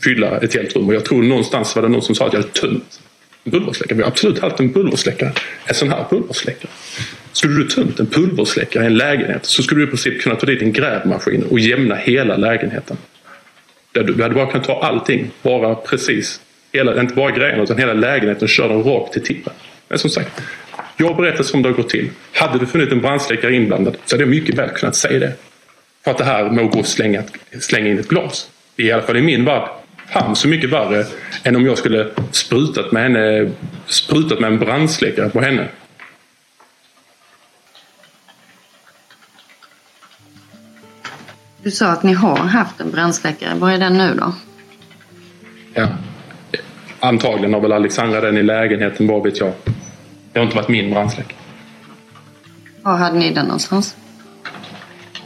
fylla 0.00 0.38
ett 0.38 0.54
helt 0.54 0.76
rum 0.76 0.88
och 0.88 0.94
jag 0.94 1.04
tror 1.04 1.22
någonstans 1.22 1.76
var 1.76 1.82
det 1.82 1.88
någon 1.88 2.02
som 2.02 2.14
sa 2.14 2.26
att 2.26 2.32
jag 2.32 2.40
hade 2.40 2.52
tömt 2.52 3.00
en 3.44 3.52
pulversläckare. 3.52 3.96
Vi 3.96 4.02
har 4.02 4.10
absolut 4.10 4.38
haft 4.38 4.60
en 4.60 4.72
pulversläckare. 4.72 5.32
En 5.64 5.74
sån 5.74 5.88
här 5.88 6.04
pulversläckare. 6.10 6.70
Skulle 7.32 7.54
du 7.54 7.68
tömt 7.68 8.00
en 8.00 8.06
pulversläckare 8.06 8.82
i 8.82 8.86
en 8.86 8.96
lägenhet 8.96 9.46
så 9.46 9.62
skulle 9.62 9.80
du 9.80 9.84
i 9.84 9.90
princip 9.90 10.22
kunna 10.22 10.36
ta 10.36 10.46
dit 10.46 10.62
en 10.62 10.72
grävmaskin 10.72 11.42
och 11.42 11.60
jämna 11.60 11.94
hela 11.94 12.36
lägenheten. 12.36 12.96
Du 13.92 14.22
hade 14.22 14.34
bara 14.34 14.46
kunnat 14.46 14.66
ta 14.66 14.80
allting, 14.82 15.30
bara 15.42 15.74
precis. 15.74 16.40
Hela, 16.72 17.00
inte 17.00 17.14
bara 17.14 17.30
grejerna 17.30 17.62
utan 17.62 17.78
hela 17.78 17.92
lägenheten 17.92 18.42
och 18.42 18.48
köra 18.48 18.68
den 18.68 18.82
rakt 18.82 19.12
till 19.12 19.22
tippen. 19.22 19.52
Men 19.88 19.98
som 19.98 20.10
sagt, 20.10 20.42
jag 20.96 21.16
berättar 21.16 21.44
som 21.44 21.62
det 21.62 21.68
har 21.68 21.76
gått 21.76 21.88
till. 21.88 22.10
Hade 22.32 22.58
det 22.58 22.66
funnits 22.66 22.92
en 22.92 23.00
brandsläckare 23.00 23.54
inblandad 23.54 23.96
så 24.04 24.14
hade 24.14 24.22
jag 24.22 24.30
mycket 24.30 24.54
väl 24.54 24.68
kunnat 24.68 24.96
säga 24.96 25.18
det. 25.18 25.32
För 26.04 26.10
att 26.10 26.18
det 26.18 26.24
här 26.24 26.50
med 26.50 26.64
att 26.64 26.72
gå 26.72 26.78
och 26.78 26.86
slänga, 26.86 27.22
slänga 27.60 27.88
in 27.88 27.98
ett 27.98 28.08
glas. 28.08 28.50
Det 28.76 28.82
är 28.82 28.86
i 28.86 28.92
alla 28.92 29.02
fall 29.02 29.16
i 29.16 29.22
min 29.22 29.44
värld 29.44 29.68
fan 30.12 30.36
så 30.36 30.48
mycket 30.48 30.70
värre 30.70 31.04
än 31.44 31.56
om 31.56 31.66
jag 31.66 31.78
skulle 31.78 32.08
sprutat 32.30 32.92
med, 32.92 33.02
henne, 33.02 33.50
sprutat 33.86 34.40
med 34.40 34.52
en 34.52 34.58
brandsläckare 34.58 35.30
på 35.30 35.40
henne. 35.40 35.68
Du 41.62 41.70
sa 41.70 41.86
att 41.86 42.02
ni 42.02 42.12
har 42.12 42.36
haft 42.36 42.80
en 42.80 42.90
brandsläckare. 42.90 43.54
Var 43.54 43.70
är 43.70 43.78
den 43.78 43.98
nu 43.98 44.14
då? 44.14 44.34
Ja. 45.74 45.88
Antagligen 47.00 47.54
har 47.54 47.60
väl 47.60 47.72
Alexandra 47.72 48.20
den 48.20 48.36
i 48.36 48.42
lägenheten, 48.42 49.06
vad 49.06 49.22
vet 49.22 49.40
jag. 49.40 49.52
Det 50.32 50.38
har 50.38 50.44
inte 50.44 50.56
varit 50.56 50.68
min 50.68 50.90
brandsläckare. 50.90 51.38
Var 52.82 52.96
hade 52.96 53.18
ni 53.18 53.30
den 53.32 53.44
någonstans? 53.44 53.96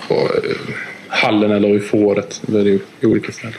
På 0.09 0.15
eh, 0.15 0.75
hallen 1.09 1.51
eller 1.51 1.77
i 1.77 1.81
förrådet. 1.81 2.43
Det 2.47 2.61
är 2.61 2.65
ju 2.65 2.81
olika 3.03 3.33
ställen. 3.33 3.59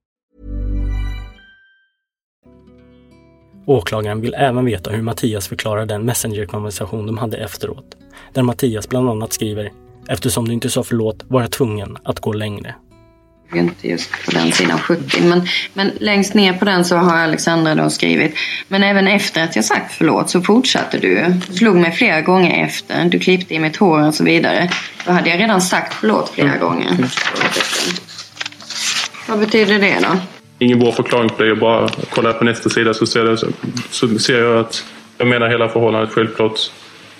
Åklagaren 3.65 4.21
vill 4.21 4.33
även 4.33 4.65
veta 4.65 4.91
hur 4.91 5.01
Mattias 5.01 5.47
förklarar 5.47 5.85
den 5.85 6.05
Messenger-konversation 6.05 7.05
de 7.05 7.17
hade 7.17 7.37
efteråt. 7.37 7.85
Där 8.33 8.43
Mattias 8.43 8.89
bland 8.89 9.09
annat 9.09 9.33
skriver 9.33 9.71
“Eftersom 10.07 10.47
du 10.47 10.53
inte 10.53 10.69
sa 10.69 10.83
förlåt 10.83 11.25
var 11.27 11.41
jag 11.41 11.51
tvungen 11.51 11.97
att 12.03 12.19
gå 12.19 12.33
längre”. 12.33 12.75
Inte 13.55 13.87
just 13.87 14.11
på 14.25 14.31
den 14.31 14.51
sidan 14.51 14.79
70 14.79 15.21
men, 15.23 15.47
men 15.73 15.91
längst 15.99 16.33
ner 16.33 16.53
på 16.53 16.65
den 16.65 16.85
så 16.85 16.95
har 16.95 17.17
Alexandra 17.17 17.75
då 17.75 17.89
skrivit 17.89 18.35
Men 18.67 18.83
även 18.83 19.07
efter 19.07 19.43
att 19.43 19.55
jag 19.55 19.65
sagt 19.65 19.93
förlåt 19.93 20.29
så 20.29 20.41
fortsatte 20.41 20.97
du. 20.97 21.25
Du 21.47 21.53
slog 21.53 21.75
mig 21.75 21.91
flera 21.91 22.21
gånger 22.21 22.65
efter. 22.65 23.05
Du 23.05 23.19
klippte 23.19 23.53
i 23.53 23.59
mitt 23.59 23.77
hår 23.77 24.07
och 24.07 24.15
så 24.15 24.23
vidare. 24.23 24.69
Då 25.05 25.11
hade 25.11 25.29
jag 25.29 25.39
redan 25.39 25.61
sagt 25.61 25.93
förlåt 25.93 26.29
flera 26.29 26.57
gånger. 26.57 26.97
Vad 29.27 29.39
betyder 29.39 29.79
det 29.79 29.99
då? 30.01 30.17
Ingen 30.61 30.79
bra 30.79 30.91
förklaring 30.91 31.29
på 31.29 31.43
det. 31.43 31.47
Jag 31.47 31.59
bara 31.59 31.89
kollar 31.89 32.33
på 32.33 32.43
nästa 32.43 32.69
sida 32.69 32.93
så 32.93 33.05
ser, 33.05 33.23
det, 33.23 33.37
så 33.89 34.19
ser 34.19 34.39
jag 34.43 34.59
att 34.59 34.85
jag 35.17 35.27
menar 35.27 35.49
hela 35.49 35.69
förhållandet. 35.69 36.13
Självklart 36.13 36.59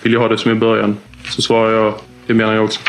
vill 0.01 0.13
jag 0.13 0.19
ha 0.19 0.27
det 0.27 0.37
som 0.37 0.51
i 0.51 0.55
början. 0.55 0.97
Så 1.29 1.41
svarar 1.41 1.71
jag, 1.71 1.93
det 2.27 2.33
menar 2.33 2.53
jag 2.53 2.63
också. 2.63 2.79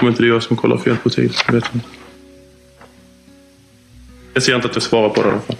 Om 0.00 0.08
inte 0.08 0.22
det 0.22 0.28
är 0.28 0.32
jag 0.32 0.42
som 0.42 0.56
kollar 0.56 0.76
fel 0.76 0.96
på 0.96 1.10
tid, 1.10 1.34
så 1.34 1.52
vet 1.52 1.64
jag 1.64 1.74
inte. 1.74 1.88
Jag 4.34 4.42
ser 4.42 4.54
inte 4.54 4.68
att 4.68 4.74
jag 4.74 4.82
svarar 4.82 5.08
på 5.08 5.22
det 5.22 5.28
i 5.28 5.32
alla 5.32 5.40
fall. 5.40 5.56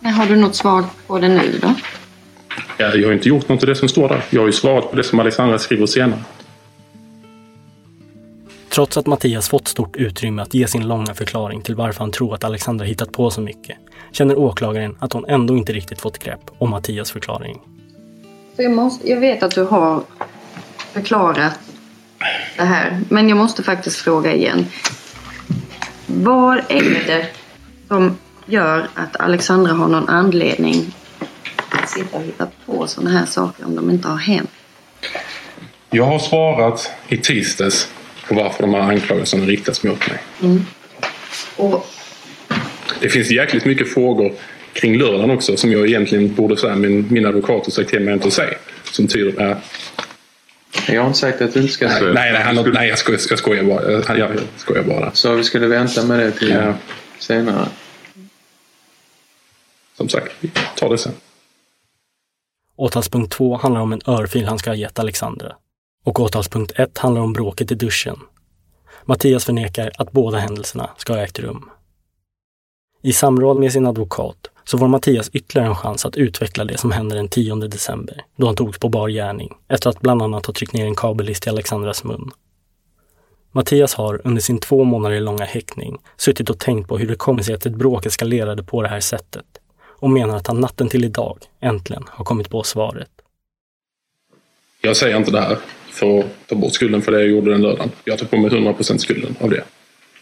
Men 0.00 0.12
har 0.12 0.26
du 0.26 0.36
något 0.36 0.56
svar 0.56 0.84
på 1.06 1.18
det 1.18 1.28
nu 1.28 1.58
då? 1.62 1.74
Ja, 2.76 2.94
jag 2.94 3.08
har 3.08 3.12
inte 3.12 3.28
gjort 3.28 3.48
något 3.48 3.62
av 3.62 3.66
det 3.66 3.74
som 3.74 3.88
står 3.88 4.08
där. 4.08 4.24
Jag 4.30 4.40
har 4.40 4.46
ju 4.46 4.52
svarat 4.52 4.90
på 4.90 4.96
det 4.96 5.02
som 5.02 5.20
Alexandra 5.20 5.58
skriver 5.58 5.86
senare. 5.86 6.22
Trots 8.78 8.96
att 8.96 9.06
Mattias 9.06 9.48
fått 9.48 9.68
stort 9.68 9.96
utrymme 9.96 10.42
att 10.42 10.54
ge 10.54 10.66
sin 10.66 10.88
långa 10.88 11.14
förklaring 11.14 11.62
till 11.62 11.74
varför 11.74 12.00
han 12.00 12.12
tror 12.12 12.34
att 12.34 12.44
Alexandra 12.44 12.84
hittat 12.84 13.12
på 13.12 13.30
så 13.30 13.40
mycket, 13.40 13.76
känner 14.12 14.38
åklagaren 14.38 14.96
att 15.00 15.12
hon 15.12 15.24
ändå 15.28 15.56
inte 15.56 15.72
riktigt 15.72 16.00
fått 16.00 16.18
grepp 16.18 16.40
om 16.58 16.70
Mattias 16.70 17.10
förklaring. 17.10 17.60
För 18.56 18.62
jag, 18.62 18.72
måste, 18.72 19.10
jag 19.10 19.20
vet 19.20 19.42
att 19.42 19.54
du 19.54 19.64
har 19.64 20.02
förklarat 20.92 21.58
det 22.56 22.64
här, 22.64 23.00
men 23.08 23.28
jag 23.28 23.38
måste 23.38 23.62
faktiskt 23.62 23.96
fråga 23.96 24.34
igen. 24.34 24.66
Vad 26.06 26.58
är 26.68 27.06
det 27.06 27.26
som 27.88 28.18
gör 28.46 28.88
att 28.94 29.16
Alexandra 29.16 29.72
har 29.72 29.88
någon 29.88 30.08
anledning 30.08 30.94
att 31.70 31.88
sitta 31.88 32.16
och 32.16 32.22
hitta 32.22 32.46
på 32.66 32.86
sådana 32.86 33.10
här 33.10 33.26
saker 33.26 33.64
om 33.64 33.76
de 33.76 33.90
inte 33.90 34.08
har 34.08 34.18
hänt? 34.18 34.50
Jag 35.90 36.04
har 36.04 36.18
svarat 36.18 36.90
i 37.08 37.16
tisdags 37.16 37.88
på 38.28 38.34
varför 38.34 38.62
de 38.62 38.74
här 38.74 38.80
anklagelserna 38.80 39.46
riktas 39.46 39.82
mot 39.82 40.08
mig. 40.08 40.18
Mm. 40.42 40.64
Och 41.56 41.86
Det 43.00 43.08
finns 43.08 43.30
jäkligt 43.30 43.64
mycket 43.64 43.92
frågor 43.94 44.32
kring 44.72 44.98
lördagen 44.98 45.30
också 45.30 45.56
som 45.56 45.72
jag 45.72 45.88
egentligen 45.88 46.34
borde 46.34 46.56
säga 46.56 46.76
men 46.76 47.06
min 47.12 47.26
advokat 47.26 47.64
har 47.64 47.70
sagt 47.70 47.90
till 47.90 48.00
mig 48.00 48.14
inte 48.14 48.26
att 48.26 48.32
säga. 48.32 48.58
Som 48.92 49.06
tyder 49.08 49.32
på 49.32 49.56
Jag 50.92 51.00
har 51.00 51.06
inte 51.06 51.18
sagt 51.18 51.40
att 51.40 51.54
du 51.54 51.60
inte 51.60 51.72
ska 51.72 51.88
Nej, 51.88 52.02
nej, 52.02 52.32
nej, 52.32 52.42
han, 52.42 52.70
nej 52.72 52.88
jag, 52.88 52.98
skojar, 52.98 53.20
jag 53.30 53.38
skojar 53.38 53.64
bara. 53.64 53.92
Jag, 53.92 54.18
jag 54.18 54.30
skojar 54.56 54.82
bara. 54.82 55.12
Så 55.14 55.34
vi 55.34 55.44
skulle 55.44 55.66
vänta 55.66 56.04
med 56.04 56.18
det 56.18 56.30
till 56.32 56.50
Ja. 56.50 56.74
senare. 57.18 57.68
Som 59.96 60.08
sagt, 60.08 60.32
vi 60.40 60.50
tar 60.76 60.90
det 60.90 60.98
sen. 60.98 61.12
Åtalspunkt 62.76 63.32
2 63.32 63.56
handlar 63.56 63.80
om 63.80 63.92
en 63.92 64.00
örfil 64.06 64.44
han 64.46 64.58
ska 64.58 64.70
ha 64.70 64.74
gett 64.74 64.98
Alexandra. 64.98 65.52
Och 66.04 66.20
åtalspunkt 66.20 66.72
1 66.76 66.98
handlar 66.98 67.22
om 67.22 67.32
bråket 67.32 67.72
i 67.72 67.74
duschen. 67.74 68.16
Mattias 69.04 69.44
förnekar 69.44 69.92
att 69.98 70.12
båda 70.12 70.38
händelserna 70.38 70.90
ska 70.96 71.12
ha 71.12 71.20
ägt 71.20 71.38
rum. 71.38 71.70
I 73.02 73.12
samråd 73.12 73.58
med 73.58 73.72
sin 73.72 73.86
advokat 73.86 74.50
så 74.64 74.78
får 74.78 74.88
Mattias 74.88 75.28
ytterligare 75.28 75.68
en 75.68 75.76
chans 75.76 76.06
att 76.06 76.16
utveckla 76.16 76.64
det 76.64 76.78
som 76.78 76.92
hände 76.92 77.16
den 77.16 77.28
10 77.28 77.54
december, 77.54 78.24
då 78.36 78.46
han 78.46 78.56
togs 78.56 78.78
på 78.78 78.88
bar 78.88 79.08
gärning, 79.08 79.54
efter 79.68 79.90
att 79.90 80.00
bland 80.00 80.22
annat 80.22 80.46
ha 80.46 80.54
tryckt 80.54 80.72
ner 80.72 80.86
en 80.86 80.94
kabellist 80.94 81.46
i 81.46 81.50
Alexandras 81.50 82.04
mun. 82.04 82.30
Mattias 83.52 83.94
har 83.94 84.20
under 84.24 84.40
sin 84.40 84.58
två 84.58 84.84
månader 84.84 85.20
långa 85.20 85.44
häktning 85.44 85.98
suttit 86.16 86.50
och 86.50 86.58
tänkt 86.58 86.88
på 86.88 86.98
hur 86.98 87.08
det 87.08 87.16
kommer 87.16 87.42
sig 87.42 87.54
att 87.54 87.66
ett 87.66 87.74
bråk 87.74 88.06
eskalerade 88.06 88.62
på 88.62 88.82
det 88.82 88.88
här 88.88 89.00
sättet 89.00 89.46
och 89.80 90.10
menar 90.10 90.36
att 90.36 90.46
han 90.46 90.60
natten 90.60 90.88
till 90.88 91.04
idag 91.04 91.38
äntligen 91.60 92.04
har 92.08 92.24
kommit 92.24 92.50
på 92.50 92.62
svaret. 92.62 93.10
Jag 94.80 94.96
säger 94.96 95.16
inte 95.16 95.30
det 95.30 95.40
här 95.40 95.58
för 95.98 96.18
att 96.18 96.26
ta 96.46 96.54
bort 96.54 96.72
skulden 96.72 97.02
för 97.02 97.12
det 97.12 97.18
jag 97.18 97.28
gjorde 97.28 97.50
den 97.50 97.62
lördagen. 97.62 97.90
Jag 98.04 98.18
tar 98.18 98.26
på 98.26 98.36
mig 98.36 98.50
100% 98.50 98.98
skulden 98.98 99.36
av 99.40 99.50
det. 99.50 99.62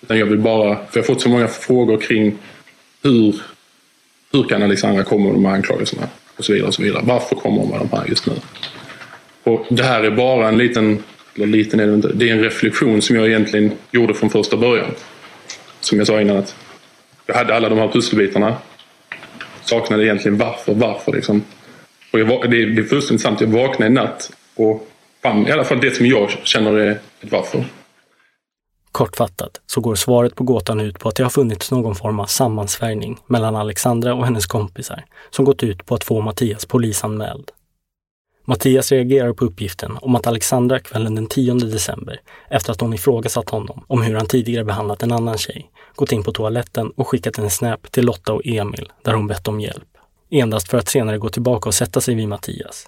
Utan 0.03 0.19
jag 0.19 0.27
vill 0.27 0.39
bara, 0.39 0.75
för 0.75 0.91
jag 0.93 1.03
har 1.03 1.07
fått 1.07 1.21
så 1.21 1.29
många 1.29 1.49
frågor 1.49 2.01
kring 2.01 2.39
hur, 3.03 3.43
hur 4.33 4.43
kan 4.43 4.63
Alexandra 4.63 5.05
komma 5.05 5.25
med 5.25 5.35
de 5.35 5.45
här 5.45 5.53
anklagelserna? 5.53 6.09
Och 6.37 6.45
så 6.45 6.53
vidare. 6.53 6.69
och 6.69 6.75
så 6.75 6.83
vidare. 6.83 7.03
Varför 7.07 7.37
kommer 7.37 7.59
hon 7.59 7.71
med 7.71 7.81
de 7.81 7.97
här 7.97 8.07
just 8.09 8.27
nu? 8.27 8.33
Och 9.43 9.67
det 9.71 9.83
här 9.83 10.03
är 10.03 10.11
bara 10.11 10.49
en 10.49 10.59
liten, 10.59 11.03
eller 11.35 11.47
liten 11.47 11.81
är 11.81 11.87
det 11.87 11.95
inte, 11.95 12.13
det 12.13 12.29
är 12.29 12.33
en 12.33 12.43
reflektion 12.43 13.03
som 13.03 13.17
jag 13.17 13.27
egentligen 13.27 13.73
gjorde 13.91 14.15
från 14.15 14.31
första 14.31 14.57
början. 14.57 14.91
Som 15.81 15.99
jag 15.99 16.07
sa 16.07 16.21
innan 16.21 16.37
att 16.37 16.57
jag 17.27 17.35
hade 17.35 17.55
alla 17.55 17.69
de 17.69 17.79
här 17.79 17.89
pusselbitarna. 17.89 18.57
Saknade 19.65 20.05
egentligen 20.05 20.39
varför, 20.39 20.75
varför 20.75 21.13
liksom. 21.13 21.45
Och 22.13 22.21
jag, 22.21 22.51
det, 22.51 22.63
är, 22.63 22.67
det 22.67 22.83
är 22.83 22.85
fullständigt 22.85 23.23
sant, 23.23 23.41
jag 23.41 23.49
vaknade 23.49 23.93
i 23.93 23.95
natt 23.95 24.31
och 24.55 24.89
fram, 25.27 25.47
i 25.47 25.53
alla 25.53 25.65
fall 25.65 25.81
det 25.81 25.91
som 25.91 26.07
jag 26.07 26.31
känner 26.31 26.73
är 26.73 26.91
ett 26.91 27.01
varför. 27.31 27.65
Kortfattat 28.93 29.61
så 29.67 29.81
går 29.81 29.95
svaret 29.95 30.35
på 30.35 30.45
gåtan 30.45 30.81
ut 30.81 30.99
på 30.99 31.09
att 31.09 31.17
det 31.17 31.23
har 31.23 31.31
funnits 31.31 31.71
någon 31.71 31.95
form 31.95 32.21
av 32.21 32.27
sammansvärjning 32.27 33.19
mellan 33.27 33.57
Alexandra 33.57 34.15
och 34.15 34.25
hennes 34.25 34.47
kompisar 34.47 35.05
som 35.31 35.45
gått 35.45 35.63
ut 35.63 35.87
på 35.87 35.95
att 35.95 36.05
få 36.05 36.21
Mattias 36.21 36.67
polisanmäld. 36.67 37.51
Mattias 38.45 38.93
reagerar 38.93 39.33
på 39.33 39.45
uppgiften 39.45 39.99
om 40.01 40.15
att 40.15 40.27
Alexandra 40.27 40.79
kvällen 40.79 41.15
den 41.15 41.27
10 41.27 41.55
december, 41.55 42.21
efter 42.51 42.73
att 42.73 42.81
hon 42.81 42.95
ifrågasatt 42.95 43.51
honom 43.51 43.85
om 43.89 44.03
hur 44.03 44.15
han 44.15 44.27
tidigare 44.27 44.65
behandlat 44.65 45.03
en 45.03 45.13
annan 45.13 45.39
tjej, 45.39 45.71
gått 45.95 46.13
in 46.13 46.23
på 46.23 46.33
toaletten 46.33 46.93
och 46.97 47.09
skickat 47.09 47.39
en 47.39 47.51
snap 47.51 47.93
till 47.93 48.07
Lotta 48.07 48.33
och 48.33 48.43
Emil 48.45 48.93
där 49.03 49.13
hon 49.13 49.27
bett 49.27 49.49
om 49.49 49.61
hjälp. 49.61 49.89
Endast 50.31 50.69
för 50.69 50.79
att 50.79 50.89
senare 50.89 51.19
gå 51.19 51.29
tillbaka 51.29 51.69
och 51.69 51.75
sätta 51.75 52.01
sig 52.01 52.15
vid 52.15 52.29
Mattias. 52.29 52.87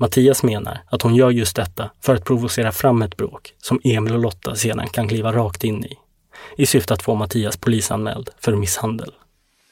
Mattias 0.00 0.42
menar 0.42 0.78
att 0.86 1.02
hon 1.02 1.14
gör 1.14 1.30
just 1.30 1.56
detta 1.56 1.90
för 2.02 2.14
att 2.14 2.24
provocera 2.24 2.72
fram 2.72 3.02
ett 3.02 3.16
bråk 3.16 3.54
som 3.58 3.80
Emil 3.84 4.14
och 4.14 4.18
Lotta 4.18 4.54
sedan 4.54 4.88
kan 4.88 5.08
kliva 5.08 5.32
rakt 5.32 5.64
in 5.64 5.84
i. 5.84 5.98
I 6.56 6.66
syfte 6.66 6.94
att 6.94 7.02
få 7.02 7.14
Mattias 7.14 7.56
polisanmäld 7.56 8.30
för 8.40 8.56
misshandel. 8.56 9.10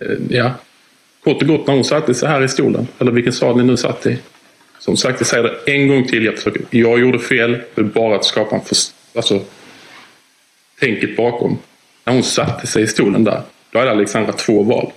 Eh, 0.01 0.37
ja, 0.37 0.53
kort 1.25 1.43
och 1.43 1.49
gott 1.49 1.67
när 1.67 1.75
hon 1.75 1.85
satte 1.85 2.15
sig 2.15 2.29
här 2.29 2.43
i 2.43 2.49
stolen, 2.49 2.89
eller 2.99 3.13
vilken 3.13 3.33
sal 3.33 3.57
ni 3.57 3.63
nu 3.63 3.77
satt 3.77 4.07
i. 4.07 4.19
Som 4.79 4.97
sagt, 4.97 5.21
jag 5.21 5.27
säger 5.27 5.43
det 5.43 5.73
en 5.73 5.89
gång 5.89 6.07
till. 6.07 6.25
Jag, 6.25 6.37
försöker, 6.37 6.63
jag 6.71 7.01
gjorde 7.01 7.19
fel. 7.19 7.53
Det 7.75 7.81
är 7.81 7.85
bara 7.85 8.17
att 8.17 8.25
skapa 8.25 8.57
en 8.57 8.63
först, 8.65 8.95
alltså, 9.15 9.41
tänket 10.81 11.17
bakom. 11.17 11.59
När 12.05 12.13
hon 12.13 12.23
satte 12.23 12.67
sig 12.67 12.83
i 12.83 12.87
stolen 12.87 13.25
där, 13.25 13.43
då 13.71 13.79
hade 13.79 13.91
Alexandra 13.91 14.33
två 14.33 14.63
val. 14.63 14.93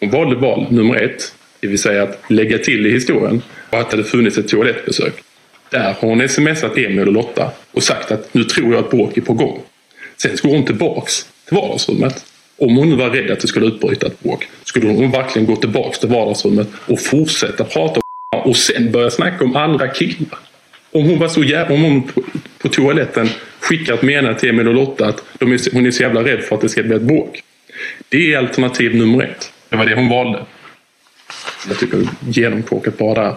Hon 0.00 0.10
valde 0.10 0.36
val 0.36 0.66
nummer 0.70 0.94
ett, 0.94 1.34
det 1.60 1.66
vill 1.66 1.78
säga 1.78 2.02
att 2.02 2.22
lägga 2.28 2.58
till 2.58 2.86
i 2.86 2.90
historien 2.90 3.42
och 3.70 3.80
att 3.80 3.90
det 3.90 3.96
hade 3.96 4.08
funnits 4.08 4.38
ett 4.38 4.48
toalettbesök. 4.48 5.14
Där 5.70 5.94
har 6.00 6.08
hon 6.08 6.28
smsat 6.28 6.78
Emil 6.78 7.06
och 7.06 7.12
Lotta 7.12 7.50
och 7.72 7.82
sagt 7.82 8.10
att 8.10 8.34
nu 8.34 8.44
tror 8.44 8.74
jag 8.74 8.84
att 8.84 8.90
bråk 8.90 9.16
är 9.16 9.20
på 9.20 9.32
gång. 9.32 9.62
Sen 10.16 10.36
går 10.42 10.50
hon 10.50 10.64
tillbaks 10.64 11.26
till 11.48 11.56
vardagsrummet. 11.56 12.24
Om 12.58 12.76
hon 12.76 12.88
nu 12.90 12.96
var 12.96 13.10
rädd 13.10 13.30
att 13.30 13.40
det 13.40 13.48
skulle 13.48 13.66
utbryta 13.66 14.06
ett 14.06 14.20
bråk 14.20 14.48
skulle 14.64 14.88
hon 14.88 15.10
verkligen 15.10 15.46
gå 15.46 15.56
tillbaks 15.56 15.98
till 15.98 16.08
vardagsrummet 16.08 16.68
och 16.86 17.00
fortsätta 17.00 17.64
prata 17.64 18.00
om 18.36 18.40
och 18.50 18.56
sen 18.56 18.92
börja 18.92 19.10
snacka 19.10 19.44
om 19.44 19.56
andra 19.56 19.88
killar. 19.88 20.38
Om 20.92 21.04
hon 21.04 21.18
var 21.18 21.28
så 21.28 21.42
jävla... 21.42 21.74
Om 21.74 21.82
hon 21.82 22.02
på, 22.02 22.22
på 22.58 22.68
toaletten 22.68 23.28
skickar 23.60 23.94
ett 23.94 24.02
meddelande 24.02 24.40
till 24.40 24.48
Emil 24.48 24.68
och 24.68 24.74
Lotta 24.74 25.06
att 25.06 25.24
de 25.38 25.52
är, 25.52 25.74
hon 25.74 25.86
är 25.86 25.90
så 25.90 26.02
jävla 26.02 26.24
rädd 26.24 26.40
för 26.40 26.54
att 26.54 26.60
det 26.60 26.68
ska 26.68 26.82
bli 26.82 26.96
ett 26.96 27.02
bråk. 27.02 27.42
Det 28.08 28.32
är 28.32 28.38
alternativ 28.38 28.94
nummer 28.94 29.24
ett. 29.24 29.52
Det 29.68 29.76
var 29.76 29.86
det 29.86 29.94
hon 29.94 30.08
valde. 30.08 30.44
Jag 31.68 31.78
tycker 31.78 32.08
genomkorkat 32.20 32.98
bara 32.98 33.24
där. 33.24 33.36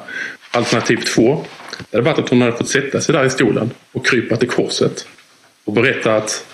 Alternativ 0.52 0.98
två. 0.98 1.46
Det 1.90 1.98
hade 1.98 2.10
varit 2.10 2.20
att 2.20 2.30
hon 2.30 2.42
hade 2.42 2.58
fått 2.58 2.70
sätta 2.70 3.02
sig 3.02 3.14
där 3.14 3.26
i 3.26 3.30
stolen 3.30 3.72
och 3.92 4.06
krypa 4.06 4.36
till 4.36 4.50
korset. 4.50 5.08
Och 5.66 5.74
berätta 5.74 6.16
att 6.16 6.46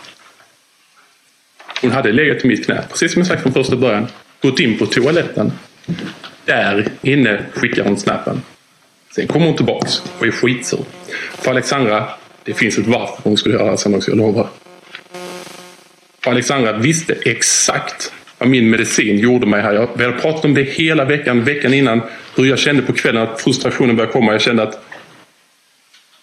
hon 1.81 1.91
hade 1.91 2.11
legat 2.11 2.45
i 2.45 2.47
mitt 2.47 2.65
knä, 2.65 2.83
precis 2.89 3.13
som 3.13 3.19
jag 3.19 3.27
sagt 3.27 3.41
från 3.41 3.53
första 3.53 3.75
början. 3.75 4.07
Gått 4.41 4.59
in 4.59 4.77
på 4.77 4.85
toaletten. 4.85 5.51
Där 6.45 6.87
inne 7.01 7.45
skickar 7.53 7.83
hon 7.83 7.97
snappen. 7.97 8.41
Sen 9.15 9.27
kommer 9.27 9.45
hon 9.45 9.55
tillbaks 9.55 10.01
och 10.19 10.27
är 10.27 10.31
skitsur. 10.31 10.85
För 11.37 11.51
Alexandra, 11.51 12.09
det 12.43 12.53
finns 12.53 12.77
ett 12.77 12.87
varför 12.87 13.23
hon 13.23 13.37
skulle 13.37 13.55
göra 13.55 13.63
det 13.63 13.69
här 13.69 13.77
sen 13.77 13.95
också, 13.95 14.11
jag 14.11 14.17
lovar. 14.17 14.47
För 16.23 16.31
Alexandra 16.31 16.77
visste 16.77 17.13
exakt 17.13 18.13
vad 18.37 18.49
min 18.49 18.69
medicin 18.69 19.19
gjorde 19.19 19.45
mig 19.45 19.61
här. 19.61 19.73
Jag, 19.73 19.89
vi 19.97 20.03
hade 20.03 20.17
pratat 20.17 20.45
om 20.45 20.53
det 20.53 20.63
hela 20.63 21.05
veckan, 21.05 21.43
veckan 21.43 21.73
innan. 21.73 22.01
Hur 22.35 22.45
jag 22.45 22.59
kände 22.59 22.81
på 22.81 22.93
kvällen 22.93 23.21
att 23.21 23.41
frustrationen 23.41 23.95
började 23.95 24.13
komma. 24.13 24.31
Jag 24.31 24.41
kände 24.41 24.63
att 24.63 24.83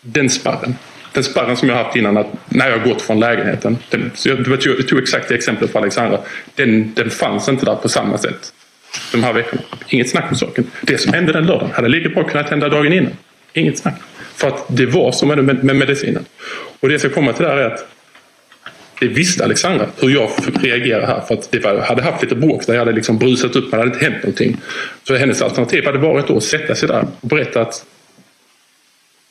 den 0.00 0.30
spärren, 0.30 0.74
den 1.12 1.24
spärren 1.24 1.56
som 1.56 1.68
jag 1.68 1.76
haft 1.76 1.96
innan, 1.96 2.16
att 2.16 2.32
när 2.48 2.70
jag 2.70 2.82
gått 2.82 3.02
från 3.02 3.20
lägenheten. 3.20 3.78
Den, 3.90 4.10
så 4.14 4.28
jag, 4.28 4.38
jag 4.48 4.88
tog 4.88 4.98
exakt 4.98 5.28
det 5.28 5.34
exemplet 5.34 5.72
för 5.72 5.78
Alexandra. 5.78 6.20
Den, 6.54 6.94
den 6.94 7.10
fanns 7.10 7.48
inte 7.48 7.64
där 7.64 7.74
på 7.74 7.88
samma 7.88 8.18
sätt 8.18 8.52
de 9.12 9.22
här 9.22 9.32
veckorna. 9.32 9.62
Inget 9.88 10.10
snack 10.10 10.30
om 10.30 10.36
saken. 10.36 10.70
Det 10.82 10.98
som 10.98 11.12
hände 11.12 11.32
den 11.32 11.46
lördagen 11.46 11.70
hade 11.74 11.88
lika 11.88 12.08
bra 12.08 12.24
kunnat 12.24 12.50
hända 12.50 12.68
dagen 12.68 12.92
innan. 12.92 13.12
Inget 13.52 13.78
snack. 13.78 14.00
För 14.34 14.48
att 14.48 14.64
det 14.68 14.86
var 14.86 15.12
som 15.12 15.28
med, 15.28 15.44
med, 15.44 15.64
med 15.64 15.76
medicinen. 15.76 16.24
Och 16.80 16.88
det 16.88 16.94
jag 16.94 17.00
ska 17.00 17.10
komma 17.10 17.32
till 17.32 17.44
där 17.44 17.56
är 17.56 17.70
att 17.70 17.93
det 19.08 19.14
visste 19.14 19.44
Alexandra 19.44 19.86
hur 20.00 20.10
jag 20.10 20.30
reagerade 20.62 21.06
här. 21.06 21.20
För 21.20 21.34
att 21.34 21.50
det 21.50 21.58
var, 21.58 21.78
hade 21.78 22.02
haft 22.02 22.22
lite 22.22 22.34
bråk 22.34 22.66
där 22.66 22.74
jag 22.74 22.80
hade 22.80 22.92
liksom 22.92 23.18
brusat 23.18 23.56
upp 23.56 23.64
men 23.64 23.70
det 23.70 23.76
hade 23.76 23.94
inte 23.94 24.04
hänt 24.04 24.22
någonting. 24.22 24.56
Så 25.02 25.16
hennes 25.16 25.42
alternativ 25.42 25.84
hade 25.84 25.98
varit 25.98 26.26
då 26.26 26.36
att 26.36 26.42
sätta 26.42 26.74
sig 26.74 26.88
där 26.88 27.06
och 27.20 27.28
berätta 27.28 27.60
att 27.60 27.84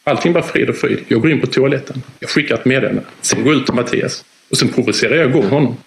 allting 0.03 0.34
var 0.34 0.41
frid 0.41 0.69
och 0.69 0.76
fröjd. 0.76 0.99
Jag 1.07 1.21
går 1.21 1.32
in 1.32 1.41
på 1.41 1.47
toaletten. 1.47 2.03
Jag 2.19 2.30
skickar 2.30 2.55
ett 2.55 2.65
meddelande. 2.65 3.01
Sen 3.21 3.43
går 3.43 3.53
jag 3.53 3.59
ut 3.61 3.65
till 3.65 3.76
Mattias. 3.76 4.26
Och 4.49 4.57
sen 4.57 4.69
provocerar 4.69 5.15
jag 5.15 5.30
igång 5.30 5.49
honom. 5.49 5.78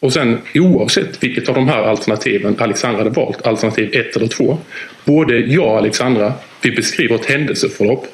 Och 0.00 0.12
sen 0.12 0.38
oavsett 0.54 1.22
vilket 1.22 1.48
av 1.48 1.54
de 1.54 1.68
här 1.68 1.82
alternativen 1.82 2.56
Alexandra 2.58 2.98
hade 2.98 3.10
valt, 3.10 3.46
alternativ 3.46 3.90
ett 3.94 4.16
eller 4.16 4.26
två. 4.26 4.58
Både 5.04 5.38
jag 5.38 5.66
och 5.66 5.78
Alexandra, 5.78 6.32
vi 6.62 6.70
beskriver 6.70 7.14
ett 7.14 7.26
händelseförlopp. 7.26 8.06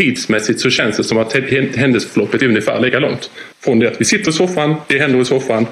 Tidsmässigt 0.00 0.60
så 0.60 0.70
känns 0.70 0.96
det 0.96 1.04
som 1.04 1.18
att 1.18 1.32
händelseförloppet 1.76 2.42
är 2.42 2.46
ungefär 2.46 2.80
lika 2.80 2.98
långt. 2.98 3.30
Från 3.60 3.78
det 3.78 3.88
att 3.88 4.00
vi 4.00 4.04
sitter 4.04 4.30
i 4.30 4.32
soffan, 4.32 4.74
det 4.88 4.98
händer 4.98 5.20
i 5.20 5.24
soffan, 5.24 5.66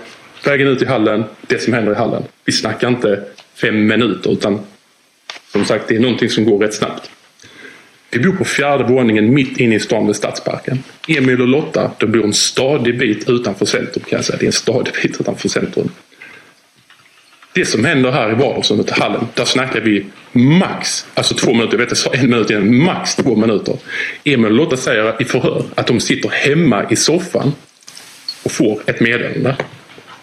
vägen 0.45 0.69
ut 0.69 0.83
i 0.83 0.85
hallen, 0.85 1.25
det 1.47 1.63
som 1.63 1.73
händer 1.73 1.93
i 1.93 1.95
hallen. 1.95 2.23
Vi 2.45 2.53
snackar 2.53 2.89
inte 2.89 3.25
fem 3.55 3.87
minuter 3.87 4.33
utan 4.33 4.61
som 5.53 5.65
sagt 5.65 5.89
det 5.89 5.97
är 5.97 6.01
någonting 6.01 6.31
som 6.31 6.45
går 6.45 6.59
rätt 6.59 6.75
snabbt. 6.75 7.11
Vi 8.11 8.19
bor 8.19 8.33
på 8.33 8.45
fjärde 8.45 8.85
våningen 8.85 9.35
mitt 9.35 9.59
inne 9.59 9.75
i 9.75 9.81
stan 9.81 10.07
vid 10.07 10.17
Stadsparken. 10.17 10.79
Emil 11.09 11.41
och 11.41 11.49
Lotta, 11.49 11.91
de 11.99 12.07
bor 12.07 12.25
en 12.25 12.33
stadig 12.33 12.99
bit 12.99 13.29
utanför 13.31 13.67
centrum 13.67 14.05
kan 14.09 14.17
jag 14.17 14.25
säga. 14.25 14.39
Det 14.39 14.45
är 14.45 14.47
en 14.47 14.53
stadig 14.53 14.93
bit 15.03 15.21
utanför 15.21 15.49
centrum. 15.49 15.91
Det 17.53 17.65
som 17.65 17.85
händer 17.85 18.11
här 18.11 18.31
i 18.31 18.35
vardagsrummet 18.35 18.89
i 18.89 19.01
hallen, 19.01 19.29
där 19.35 19.45
snackar 19.45 19.81
vi 19.81 20.07
max, 20.33 21.07
alltså 21.15 21.35
två 21.35 21.53
minuter, 21.53 21.73
jag 21.73 21.79
vet 21.79 21.89
inte, 21.89 21.97
sa 21.97 22.11
en 22.13 22.31
minut 22.31 22.51
igen, 22.51 22.85
max 22.85 23.17
två 23.17 23.37
minuter. 23.37 23.77
Emil 24.25 24.47
och 24.47 24.53
Lotta 24.53 24.77
säger 24.77 25.23
i 25.23 25.25
förhör 25.25 25.65
att 25.75 25.87
de 25.87 26.01
sitter 26.01 26.29
hemma 26.29 26.87
i 26.91 26.97
soffan 26.97 27.53
och 28.45 28.53
får 28.53 28.81
ett 28.87 29.01
meddelande 29.01 29.57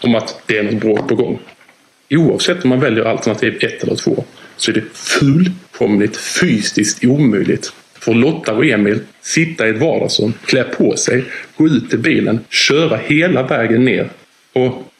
om 0.01 0.15
att 0.15 0.41
det 0.45 0.57
är 0.57 0.63
något 0.63 0.81
bråk 0.81 1.07
på 1.07 1.15
gång. 1.15 1.39
Oavsett 2.09 2.63
om 2.63 2.69
man 2.69 2.79
väljer 2.79 3.05
alternativ 3.05 3.57
ett 3.61 3.83
eller 3.83 3.95
två 3.95 4.23
så 4.57 4.71
är 4.71 4.75
det 4.75 4.83
fullkomligt 4.93 6.17
fysiskt 6.17 7.05
omöjligt 7.05 7.73
för 7.99 8.13
Lotta 8.13 8.53
och 8.53 8.65
Emil 8.65 8.99
sitta 9.21 9.67
i 9.67 9.69
ett 9.69 9.79
vardagsrum, 9.79 10.33
klä 10.45 10.63
på 10.63 10.97
sig, 10.97 11.23
gå 11.57 11.67
ut 11.67 11.89
till 11.89 11.99
bilen, 11.99 12.39
köra 12.49 12.97
hela 12.97 13.43
vägen 13.43 13.85
ner 13.85 14.09
och, 14.53 14.91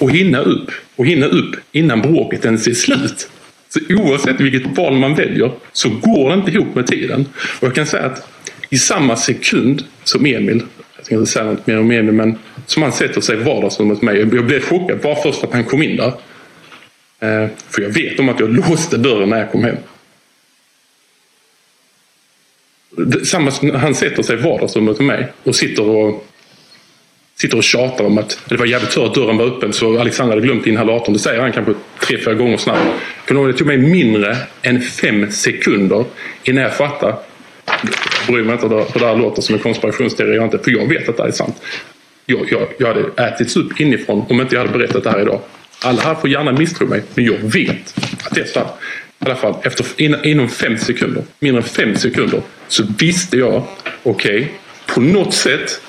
och 0.00 0.10
hinna 0.10 0.40
upp 0.40 0.70
och 0.96 1.06
hinna 1.06 1.26
upp 1.26 1.56
innan 1.72 2.02
bråket 2.02 2.44
ens 2.44 2.66
är 2.66 2.74
slut. 2.74 3.28
Så 3.68 3.80
oavsett 3.88 4.40
vilket 4.40 4.76
val 4.76 4.98
man 4.98 5.14
väljer 5.14 5.52
så 5.72 5.88
går 5.88 6.28
det 6.28 6.34
inte 6.34 6.50
ihop 6.50 6.74
med 6.74 6.86
tiden. 6.86 7.26
Och 7.60 7.66
jag 7.66 7.74
kan 7.74 7.86
säga 7.86 8.04
att 8.04 8.28
i 8.70 8.78
samma 8.78 9.16
sekund 9.16 9.84
som 10.04 10.26
Emil, 10.26 10.62
jag 10.96 11.04
tänkte 11.04 11.26
säga 11.26 11.44
något 11.44 11.66
mer 11.66 11.78
om 11.78 11.90
Emil, 11.90 12.12
men 12.12 12.38
som 12.66 12.82
han 12.82 12.92
sätter 12.92 13.20
sig 13.20 13.40
i 13.40 13.42
vardagsrummet 13.42 14.02
med 14.02 14.14
mig. 14.14 14.36
Jag 14.36 14.46
blev 14.46 14.60
chockad 14.60 15.00
bara 15.00 15.22
först 15.22 15.44
att 15.44 15.52
han 15.52 15.64
kom 15.64 15.82
in 15.82 15.96
där. 15.96 16.12
Eh, 17.20 17.48
för 17.70 17.82
jag 17.82 17.90
vet 17.90 18.18
om 18.20 18.28
att 18.28 18.40
jag 18.40 18.50
låste 18.50 18.96
dörren 18.96 19.28
när 19.28 19.38
jag 19.38 19.52
kom 19.52 19.64
hem. 19.64 19.76
Samma, 23.24 23.50
som 23.50 23.70
han 23.70 23.94
sätter 23.94 24.22
sig 24.22 24.38
i 24.38 24.42
vardagsrummet 24.42 24.98
med 24.98 25.06
mig 25.06 25.32
och 25.42 25.56
sitter 25.56 25.88
och 25.88 26.26
sitter 27.40 27.56
och 27.56 27.64
tjatar 27.64 28.04
om 28.04 28.18
att 28.18 28.38
det 28.48 28.56
var 28.56 28.66
jävligt 28.66 28.90
tur 28.90 29.06
att 29.06 29.14
dörren 29.14 29.36
var 29.36 29.44
öppen 29.44 29.72
så 29.72 30.00
Alexander 30.00 30.36
hade 30.36 30.46
glömt 30.46 30.66
inhalatorn. 30.66 31.12
Det 31.12 31.18
säger 31.18 31.40
han 31.40 31.52
kanske 31.52 31.74
tre, 32.00 32.18
fyra 32.18 32.34
gånger 32.34 32.56
snabbt. 32.56 32.80
Det 33.28 33.34
tog 33.34 33.66
mig 33.66 33.78
mindre 33.78 34.36
än 34.62 34.80
fem 34.80 35.30
sekunder 35.30 36.04
innan 36.44 36.62
jag 36.62 36.76
fattade. 36.76 37.16
Bryr 38.26 38.42
mig 38.42 38.52
inte 38.52 38.66
hur 38.68 39.00
det 39.00 39.06
här 39.06 39.16
låter 39.16 39.42
som 39.42 39.54
en 39.54 39.60
konspirationsteori, 39.60 40.36
jag 40.36 40.44
inte, 40.44 40.58
för 40.58 40.70
jag 40.70 40.88
vet 40.88 41.08
att 41.08 41.16
det 41.16 41.22
är 41.22 41.32
sant. 41.32 41.56
Jag, 42.26 42.46
jag, 42.50 42.68
jag 42.78 42.86
hade 42.86 43.28
ätits 43.28 43.56
upp 43.56 43.80
inifrån 43.80 44.24
om 44.28 44.40
inte 44.40 44.54
jag 44.54 44.62
hade 44.62 44.78
berättat 44.78 45.04
det 45.04 45.10
här 45.10 45.20
idag. 45.20 45.40
Alla 45.82 46.02
här 46.02 46.14
får 46.14 46.30
gärna 46.30 46.52
misstro 46.52 46.86
mig, 46.86 47.02
men 47.14 47.24
jag 47.24 47.38
vet 47.38 47.94
att 48.24 48.34
det 48.34 48.40
är 48.40 48.44
sant. 48.44 48.68
I 49.20 49.24
alla 49.24 49.36
fall, 49.36 49.54
efter, 49.62 49.86
inom 50.26 50.48
fem 50.48 50.78
sekunder, 50.78 51.22
mindre 51.38 51.62
än 51.62 51.68
fem 51.68 51.96
sekunder, 51.96 52.42
så 52.68 52.84
visste 52.98 53.36
jag, 53.36 53.62
okej, 54.02 54.40
okay, 54.40 54.46
på 54.86 55.00
något 55.00 55.34
sätt 55.34 55.80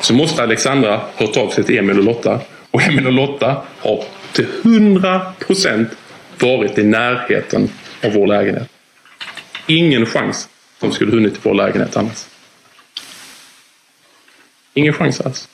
så 0.00 0.14
måste 0.14 0.42
Alexandra 0.42 1.00
hört 1.16 1.36
av 1.36 1.50
sig 1.50 1.64
till 1.64 1.78
Emil 1.78 1.98
och 1.98 2.04
Lotta. 2.04 2.40
Och 2.70 2.82
Emil 2.82 3.06
och 3.06 3.12
Lotta 3.12 3.62
har 3.78 4.04
till 4.32 4.46
hundra 4.62 5.32
procent 5.38 5.88
varit 6.38 6.78
i 6.78 6.84
närheten 6.84 7.68
av 8.04 8.12
vår 8.12 8.26
lägenhet. 8.26 8.68
Ingen 9.66 10.06
chans 10.06 10.48
de 10.80 10.92
skulle 10.92 11.12
hunnit 11.12 11.32
till 11.32 11.42
vår 11.44 11.54
lägenhet 11.54 11.96
annars. 11.96 12.26
Ingen 14.74 14.92
chans 14.92 15.20
alls. 15.20 15.48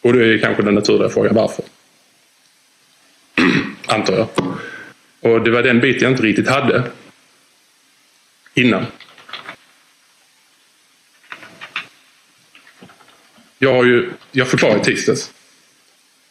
Och 0.00 0.12
det 0.12 0.34
är 0.34 0.38
kanske 0.38 0.62
den 0.62 0.74
naturliga 0.74 1.08
frågan 1.08 1.34
varför. 1.34 1.64
Antar 3.86 4.14
jag. 4.14 4.28
Och 5.20 5.44
det 5.44 5.50
var 5.50 5.62
den 5.62 5.80
biten 5.80 6.02
jag 6.02 6.12
inte 6.12 6.22
riktigt 6.22 6.48
hade 6.48 6.82
innan. 8.54 8.86
Jag, 13.58 13.74
har 13.74 13.84
ju, 13.84 14.10
jag 14.32 14.48
förklarade 14.48 14.80
i 14.80 14.84
tisdags 14.84 15.30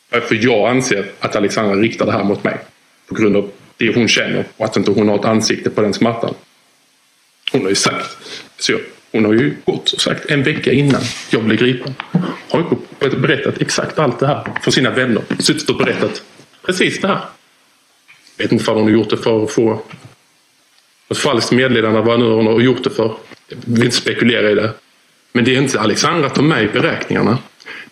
varför 0.09 0.36
jag 0.41 0.69
anser 0.69 1.11
att 1.19 1.36
Alexandra 1.36 1.76
riktar 1.76 2.05
det 2.05 2.11
här 2.11 2.23
mot 2.23 2.43
mig. 2.43 2.57
På 3.07 3.15
grund 3.15 3.38
av 3.38 3.51
det 3.78 3.95
hon 3.95 4.07
känner 4.07 4.45
och 4.57 4.65
att 4.65 4.78
inte 4.78 4.91
hon 4.91 5.09
har 5.09 5.15
ett 5.19 5.26
ansikte 5.26 5.69
på 5.69 5.82
den 5.82 5.93
smärtan. 5.93 6.34
Hon 7.51 7.61
har 7.61 7.69
ju 7.69 7.76
sagt, 7.76 8.17
så 8.57 8.71
jag, 8.71 8.82
hon 9.11 9.26
har 9.26 9.34
ju 9.34 9.55
gått 9.65 9.91
och 9.91 10.01
sagt 10.01 10.26
en 10.26 10.43
vecka 10.43 10.71
innan 10.71 11.01
jag 11.30 11.43
blev 11.43 11.57
gripen. 11.57 11.95
Har 12.49 12.59
ju 13.01 13.09
berättat 13.09 13.61
exakt 13.61 13.99
allt 13.99 14.19
det 14.19 14.28
här 14.28 14.47
för 14.61 14.71
sina 14.71 14.89
vänner. 14.89 15.23
Suttit 15.39 15.69
och 15.69 15.78
berättat 15.78 16.23
precis 16.65 17.01
det 17.01 17.07
här. 17.07 17.21
Jag 18.38 18.43
vet 18.43 18.51
inte 18.51 18.71
om 18.71 18.78
hon 18.78 18.84
har 18.84 18.91
gjort 18.91 19.09
det 19.09 19.17
för 19.17 19.43
att 19.43 19.51
få 19.51 19.82
ett 21.09 21.17
falskt 21.17 21.51
meddelande 21.51 22.01
vad 22.01 22.19
nu 22.19 22.26
hon 22.26 22.47
har 22.47 22.59
gjort 22.59 22.84
det 22.84 22.89
för. 22.89 23.15
Jag 23.47 23.57
vill 23.65 23.84
inte 23.84 23.95
spekulera 23.95 24.51
i 24.51 24.55
det. 24.55 24.73
Men 25.36 25.46
det 25.46 25.56
är 25.56 25.62
inte 25.62 25.80
Alexandra 25.80 26.30
tar 26.30 26.44
med 26.44 26.64
i 26.64 26.68
beräkningarna. 26.68 27.38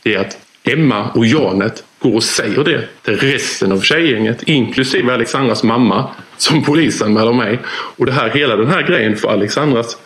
Det 0.03 0.13
är 0.13 0.19
att 0.19 0.37
Emma 0.63 1.09
och 1.09 1.25
Janet 1.25 1.83
går 1.99 2.15
och 2.15 2.23
säger 2.23 2.63
det 2.63 2.87
till 3.01 3.17
resten 3.17 3.71
av 3.71 3.81
tjejgänget, 3.81 4.43
inklusive 4.43 5.13
Alexandras 5.13 5.63
mamma, 5.63 6.09
som 6.37 6.63
polisanmäler 6.63 7.33
mig. 7.33 7.59
Och 7.67 8.05
det 8.05 8.11
här, 8.11 8.29
hela 8.29 8.55
den 8.55 8.67
här 8.67 8.81
grejen 8.81 9.17
får, 9.17 9.31
Alexandras, 9.31 9.97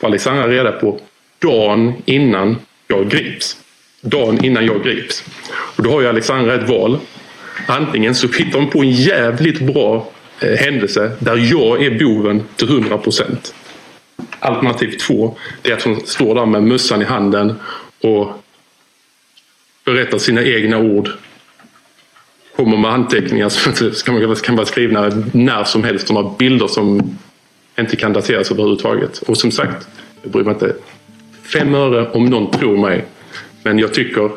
får 0.00 0.06
Alexandra 0.06 0.48
reda 0.48 0.72
på 0.72 1.00
dagen 1.38 1.94
innan 2.04 2.56
jag 2.88 3.10
grips. 3.10 3.56
Dagen 4.00 4.44
innan 4.44 4.66
jag 4.66 4.84
grips. 4.84 5.24
Och 5.50 5.82
då 5.82 5.90
har 5.90 6.00
ju 6.00 6.08
Alexandra 6.08 6.54
ett 6.54 6.68
val. 6.68 6.98
Antingen 7.66 8.14
så 8.14 8.28
hittar 8.28 8.58
hon 8.58 8.70
på 8.70 8.80
en 8.80 8.90
jävligt 8.90 9.60
bra 9.60 10.10
eh, 10.40 10.56
händelse 10.56 11.12
där 11.18 11.36
jag 11.36 11.82
är 11.82 11.98
boven 11.98 12.42
till 12.56 12.68
100 12.68 12.98
procent. 12.98 13.54
Alternativ 14.40 14.96
två, 14.98 15.36
det 15.62 15.70
är 15.70 15.76
att 15.76 15.82
hon 15.82 16.00
står 16.00 16.34
där 16.34 16.46
med 16.46 16.62
mössan 16.62 17.02
i 17.02 17.04
handen 17.04 17.54
och 18.02 18.44
berättar 19.84 20.18
sina 20.18 20.42
egna 20.42 20.78
ord. 20.78 21.08
Kommer 22.56 22.76
med 22.76 22.90
anteckningar 22.90 23.48
som 23.48 24.34
kan 24.42 24.56
vara 24.56 24.66
skrivna 24.66 25.12
när 25.32 25.64
som 25.64 25.84
helst. 25.84 26.08
Hon 26.08 26.16
har 26.16 26.34
bilder 26.38 26.66
som 26.66 27.16
inte 27.78 27.96
kan 27.96 28.12
dateras 28.12 28.50
överhuvudtaget. 28.50 29.18
Och 29.18 29.36
som 29.36 29.50
sagt, 29.50 29.88
jag 30.22 30.32
bryr 30.32 30.44
mig 30.44 30.52
inte 30.52 30.74
fem 31.52 31.74
öre 31.74 32.10
om 32.10 32.24
någon 32.24 32.50
tror 32.50 32.76
mig. 32.76 33.04
Men 33.62 33.78
jag 33.78 33.94
tycker 33.94 34.30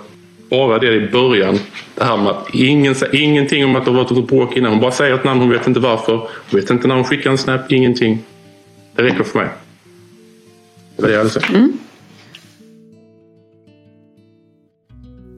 bara 0.49 0.80
det 0.80 0.93
i 0.95 1.10
början. 1.10 1.60
Det 1.95 2.04
här 2.04 2.18
med 2.18 2.28
att 2.28 2.49
ingen 2.54 2.95
säger 2.95 3.16
ingenting 3.16 3.66
om 3.66 3.76
att 3.76 3.86
det 3.86 3.91
har 3.91 4.04
varit 4.04 4.12
ett 4.12 4.28
bråk 4.28 4.58
innan. 4.58 4.72
Hon 4.72 4.82
bara 4.82 4.91
säger 4.91 5.16
ett 5.16 5.24
namn, 5.24 5.39
hon 5.39 5.49
vet 5.49 5.68
inte 5.68 5.80
varför. 5.80 6.14
Hon 6.16 6.60
vet 6.60 6.70
inte 6.70 6.88
när 6.88 6.95
hon 6.95 7.04
skickar 7.04 7.32
en 7.32 7.38
snap, 7.38 7.72
ingenting. 7.72 8.20
Det 8.95 9.04
räcker 9.04 9.24
för 9.24 9.39
mig. 9.39 9.47
Det 10.95 11.01
var 11.01 11.09
det 11.09 11.13
jag 11.13 11.19
hade 11.19 11.29
sagt. 11.29 11.49
Mm. 11.49 11.77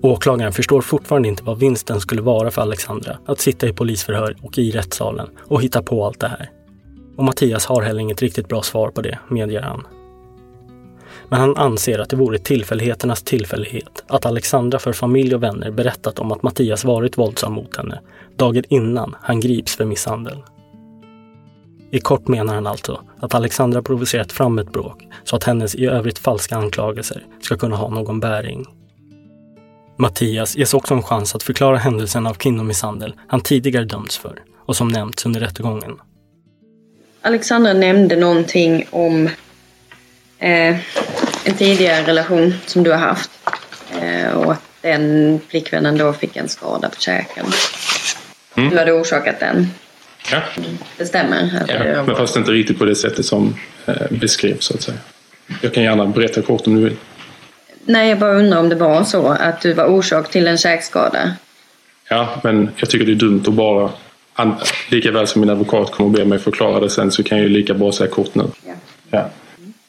Åklagaren 0.01 0.53
förstår 0.53 0.81
fortfarande 0.81 1.27
inte 1.27 1.43
vad 1.43 1.59
vinsten 1.59 1.99
skulle 1.99 2.21
vara 2.21 2.51
för 2.51 2.61
Alexandra 2.61 3.17
att 3.25 3.39
sitta 3.39 3.67
i 3.67 3.73
polisförhör 3.73 4.35
och 4.41 4.57
i 4.57 4.71
rättssalen 4.71 5.27
och 5.37 5.61
hitta 5.61 5.81
på 5.83 6.05
allt 6.05 6.19
det 6.19 6.27
här. 6.27 6.49
Och 7.15 7.23
Mattias 7.23 7.65
har 7.65 7.81
heller 7.81 7.99
inget 7.99 8.21
riktigt 8.21 8.47
bra 8.47 8.61
svar 8.61 8.89
på 8.89 9.01
det, 9.01 9.19
medger 9.27 9.61
han. 9.61 9.87
Men 11.29 11.39
han 11.39 11.57
anser 11.57 11.99
att 11.99 12.09
det 12.09 12.15
vore 12.15 12.37
tillfälligheternas 12.37 13.23
tillfällighet 13.23 14.03
att 14.07 14.25
Alexandra 14.25 14.79
för 14.79 14.93
familj 14.93 15.35
och 15.35 15.43
vänner 15.43 15.71
berättat 15.71 16.19
om 16.19 16.31
att 16.31 16.43
Mattias 16.43 16.85
varit 16.85 17.17
våldsam 17.17 17.53
mot 17.53 17.77
henne 17.77 17.99
dagen 18.35 18.63
innan 18.69 19.15
han 19.21 19.39
grips 19.39 19.75
för 19.75 19.85
misshandel. 19.85 20.43
I 21.95 21.99
kort 21.99 22.27
menar 22.27 22.55
han 22.55 22.67
alltså 22.67 23.01
att 23.19 23.33
Alexandra 23.33 23.81
provocerat 23.81 24.31
fram 24.31 24.59
ett 24.59 24.71
bråk 24.71 25.07
så 25.23 25.35
att 25.35 25.43
hennes 25.43 25.75
i 25.75 25.85
övrigt 25.85 26.19
falska 26.19 26.55
anklagelser 26.55 27.25
ska 27.41 27.57
kunna 27.57 27.75
ha 27.75 27.89
någon 27.89 28.19
bäring. 28.19 28.65
Mattias 29.97 30.55
ges 30.55 30.73
också 30.73 30.93
en 30.93 31.03
chans 31.03 31.35
att 31.35 31.43
förklara 31.43 31.77
händelsen 31.77 32.27
av 32.27 32.33
kvinnomisshandel 32.33 33.15
han 33.27 33.41
tidigare 33.41 33.85
dömts 33.85 34.17
för 34.17 34.39
och 34.65 34.75
som 34.75 34.87
nämnts 34.87 35.25
under 35.25 35.39
rättegången. 35.39 35.99
Alexandra 37.21 37.73
nämnde 37.73 38.15
någonting 38.15 38.85
om 38.89 39.25
eh, 40.39 40.77
en 41.43 41.53
tidigare 41.57 42.07
relation 42.07 42.53
som 42.65 42.83
du 42.83 42.91
har 42.91 42.97
haft 42.97 43.31
eh, 44.01 44.31
och 44.31 44.51
att 44.51 44.61
den 44.81 45.39
flickvännen 45.47 45.97
då 45.97 46.13
fick 46.13 46.35
en 46.35 46.49
skada 46.49 46.89
på 46.89 47.01
käken. 47.01 47.45
Mm. 48.55 48.69
Du 48.69 48.77
hade 48.77 48.91
orsakat 48.91 49.39
den. 49.39 49.67
Ja. 50.31 50.41
Det 50.97 51.05
stämmer. 51.05 51.65
Ja, 51.67 52.03
men 52.03 52.15
fast 52.15 52.35
inte 52.35 52.51
riktigt 52.51 52.79
på 52.79 52.85
det 52.85 52.95
sättet 52.95 53.25
som 53.25 53.55
eh, 53.85 53.95
beskrevs 54.09 54.65
så 54.65 54.73
att 54.73 54.81
säga. 54.81 54.97
Jag 55.61 55.73
kan 55.73 55.83
gärna 55.83 56.05
berätta 56.05 56.41
kort 56.41 56.67
om 56.67 56.75
du 56.75 56.81
vill. 56.81 56.95
Nej, 57.85 58.09
jag 58.09 58.19
bara 58.19 58.33
undrar 58.33 58.59
om 58.59 58.69
det 58.69 58.75
var 58.75 59.03
så 59.03 59.27
att 59.27 59.61
du 59.61 59.73
var 59.73 59.85
orsak 59.85 60.31
till 60.31 60.47
en 60.47 60.57
käkskada. 60.57 61.35
Ja, 62.09 62.41
men 62.43 62.69
jag 62.75 62.89
tycker 62.89 63.05
det 63.05 63.11
är 63.11 63.15
dumt 63.15 63.43
att 63.47 63.53
bara... 63.53 63.89
Lika 64.89 65.11
väl 65.11 65.27
som 65.27 65.41
min 65.41 65.49
advokat 65.49 65.91
kommer 65.91 66.09
att 66.09 66.15
be 66.15 66.25
mig 66.25 66.39
förklara 66.39 66.79
det 66.79 66.89
sen 66.89 67.11
så 67.11 67.23
kan 67.23 67.37
jag 67.37 67.47
ju 67.47 67.53
lika 67.53 67.73
bra 67.73 67.91
säga 67.91 68.09
kort 68.09 68.35
nu. 68.35 68.43
Ja. 68.65 69.29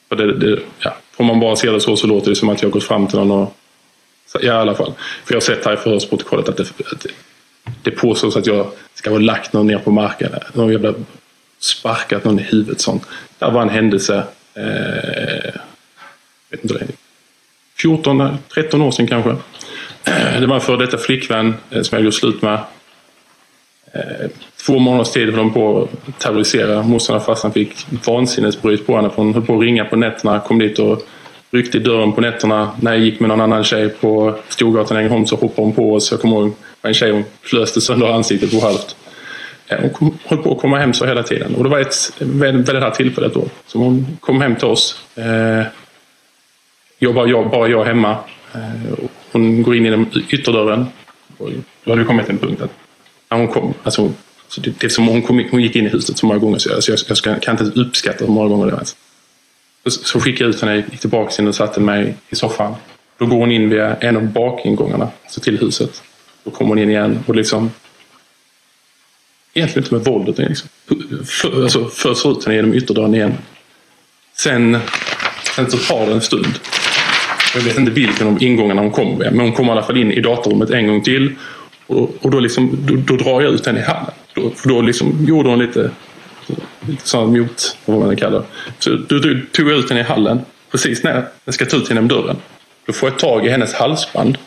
ja. 0.08 0.16
Det, 0.16 0.38
det, 0.38 0.58
ja. 0.78 0.96
Om 1.16 1.26
man 1.26 1.40
bara 1.40 1.56
ser 1.56 1.72
det 1.72 1.80
så 1.80 1.96
så 1.96 2.06
låter 2.06 2.30
det 2.30 2.36
som 2.36 2.48
att 2.48 2.62
jag 2.62 2.70
gått 2.70 2.84
fram 2.84 3.06
till 3.06 3.18
någon 3.18 3.30
och... 3.30 3.56
Ja, 4.32 4.40
i 4.40 4.48
alla 4.48 4.74
fall. 4.74 4.92
För 5.24 5.34
jag 5.34 5.36
har 5.36 5.44
sett 5.44 5.64
här 5.64 5.74
i 5.74 5.76
förhörsprotokollet 5.76 6.48
att 6.48 6.56
det, 6.56 6.62
att 6.92 7.06
det, 7.82 7.90
påstås 7.90 8.36
att 8.36 8.46
jag 8.46 8.70
ska 8.94 9.10
ha 9.10 9.18
lagt 9.18 9.52
någon 9.52 9.66
ner 9.66 9.78
på 9.78 9.90
marken. 9.90 10.30
Någon 10.52 10.72
jävla 10.72 10.94
sparkat 11.58 12.24
någon 12.24 12.40
i 12.40 12.42
huvudet. 12.42 12.80
Sånt. 12.80 13.06
Det 13.38 13.50
var 13.50 13.62
en 13.62 13.68
händelse. 13.68 14.24
Eh, 14.54 15.52
vet 16.50 16.62
inte 16.62 16.74
det 16.74 16.86
14, 17.78 18.38
13 18.54 18.82
år 18.82 18.90
sedan 18.90 19.06
kanske. 19.06 19.36
Det 20.40 20.46
var 20.46 20.54
en 20.54 20.60
före 20.60 20.76
detta 20.76 20.98
flickvän 20.98 21.54
eh, 21.70 21.82
som 21.82 21.96
jag 21.96 22.04
gjort 22.04 22.14
slut 22.14 22.42
med. 22.42 22.58
Eh, 23.92 24.30
två 24.66 24.78
månaders 24.78 25.10
tid 25.10 25.28
höll 25.28 25.36
de 25.36 25.52
på 25.52 25.82
att 25.82 26.18
terrorisera. 26.18 26.82
Morsan 26.82 27.16
och 27.16 27.24
farsan 27.24 27.52
fick 27.52 27.86
vansinnesbryt 28.06 28.86
på 28.86 28.96
henne. 28.96 29.10
Hon 29.14 29.34
höll 29.34 29.46
på 29.46 29.56
att 29.56 29.62
ringa 29.62 29.84
på 29.84 29.96
nätterna. 29.96 30.40
Kom 30.40 30.58
dit 30.58 30.78
och 30.78 31.08
ryckte 31.56 31.78
i 31.78 31.80
dörren 31.80 32.12
på 32.12 32.20
nätterna. 32.20 32.70
När 32.80 32.92
jag 32.92 33.00
gick 33.00 33.20
med 33.20 33.28
någon 33.28 33.40
annan 33.40 33.64
tjej 33.64 33.88
på 33.88 34.38
Storgatan 34.48 34.96
i 34.96 35.00
Ängelholm 35.00 35.26
så 35.26 35.36
hoppade 35.36 35.66
hon 35.66 35.72
på 35.72 35.94
oss. 35.94 36.10
Jag 36.10 36.20
kommer 36.20 36.36
ihåg 36.36 36.54
en 36.82 36.94
tjej 36.94 37.10
hon 37.10 37.24
flöste 37.42 37.80
sönder 37.80 38.06
ansiktet 38.06 38.50
på 38.50 38.60
halvt. 38.60 38.96
Hon 39.68 39.90
kom, 39.90 40.18
höll 40.24 40.38
på 40.38 40.52
att 40.52 40.60
komma 40.60 40.78
hem 40.78 40.92
så 40.92 41.06
hela 41.06 41.22
tiden. 41.22 41.54
Och 41.54 41.64
det 41.64 41.70
var 41.70 41.78
ett 41.78 42.12
väldigt 42.18 42.66
det 42.66 42.80
här 42.80 42.90
tillfället 42.90 43.34
då. 43.34 43.44
Så 43.66 43.78
hon 43.78 44.18
kom 44.20 44.40
hem 44.40 44.56
till 44.56 44.68
oss. 44.68 45.00
Eh, 45.14 45.62
jag 46.98 47.14
bara, 47.14 47.28
jag, 47.28 47.50
bara 47.50 47.68
jag 47.68 47.84
hemma. 47.84 48.16
Eh, 48.54 49.04
hon 49.32 49.62
går 49.62 49.76
in 49.76 49.84
genom 49.84 50.10
ytterdörren. 50.30 50.86
Och 51.38 51.50
då 51.84 51.90
hade 51.90 52.02
vi 52.02 52.06
kommit 52.06 52.26
till 52.26 52.34
en 52.34 52.40
punkt 52.40 52.62
att 52.62 52.70
när 53.30 53.38
hon 53.38 53.48
kom, 53.48 53.74
alltså, 53.82 54.12
det, 54.58 54.80
det 54.80 54.90
som 54.90 55.08
hon, 55.08 55.22
kom, 55.22 55.44
hon 55.50 55.62
gick 55.62 55.76
in 55.76 55.86
i 55.86 55.88
huset 55.88 56.18
så 56.18 56.26
många 56.26 56.38
gånger 56.38 56.58
så 56.58 56.68
jag, 56.68 56.84
så 56.84 56.92
jag, 56.92 56.98
jag 57.08 57.16
ska, 57.16 57.38
kan 57.38 57.58
inte 57.58 57.80
uppskatta 57.80 58.24
hur 58.24 58.32
många 58.32 58.48
gånger 58.48 58.66
det 58.66 58.72
var. 58.72 58.78
Alltså 58.78 58.96
så 59.90 60.20
skickade 60.20 60.44
jag 60.44 60.54
ut 60.54 60.60
henne, 60.60 60.76
gick 60.76 61.00
tillbaka 61.00 61.42
in 61.42 61.48
och 61.48 61.54
satte 61.54 61.80
mig 61.80 62.16
i 62.28 62.36
soffan. 62.36 62.74
Då 63.18 63.26
går 63.26 63.36
hon 63.36 63.52
in 63.52 63.70
via 63.70 63.96
en 63.96 64.16
av 64.16 64.26
bakingångarna 64.32 65.08
alltså 65.24 65.40
till 65.40 65.58
huset. 65.58 66.02
Då 66.44 66.50
kommer 66.50 66.68
hon 66.68 66.78
in 66.78 66.90
igen 66.90 67.24
och 67.26 67.36
liksom 67.36 67.70
egentligen 69.54 69.84
inte 69.84 69.94
med 69.94 70.04
våld 70.04 70.28
utan 70.28 70.44
liksom, 70.44 70.68
för, 71.24 71.62
alltså, 71.62 71.88
föser 71.88 72.32
ut 72.32 72.44
henne 72.44 72.56
genom 72.56 72.74
ytterdörren 72.74 73.14
igen. 73.14 73.34
Sen, 74.36 74.78
sen 75.56 75.70
så 75.70 75.76
tar 75.76 76.06
det 76.06 76.12
en 76.12 76.20
stund. 76.20 76.58
Jag 77.54 77.62
vet 77.62 77.78
inte 77.78 77.90
vilken 77.90 78.26
av 78.26 78.42
ingångarna 78.42 78.82
hon 78.82 78.90
kommer 78.90 79.16
med, 79.16 79.32
men 79.32 79.40
hon 79.40 79.52
kommer 79.52 79.68
i 79.68 79.72
alla 79.72 79.82
fall 79.82 79.96
in 79.96 80.12
i 80.12 80.20
datorrummet 80.20 80.70
en 80.70 80.86
gång 80.86 81.02
till. 81.02 81.34
Och, 81.86 82.10
och 82.20 82.30
då, 82.30 82.40
liksom, 82.40 82.78
då, 82.80 82.96
då, 82.96 83.24
drar 83.24 83.42
jag 83.42 83.54
ut 83.54 83.66
henne 83.66 83.78
i 83.78 83.82
hallen. 83.82 84.10
Då, 84.34 84.50
för 84.50 84.68
då 84.68 84.80
liksom 84.80 85.24
gjorde 85.28 85.48
hon 85.48 85.58
lite, 85.58 85.90
lite 86.88 87.08
sån 87.08 87.38
mot, 87.38 87.76
vad 87.84 87.98
man 87.98 88.16
kallar 88.16 88.42
Så 88.78 88.90
då, 88.90 89.18
du 89.18 89.46
tog 89.52 89.70
jag 89.70 89.78
ut 89.78 89.88
henne 89.88 90.00
i 90.00 90.04
hallen. 90.04 90.40
Precis 90.70 91.02
när 91.02 91.24
jag 91.44 91.54
ska 91.54 91.66
ta 91.66 91.76
ut 91.76 91.88
henne 91.88 92.00
genom 92.00 92.08
dörren. 92.08 92.36
Då 92.86 92.92
får 92.92 93.08
jag 93.08 93.18
tag 93.18 93.46
i 93.46 93.48
hennes 93.48 93.74
halsband. 93.74 94.38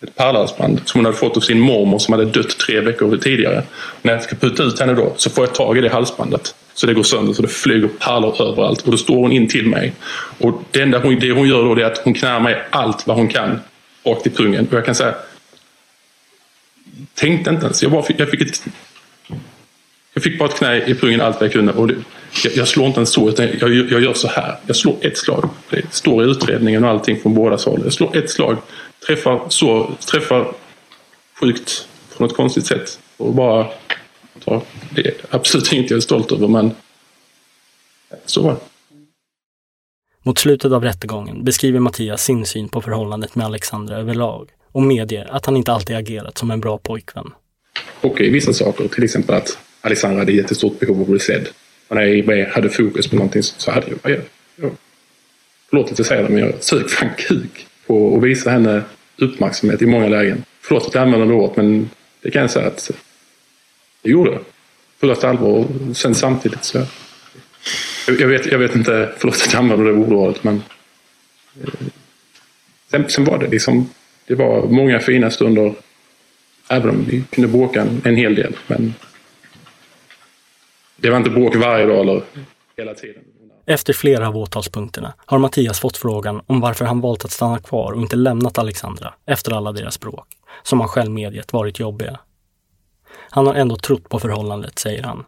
Ett 0.00 0.14
pärlhalsband 0.14 0.80
som 0.84 0.98
hon 0.98 1.04
hade 1.04 1.16
fått 1.16 1.36
av 1.36 1.40
sin 1.40 1.60
mormor 1.60 1.98
som 1.98 2.12
hade 2.12 2.24
dött 2.24 2.58
tre 2.58 2.80
veckor 2.80 3.16
tidigare. 3.16 3.62
När 4.02 4.12
jag 4.12 4.22
ska 4.22 4.36
putta 4.36 4.62
ut 4.62 4.80
henne 4.80 4.92
då 4.92 5.14
så 5.16 5.30
får 5.30 5.44
jag 5.44 5.54
tag 5.54 5.78
i 5.78 5.80
det 5.80 5.88
halsbandet. 5.88 6.54
Så 6.74 6.86
det 6.86 6.94
går 6.94 7.02
sönder 7.02 7.32
så 7.32 7.42
det 7.42 7.48
flyger 7.48 7.88
pärlor 7.88 8.42
överallt. 8.42 8.82
Och 8.82 8.90
då 8.90 8.96
står 8.96 9.16
hon 9.16 9.32
in 9.32 9.48
till 9.48 9.66
mig. 9.66 9.92
Och 10.38 10.62
det 10.70 10.80
enda 10.80 10.98
hon, 10.98 11.18
det 11.18 11.32
hon 11.32 11.48
gör 11.48 11.64
då 11.64 11.80
är 11.80 11.84
att 11.84 11.98
hon 11.98 12.14
knär 12.14 12.40
mig 12.40 12.62
allt 12.70 13.06
vad 13.06 13.16
hon 13.16 13.28
kan. 13.28 13.60
Rakt 14.04 14.26
i 14.26 14.30
pungen. 14.30 14.66
Och 14.66 14.74
jag 14.74 14.84
kan 14.84 14.94
säga 14.94 15.14
tänkte 17.14 17.50
inte 17.50 17.64
ens. 17.64 17.82
Jag, 17.82 17.92
bara 17.92 18.02
fick, 18.02 18.20
jag, 18.20 18.30
fick 18.30 18.40
ett, 18.40 18.64
jag 20.14 20.22
fick 20.22 20.38
bara 20.38 20.48
ett 20.48 20.54
knä 20.54 20.84
i 20.86 20.94
pungen 20.94 21.20
allt 21.20 21.36
vad 21.36 21.44
jag 21.44 21.52
kunde. 21.52 21.72
Och 21.72 21.88
det, 21.88 21.94
jag, 22.44 22.56
jag, 22.56 22.68
slår 22.68 22.86
inte 22.86 22.98
ens 22.98 23.12
så, 23.12 23.28
utan 23.28 23.48
jag, 23.60 23.74
jag, 23.74 24.02
gör 24.02 24.14
så 24.14 24.28
här. 24.28 24.56
Jag 24.66 24.76
slår 24.76 24.96
ett 25.00 25.18
slag. 25.18 25.48
Det 25.70 25.94
står 25.94 26.24
i 26.24 26.30
utredningen 26.30 26.84
och 26.84 26.90
allting 26.90 27.20
från 27.20 27.34
båda 27.34 27.56
håll. 27.56 27.80
Jag 27.84 27.92
slår 27.92 28.16
ett 28.16 28.30
slag. 28.30 28.56
Träffar, 29.06 29.40
så, 29.48 29.90
träffar 30.10 30.52
sjukt 31.40 31.88
på 32.16 32.22
något 32.22 32.36
konstigt 32.36 32.66
sätt. 32.66 32.98
Och 33.16 33.34
bara... 33.34 33.66
Det 34.94 35.06
är 35.06 35.14
absolut 35.30 35.72
inget 35.72 35.90
jag 35.90 35.96
är 35.96 36.00
stolt 36.00 36.32
över, 36.32 36.48
men 36.48 36.70
så 38.26 38.42
var 38.42 38.52
det. 38.52 38.58
Mot 40.22 40.38
slutet 40.38 40.72
av 40.72 40.84
rättegången 40.84 41.44
beskriver 41.44 41.80
Mattias 41.80 42.24
sin 42.24 42.46
syn 42.46 42.68
på 42.68 42.82
förhållandet 42.82 43.34
med 43.34 43.46
Alexandra 43.46 43.96
överlag 43.96 44.50
och 44.72 44.82
medger 44.82 45.36
att 45.36 45.46
han 45.46 45.56
inte 45.56 45.72
alltid 45.72 45.96
agerat 45.96 46.38
som 46.38 46.50
en 46.50 46.60
bra 46.60 46.78
pojkvän. 46.78 47.30
Och 48.00 48.20
i 48.20 48.30
vissa 48.30 48.52
saker, 48.52 48.88
till 48.88 49.04
exempel 49.04 49.34
att 49.34 49.58
Alexandra 49.84 50.18
hade 50.18 50.32
jättestort 50.32 50.78
behov 50.78 50.96
av 50.96 51.02
att 51.02 51.08
bli 51.08 51.18
sedd. 51.18 51.48
Och 51.88 51.96
när 51.96 52.34
jag 52.34 52.46
hade 52.46 52.68
fokus 52.68 53.08
på 53.08 53.16
någonting 53.16 53.42
så 53.42 53.70
hade 53.70 53.86
jag, 53.86 54.12
jag, 54.12 54.20
jag 54.56 54.70
förlåt 55.70 55.92
att 55.92 55.98
jag 55.98 56.06
säger 56.06 56.22
det, 56.22 56.28
men 56.28 56.38
jag 56.38 56.64
sög 56.64 56.90
fan 56.90 57.10
kuk 57.18 57.66
på 57.86 58.16
att 58.16 58.22
visa 58.22 58.50
henne 58.50 58.82
uppmärksamhet 59.16 59.82
i 59.82 59.86
många 59.86 60.08
lägen. 60.08 60.44
Förlåt 60.60 60.86
att 60.86 60.94
jag 60.94 61.02
använder 61.02 61.26
det 61.26 61.32
ordet, 61.32 61.56
men 61.56 61.90
det 62.22 62.30
kan 62.30 62.42
jag 62.42 62.50
säga 62.50 62.66
att 62.66 62.90
jag 64.02 64.10
gjorde 64.12 64.30
det. 64.30 64.40
Fullaste 65.00 65.28
allvar 65.28 65.48
och 65.48 65.96
sen 65.96 66.14
samtidigt 66.14 66.64
så... 66.64 66.78
Jag, 68.06 68.20
jag, 68.20 68.28
vet, 68.28 68.46
jag 68.46 68.58
vet 68.58 68.74
inte, 68.74 69.12
förlåt 69.18 69.34
att 69.34 69.52
jag 69.52 69.60
använder 69.60 69.84
det 69.84 69.92
ordet, 69.92 70.44
men... 70.44 70.62
Sen, 72.90 73.08
sen 73.08 73.24
var 73.24 73.38
det 73.38 73.48
liksom 73.48 73.88
det 74.26 74.34
var 74.34 74.66
många 74.66 75.00
fina 75.00 75.30
stunder. 75.30 75.74
Även 76.68 76.90
om 76.90 77.04
vi 77.08 77.22
kunde 77.30 77.48
bråka 77.48 77.80
en, 77.80 78.02
en 78.04 78.16
hel 78.16 78.34
del. 78.34 78.56
Men 78.66 78.94
det 81.04 81.10
var 81.10 81.16
inte 81.16 81.30
bråk 81.30 81.56
varje 81.56 81.86
dag 81.86 82.00
eller 82.00 82.22
hela 82.76 82.94
tiden. 82.94 83.22
Efter 83.66 83.92
flera 83.92 84.28
av 84.28 84.36
åtalspunkterna 84.36 85.14
har 85.26 85.38
Mattias 85.38 85.80
fått 85.80 85.96
frågan 85.96 86.40
om 86.46 86.60
varför 86.60 86.84
han 86.84 87.00
valt 87.00 87.24
att 87.24 87.30
stanna 87.30 87.58
kvar 87.58 87.92
och 87.92 88.00
inte 88.00 88.16
lämnat 88.16 88.58
Alexandra 88.58 89.14
efter 89.26 89.52
alla 89.52 89.72
deras 89.72 90.00
bråk, 90.00 90.26
som 90.62 90.80
han 90.80 90.88
själv 90.88 91.10
medgett 91.10 91.52
varit 91.52 91.80
jobbiga. 91.80 92.18
Han 93.30 93.46
har 93.46 93.54
ändå 93.54 93.76
trott 93.76 94.08
på 94.08 94.18
förhållandet, 94.18 94.78
säger 94.78 95.02
han. 95.02 95.24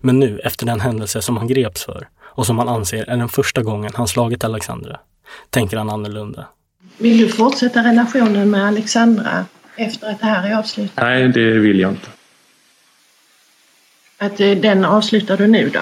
Men 0.00 0.18
nu, 0.18 0.38
efter 0.38 0.66
den 0.66 0.80
händelse 0.80 1.22
som 1.22 1.36
han 1.36 1.48
greps 1.48 1.84
för 1.84 2.08
och 2.18 2.46
som 2.46 2.58
han 2.58 2.68
anser 2.68 3.10
är 3.10 3.16
den 3.16 3.28
första 3.28 3.62
gången 3.62 3.92
han 3.94 4.08
slagit 4.08 4.44
Alexandra, 4.44 5.00
tänker 5.50 5.76
han 5.76 5.90
annorlunda. 5.90 6.46
Vill 6.98 7.18
du 7.18 7.28
fortsätta 7.28 7.84
relationen 7.84 8.50
med 8.50 8.66
Alexandra 8.66 9.44
efter 9.76 10.10
att 10.10 10.20
det 10.20 10.26
här 10.26 10.50
är 10.50 10.58
avslutat? 10.58 11.04
Nej, 11.04 11.28
det 11.28 11.50
vill 11.50 11.80
jag 11.80 11.90
inte. 11.90 12.15
Att 14.18 14.40
eh, 14.40 14.50
den 14.50 14.84
avslutar 14.84 15.36
du 15.36 15.46
nu 15.46 15.68
då? 15.68 15.80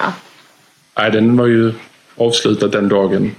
Nej, 0.97 1.11
den 1.11 1.37
var 1.37 1.47
ju 1.47 1.73
avslutad 2.15 2.67
den 2.67 2.87
dagen. 2.87 3.35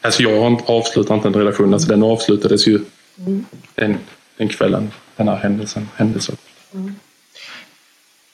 Alltså 0.00 0.22
jag 0.22 0.40
har 0.40 0.60
avslutat 0.66 1.16
inte 1.16 1.28
en 1.28 1.34
relation, 1.34 1.74
alltså 1.74 1.88
den 1.88 2.02
avslutades 2.02 2.66
ju 2.66 2.80
mm. 3.18 3.44
den, 3.74 3.98
den 4.36 4.48
kvällen, 4.48 4.90
den 5.16 5.28
här 5.28 5.36
händelsen. 5.36 5.88
händelsen. 5.96 6.36
Mm. 6.74 6.94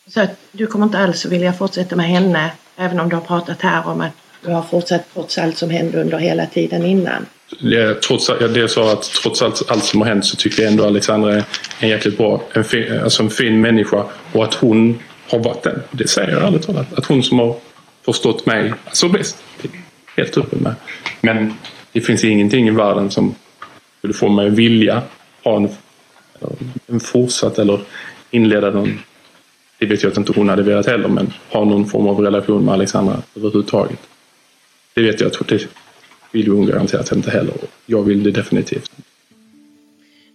Så 0.06 0.20
att 0.20 0.30
du 0.52 0.66
kommer 0.66 0.86
inte 0.86 0.98
alls 0.98 1.24
vilja 1.24 1.52
fortsätta 1.52 1.96
med 1.96 2.06
henne, 2.06 2.50
även 2.76 3.00
om 3.00 3.08
du 3.08 3.16
har 3.16 3.22
pratat 3.22 3.62
här 3.62 3.88
om 3.88 4.00
att 4.00 4.12
du 4.44 4.50
har 4.50 4.62
fortsatt 4.62 5.14
trots 5.14 5.38
allt 5.38 5.58
som 5.58 5.70
hände 5.70 6.00
under 6.00 6.18
hela 6.18 6.46
tiden 6.46 6.84
innan? 6.84 7.26
det, 7.60 8.02
trots, 8.02 8.26
det 8.26 8.60
jag 8.60 8.70
sa 8.70 8.92
att 8.92 9.02
trots 9.02 9.42
allt, 9.42 9.70
allt 9.70 9.84
som 9.84 10.00
har 10.00 10.08
hänt 10.08 10.24
så 10.24 10.36
tycker 10.36 10.62
jag 10.62 10.72
ändå 10.72 10.84
Alexandra 10.86 11.34
är 11.34 11.44
en 11.80 11.88
jäkligt 11.88 12.18
bra, 12.18 12.42
en 12.52 12.64
fin, 12.64 13.00
alltså 13.00 13.22
en 13.22 13.30
fin 13.30 13.60
människa 13.60 14.04
och 14.32 14.44
att 14.44 14.54
hon 14.54 14.98
har 15.28 15.38
varit 15.38 15.62
den. 15.62 15.82
Det 15.90 16.08
säger 16.08 16.32
jag 16.32 16.42
ärligt 16.42 16.62
talat. 16.62 16.98
Att 16.98 17.06
hon 17.06 17.22
som 17.22 17.38
har 17.38 17.56
förstått 18.02 18.46
mig 18.46 18.72
alltså 18.84 19.08
bäst. 19.08 19.44
Helt 20.16 20.36
öppen 20.38 20.58
med. 20.58 20.74
Men 21.20 21.54
det 21.92 22.00
finns 22.00 22.24
ingenting 22.24 22.68
i 22.68 22.70
världen 22.70 23.10
som 23.10 23.34
skulle 23.98 24.14
få 24.14 24.28
mig 24.28 24.46
att 24.46 24.52
vilja 24.52 25.02
ha 25.44 25.56
en, 25.56 25.68
en 26.86 27.00
fortsatt 27.00 27.58
eller 27.58 27.80
inleda 28.30 28.70
någon 28.70 28.98
det 29.78 29.86
vet 29.86 30.02
jag 30.02 30.10
att 30.10 30.18
inte 30.18 30.32
hon 30.32 30.48
hade 30.48 30.62
velat 30.62 30.86
heller, 30.86 31.08
men 31.08 31.32
ha 31.48 31.64
någon 31.64 31.86
form 31.86 32.06
av 32.06 32.20
relation 32.20 32.64
med 32.64 32.74
Alexandra 32.74 33.22
överhuvudtaget. 33.36 33.98
Det 34.94 35.02
vet 35.02 35.20
jag 35.20 35.28
att 35.28 35.48
det, 35.48 35.68
vill 36.32 36.48
hon 36.48 36.66
garanterat 36.66 37.12
inte 37.12 37.30
heller. 37.30 37.54
Jag 37.86 38.02
vill 38.02 38.22
det 38.22 38.30
definitivt. 38.30 38.92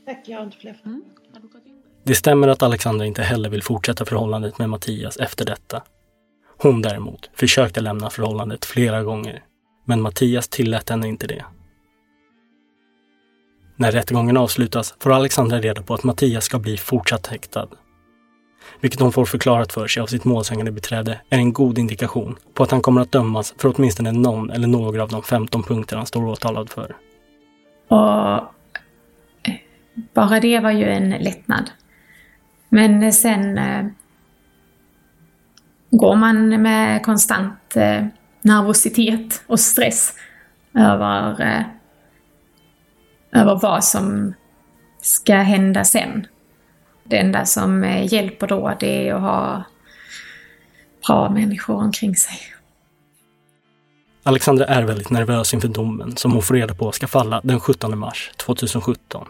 Tack, 0.05 0.23
jag 0.25 0.37
har 0.37 0.43
inte 0.43 0.57
fler 0.57 0.75
mm. 0.85 1.01
Det 2.03 2.15
stämmer 2.15 2.47
att 2.47 2.63
Alexandra 2.63 3.05
inte 3.05 3.23
heller 3.23 3.49
vill 3.49 3.63
fortsätta 3.63 4.05
förhållandet 4.05 4.57
med 4.59 4.69
Mattias 4.69 5.17
efter 5.17 5.45
detta. 5.45 5.83
Hon 6.57 6.81
däremot 6.81 7.29
försökte 7.35 7.81
lämna 7.81 8.09
förhållandet 8.09 8.65
flera 8.65 9.03
gånger, 9.03 9.43
men 9.85 10.01
Mattias 10.01 10.47
tillät 10.47 10.89
henne 10.89 11.07
inte 11.07 11.27
det. 11.27 11.45
När 13.75 13.91
rättegången 13.91 14.37
avslutas 14.37 14.95
får 14.99 15.11
Alexandra 15.11 15.59
reda 15.59 15.81
på 15.81 15.93
att 15.93 16.03
Mattias 16.03 16.45
ska 16.45 16.59
bli 16.59 16.77
fortsatt 16.77 17.27
häktad 17.27 17.67
vilket 18.79 18.99
hon 18.99 19.11
får 19.11 19.25
förklarat 19.25 19.73
för 19.73 19.87
sig 19.87 20.01
av 20.01 20.07
sitt 20.07 20.25
målsägande 20.25 20.71
beträde, 20.71 21.21
är 21.29 21.37
en 21.37 21.53
god 21.53 21.77
indikation 21.77 22.37
på 22.53 22.63
att 22.63 22.71
han 22.71 22.81
kommer 22.81 23.01
att 23.01 23.11
dömas 23.11 23.53
för 23.57 23.73
åtminstone 23.75 24.11
någon 24.11 24.49
eller 24.49 24.67
några 24.67 25.03
av 25.03 25.09
de 25.09 25.23
15 25.23 25.63
punkter 25.63 25.97
han 25.97 26.05
står 26.05 26.25
åtalad 26.25 26.69
för. 26.69 26.95
Och 27.87 27.97
eh, 27.97 29.55
bara 30.13 30.39
det 30.39 30.59
var 30.59 30.71
ju 30.71 30.85
en 30.85 31.09
lättnad. 31.09 31.71
Men 32.73 33.03
eh, 33.03 33.11
sen 33.11 33.57
eh, 33.57 33.85
går 35.89 36.15
man 36.15 36.61
med 36.61 37.05
konstant 37.05 37.75
eh, 37.75 38.05
nervositet 38.41 39.43
och 39.47 39.59
stress 39.59 40.13
över, 40.73 41.41
eh, 41.41 41.63
över 43.41 43.59
vad 43.61 43.83
som 43.83 44.33
ska 45.01 45.35
hända 45.35 45.83
sen. 45.83 46.27
Det 47.03 47.17
enda 47.17 47.45
som 47.45 47.83
eh, 47.83 48.13
hjälper 48.13 48.47
då 48.47 48.73
det 48.79 49.09
är 49.09 49.13
att 49.13 49.21
ha 49.21 49.63
bra 51.07 51.29
människor 51.29 51.75
omkring 51.75 52.15
sig. 52.15 52.37
Alexandra 54.23 54.65
är 54.65 54.83
väldigt 54.83 55.09
nervös 55.09 55.53
inför 55.53 55.67
domen 55.67 56.17
som 56.17 56.31
hon 56.31 56.41
får 56.41 56.53
reda 56.53 56.73
på 56.73 56.91
ska 56.91 57.07
falla 57.07 57.41
den 57.43 57.59
17 57.59 57.97
mars 57.97 58.31
2017. 58.37 59.27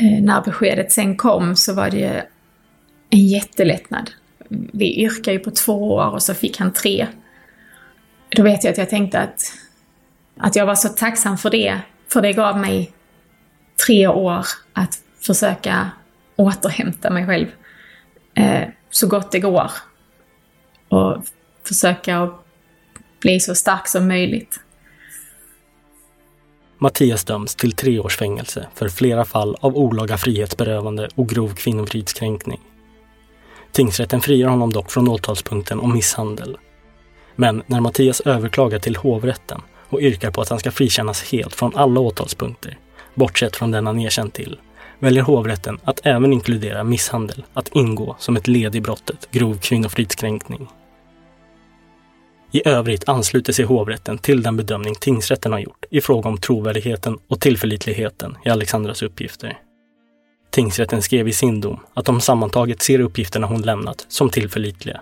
Eh, 0.00 0.22
när 0.22 0.40
beskedet 0.40 0.92
sen 0.92 1.16
kom 1.16 1.56
så 1.56 1.74
var 1.74 1.90
det 1.90 2.26
en 3.10 3.26
jättelättnad. 3.26 4.10
Vi 4.48 5.00
yrkade 5.00 5.32
ju 5.32 5.38
på 5.38 5.50
två 5.50 5.92
år 5.92 6.10
och 6.10 6.22
så 6.22 6.34
fick 6.34 6.58
han 6.58 6.72
tre. 6.72 7.06
Då 8.28 8.42
vet 8.42 8.64
jag 8.64 8.72
att 8.72 8.78
jag 8.78 8.90
tänkte 8.90 9.20
att, 9.20 9.52
att 10.36 10.56
jag 10.56 10.66
var 10.66 10.74
så 10.74 10.88
tacksam 10.88 11.38
för 11.38 11.50
det, 11.50 11.78
för 12.08 12.22
det 12.22 12.32
gav 12.32 12.58
mig 12.58 12.92
tre 13.86 14.06
år 14.06 14.46
att 14.72 14.98
försöka 15.26 15.90
återhämta 16.36 17.10
mig 17.10 17.26
själv 17.26 17.46
eh, 18.34 18.68
så 18.90 19.08
gott 19.08 19.32
det 19.32 19.40
går. 19.40 19.70
Och 20.88 21.24
försöka 21.68 22.30
bli 23.20 23.40
så 23.40 23.54
stark 23.54 23.88
som 23.88 24.08
möjligt. 24.08 24.60
Mattias 26.80 27.24
döms 27.24 27.54
till 27.54 27.72
tre 27.72 27.98
års 27.98 28.16
fängelse 28.16 28.66
för 28.74 28.88
flera 28.88 29.24
fall 29.24 29.56
av 29.60 29.76
olaga 29.76 30.18
frihetsberövande 30.18 31.08
och 31.14 31.28
grov 31.28 31.54
kvinnofridskränkning. 31.54 32.60
Tingsrätten 33.72 34.20
friar 34.20 34.48
honom 34.48 34.72
dock 34.72 34.90
från 34.90 35.08
åtalspunkten 35.08 35.80
om 35.80 35.92
misshandel. 35.92 36.58
Men 37.36 37.62
när 37.66 37.80
Mattias 37.80 38.20
överklagar 38.20 38.78
till 38.78 38.96
hovrätten 38.96 39.60
och 39.88 40.00
yrkar 40.00 40.30
på 40.30 40.40
att 40.40 40.48
han 40.48 40.58
ska 40.58 40.70
frikännas 40.70 41.32
helt 41.32 41.54
från 41.54 41.76
alla 41.76 42.00
åtalspunkter, 42.00 42.78
bortsett 43.14 43.56
från 43.56 43.70
den 43.70 43.86
han 43.86 44.00
erkänt 44.00 44.34
till, 44.34 44.58
väljer 44.98 45.22
hovrätten 45.22 45.78
att 45.84 46.00
även 46.06 46.32
inkludera 46.32 46.84
misshandel 46.84 47.44
att 47.54 47.68
ingå 47.68 48.16
som 48.18 48.36
ett 48.36 48.48
led 48.48 48.76
i 48.76 48.80
brottet 48.80 49.28
grov 49.30 49.58
kvinnofridskränkning. 49.58 50.68
I 52.50 52.68
övrigt 52.68 53.08
ansluter 53.08 53.52
sig 53.52 53.64
hovrätten 53.64 54.18
till 54.18 54.42
den 54.42 54.56
bedömning 54.56 54.94
tingsrätten 54.94 55.52
har 55.52 55.58
gjort 55.58 55.84
i 55.90 56.00
fråga 56.00 56.28
om 56.28 56.38
trovärdigheten 56.38 57.18
och 57.28 57.40
tillförlitligheten 57.40 58.36
i 58.44 58.48
Alexandras 58.48 59.02
uppgifter. 59.02 59.58
Tingsrätten 60.50 61.02
skrev 61.02 61.28
i 61.28 61.32
sin 61.32 61.60
dom 61.60 61.80
att 61.94 62.04
de 62.04 62.20
sammantaget 62.20 62.82
ser 62.82 63.00
uppgifterna 63.00 63.46
hon 63.46 63.62
lämnat 63.62 64.06
som 64.08 64.30
tillförlitliga. 64.30 65.00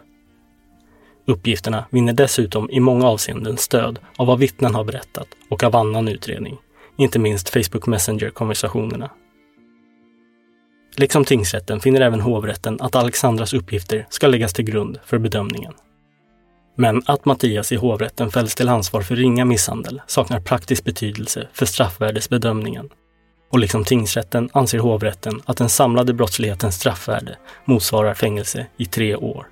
Uppgifterna 1.26 1.84
vinner 1.90 2.12
dessutom 2.12 2.70
i 2.70 2.80
många 2.80 3.06
avseenden 3.06 3.56
stöd 3.56 3.98
av 4.16 4.26
vad 4.26 4.38
vittnen 4.38 4.74
har 4.74 4.84
berättat 4.84 5.28
och 5.50 5.62
av 5.62 5.76
annan 5.76 6.08
utredning, 6.08 6.58
inte 6.96 7.18
minst 7.18 7.48
Facebook 7.48 7.86
Messenger-konversationerna. 7.86 9.10
Liksom 10.96 11.24
tingsrätten 11.24 11.80
finner 11.80 12.00
även 12.00 12.20
hovrätten 12.20 12.80
att 12.80 12.94
Alexandras 12.94 13.54
uppgifter 13.54 14.06
ska 14.10 14.26
läggas 14.26 14.52
till 14.52 14.64
grund 14.64 14.98
för 15.04 15.18
bedömningen. 15.18 15.72
Men 16.78 17.02
att 17.06 17.24
Mattias 17.24 17.72
i 17.72 17.76
hovrätten 17.76 18.30
fälls 18.30 18.54
till 18.54 18.68
ansvar 18.68 19.02
för 19.02 19.16
ringa 19.16 19.44
misshandel 19.44 20.02
saknar 20.06 20.40
praktisk 20.40 20.84
betydelse 20.84 21.48
för 21.52 21.66
straffvärdesbedömningen. 21.66 22.88
Och 23.50 23.58
liksom 23.58 23.84
tingsrätten 23.84 24.50
anser 24.52 24.78
hovrätten 24.78 25.42
att 25.44 25.56
den 25.56 25.68
samlade 25.68 26.12
brottslighetens 26.12 26.74
straffvärde 26.74 27.36
motsvarar 27.64 28.14
fängelse 28.14 28.66
i 28.76 28.86
tre 28.86 29.16
år. 29.16 29.46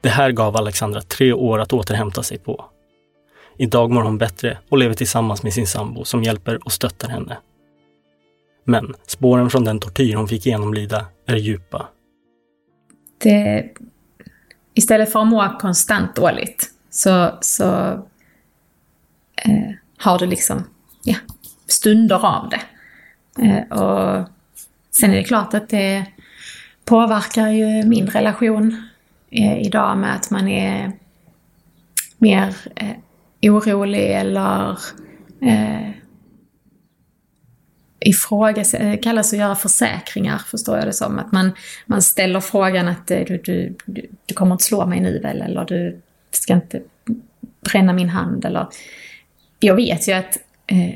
Det 0.00 0.08
här 0.08 0.30
gav 0.30 0.56
Alexandra 0.56 1.00
tre 1.00 1.32
år 1.32 1.58
att 1.58 1.72
återhämta 1.72 2.22
sig 2.22 2.38
på. 2.38 2.64
Idag 3.58 3.90
mår 3.90 4.02
hon 4.02 4.18
bättre 4.18 4.58
och 4.68 4.78
lever 4.78 4.94
tillsammans 4.94 5.42
med 5.42 5.52
sin 5.52 5.66
sambo 5.66 6.04
som 6.04 6.22
hjälper 6.22 6.64
och 6.64 6.72
stöttar 6.72 7.08
henne. 7.08 7.38
Men 8.64 8.94
spåren 9.06 9.50
från 9.50 9.64
den 9.64 9.80
tortyr 9.80 10.14
hon 10.14 10.28
fick 10.28 10.46
genomlida 10.46 11.06
är 11.26 11.36
djupa. 11.36 11.88
Det, 13.18 13.70
istället 14.74 15.12
för 15.12 15.20
att 15.20 15.28
må 15.28 15.58
konstant 15.58 16.16
dåligt 16.16 16.70
så, 16.90 17.38
så 17.40 17.92
eh, 19.36 19.70
har 19.98 20.18
du 20.18 20.26
liksom 20.26 20.64
ja, 21.04 21.16
stunder 21.66 22.26
av 22.26 22.50
det. 22.50 22.60
Eh, 23.46 23.78
och 23.78 24.28
sen 24.90 25.10
är 25.10 25.16
det 25.16 25.24
klart 25.24 25.54
att 25.54 25.68
det 25.68 26.06
påverkar 26.84 27.48
ju 27.48 27.82
min 27.84 28.06
relation 28.06 28.88
eh, 29.30 29.58
idag 29.58 29.98
med 29.98 30.14
att 30.14 30.30
man 30.30 30.48
är 30.48 30.92
mer 32.18 32.56
eh, 32.76 32.96
orolig 33.52 34.12
eller 34.12 34.78
eh, 35.40 35.90
ifrågasätta, 38.04 38.84
eh, 38.84 39.00
kallas 39.00 39.32
att 39.32 39.38
göra 39.38 39.54
försäkringar, 39.54 40.38
förstår 40.38 40.76
jag 40.76 40.86
det 40.86 40.92
som. 40.92 41.18
Att 41.18 41.32
man, 41.32 41.52
man 41.86 42.02
ställer 42.02 42.40
frågan 42.40 42.88
att 42.88 43.10
eh, 43.10 43.20
du, 43.26 43.38
du, 43.44 43.76
du, 43.84 44.06
du 44.26 44.34
kommer 44.34 44.52
inte 44.52 44.64
slå 44.64 44.86
mig 44.86 45.00
nu 45.00 45.18
väl, 45.18 45.42
eller 45.42 45.64
du 45.64 46.00
ska 46.30 46.54
inte 46.54 46.82
bränna 47.60 47.92
min 47.92 48.08
hand, 48.08 48.44
eller... 48.44 48.66
Jag 49.60 49.74
vet 49.74 50.08
ju 50.08 50.12
att 50.12 50.36
eh, 50.66 50.94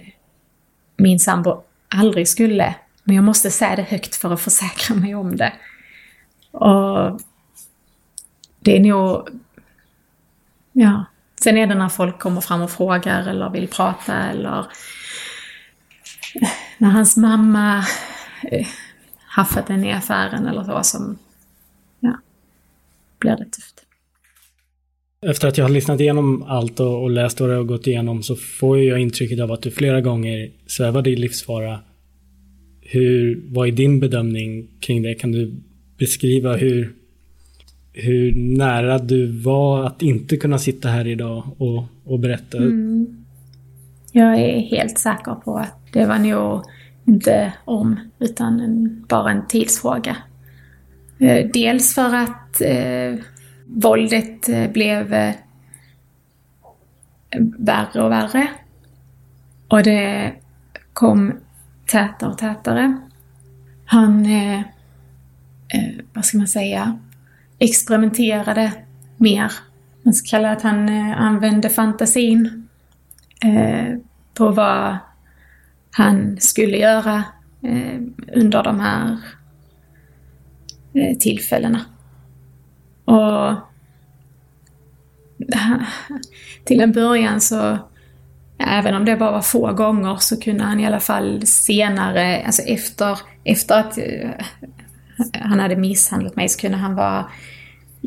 min 0.97 1.21
sambo 1.21 1.63
aldrig 1.89 2.29
skulle, 2.29 2.75
men 3.05 3.17
jag 3.17 3.25
måste 3.25 3.51
säga 3.51 3.77
det 3.77 3.83
högt 3.83 4.15
för 4.15 4.33
att 4.33 4.41
försäkra 4.41 4.97
mig 4.97 5.15
om 5.15 5.37
det. 5.37 5.53
Och 6.51 7.21
det 8.61 8.77
är 8.77 8.81
nog... 8.81 9.29
Ja. 10.73 11.05
Sen 11.41 11.57
är 11.57 11.67
det 11.67 11.75
när 11.75 11.89
folk 11.89 12.19
kommer 12.19 12.41
fram 12.41 12.63
och 12.63 12.71
frågar 12.71 13.27
eller 13.27 13.51
vill 13.51 13.69
prata 13.69 14.15
eller 14.15 14.67
när 16.79 16.91
hans 16.91 17.17
mamma 17.17 17.85
eh, 18.51 18.67
haffat 19.19 19.69
henne 19.69 19.89
i 19.89 19.93
affären 19.93 20.47
eller 20.47 20.65
så 20.65 20.81
som, 20.83 21.19
ja, 22.01 22.19
blir 23.19 23.37
det 23.37 23.45
tufft. 23.45 23.85
Efter 25.27 25.49
att 25.49 25.59
jag 25.59 25.65
har 25.65 25.71
lyssnat 25.71 26.01
igenom 26.01 26.43
allt 26.43 26.81
och, 26.81 27.03
och 27.03 27.11
läst 27.11 27.41
vad 27.41 27.51
du 27.51 27.57
har 27.57 27.65
gått 27.65 27.87
igenom 27.87 28.23
så 28.23 28.37
får 28.37 28.79
jag 28.79 28.99
intrycket 28.99 29.41
av 29.41 29.53
att 29.53 29.63
du 29.63 29.71
flera 29.71 30.01
gånger 30.01 30.51
svävade 30.67 31.11
i 31.11 31.17
livsfara. 31.17 31.81
Hur, 32.81 33.43
vad 33.49 33.69
är 33.69 33.73
din 33.73 34.01
bedömning 34.01 34.69
kring 34.81 35.03
det? 35.03 35.15
Kan 35.15 35.33
du 35.33 35.53
beskriva 35.99 36.57
hur, 36.57 36.93
hur 37.93 38.33
nära 38.35 38.99
du 38.99 39.27
var 39.27 39.85
att 39.85 40.03
inte 40.03 40.37
kunna 40.37 40.59
sitta 40.59 40.89
här 40.89 41.07
idag 41.07 41.45
och, 41.59 41.85
och 42.05 42.19
berätta? 42.19 42.59
Mm. 42.59 43.25
Jag 44.13 44.35
är 44.35 44.61
helt 44.61 44.99
säker 44.99 45.35
på 45.35 45.57
att 45.57 45.93
det 45.93 46.07
var 46.07 46.19
nog 46.19 46.63
inte 47.05 47.53
om, 47.65 48.01
utan 48.19 48.61
en, 48.61 49.05
bara 49.09 49.31
en 49.31 49.47
tidsfråga. 49.47 50.17
Eh, 51.19 51.47
dels 51.53 51.95
för 51.95 52.15
att 52.15 52.61
eh, 52.61 53.25
våldet 53.67 54.49
eh, 54.49 54.71
blev 54.71 55.15
eh, 55.15 55.35
värre 57.59 58.03
och 58.03 58.11
värre. 58.11 58.49
Och 59.69 59.83
det 59.83 60.33
kom 60.93 61.33
tätare 61.87 62.31
och 62.31 62.39
tätare. 62.39 62.97
Han, 63.85 64.27
eh, 64.27 64.61
eh, 65.69 65.95
vad 66.13 66.25
ska 66.25 66.39
man 66.39 66.49
säga, 66.49 66.99
experimenterade 67.59 68.73
mer. 69.17 69.53
Man 70.03 70.15
ska 70.15 70.37
kalla 70.37 70.53
att 70.53 70.63
han 70.63 70.89
eh, 70.89 71.21
använde 71.21 71.69
fantasin 71.69 72.58
Eh, 73.45 73.95
på 74.35 74.51
vad 74.51 74.99
han 75.91 76.41
skulle 76.41 76.77
göra 76.77 77.25
eh, 77.63 78.01
under 78.35 78.63
de 78.63 78.81
här 78.81 79.19
eh, 80.95 81.17
tillfällena. 81.19 81.81
Och 83.05 83.55
till 86.65 86.81
en 86.81 86.93
början 86.93 87.41
så, 87.41 87.79
även 88.59 88.95
om 88.95 89.05
det 89.05 89.17
bara 89.17 89.31
var 89.31 89.43
få 89.43 89.73
gånger, 89.73 90.17
så 90.17 90.41
kunde 90.41 90.65
han 90.65 90.81
i 90.81 90.87
alla 90.87 91.01
fall 91.01 91.47
senare, 91.47 92.43
alltså 92.47 92.63
efter, 92.63 93.19
efter 93.45 93.81
att 93.81 93.99
eh, 93.99 94.31
han 95.33 95.61
hade 95.61 95.77
misshandlat 95.77 96.37
mig, 96.37 96.49
så 96.49 96.61
kunde 96.61 96.77
han 96.77 96.95
vara 96.95 97.31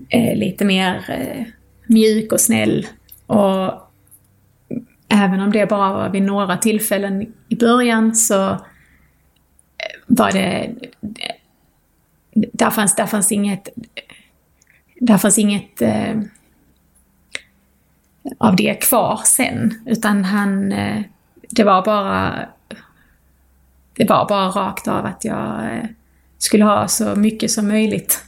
eh, 0.10 0.38
lite 0.38 0.66
mer 0.66 1.06
eh, 1.10 1.46
mjuk 1.88 2.32
och 2.32 2.42
snäll. 2.42 2.88
Och 3.26 3.91
även 5.12 5.40
om 5.40 5.52
det 5.52 5.70
bara 5.70 5.94
var 5.94 6.10
vid 6.10 6.24
några 6.24 6.58
tillfällen 6.58 7.34
i 7.50 7.56
början 7.56 8.16
så 8.16 8.50
eh, 8.52 8.58
var 10.08 10.32
det... 10.32 10.76
Där 12.34 12.70
fanns, 12.70 12.96
där 12.96 13.06
fanns 13.06 13.32
inget... 13.32 13.70
Där 15.00 15.18
fanns 15.18 15.38
inget 15.38 15.82
eh, 15.82 16.22
av 18.38 18.56
det 18.56 18.74
kvar 18.76 19.22
sen, 19.26 19.84
utan 19.86 20.26
han... 20.26 20.72
Eh, 20.72 21.02
det 21.50 21.64
var 21.64 21.86
bara... 21.86 22.46
Det 23.94 24.10
var 24.10 24.28
bara 24.30 24.48
rakt 24.48 24.88
av 24.88 25.06
att 25.06 25.26
jag 25.26 25.76
eh, 25.76 25.86
skulle 26.38 26.64
ha 26.64 26.88
så 26.88 27.16
mycket 27.16 27.52
som 27.52 27.68
möjligt. 27.68 28.24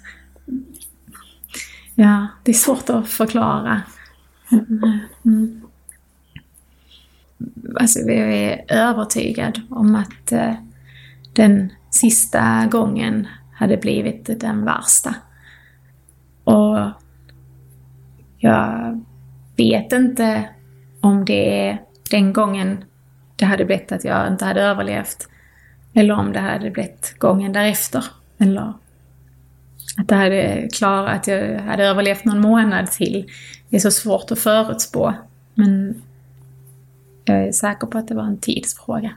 Ja, 1.96 2.28
det 2.44 2.52
är 2.52 2.56
svårt 2.56 2.90
att 2.90 3.10
förklara. 3.10 3.82
Mm 5.26 5.63
alltså 7.80 8.00
jag 8.00 8.34
är 8.34 8.66
övertygad 8.68 9.62
om 9.70 9.96
att 9.96 10.32
eh, 10.32 10.54
den 11.34 11.72
sista 11.90 12.68
gången 12.72 13.28
hade 13.54 13.78
blivit 13.78 14.40
den 14.40 14.66
värsta. 14.66 15.16
Och 16.44 16.78
jag 18.38 19.02
vet 19.56 19.92
inte 19.94 20.50
om 21.02 21.26
det 21.26 21.68
är 21.68 21.82
den 22.12 22.34
gången 22.34 22.84
det 23.36 23.46
hade 23.46 23.66
blivit 23.66 23.92
att 23.92 24.04
jag 24.04 24.28
inte 24.28 24.46
hade 24.46 24.62
överlevt. 24.62 25.28
Eller 25.94 26.14
om 26.14 26.32
det 26.32 26.40
hade 26.40 26.72
blivit 26.72 27.16
gången 27.20 27.54
därefter. 27.54 28.06
Eller 28.38 28.74
att, 29.98 30.08
det 30.08 30.16
hade 30.16 30.70
klarat, 30.74 31.16
att 31.16 31.28
jag 31.28 31.60
hade 31.60 31.86
överlevt 31.86 32.26
någon 32.26 32.42
månad 32.42 32.92
till. 32.92 33.32
Det 33.70 33.76
är 33.76 33.80
så 33.80 33.92
svårt 33.92 34.32
att 34.32 34.40
förutspå. 34.40 35.14
Men 35.56 36.02
jag 37.26 37.48
är 37.48 37.52
säker 37.52 37.88
på 37.88 37.98
att 37.98 38.08
det 38.08 38.16
var 38.16 38.24
en 38.24 38.40
tidsfråga. 38.40 39.12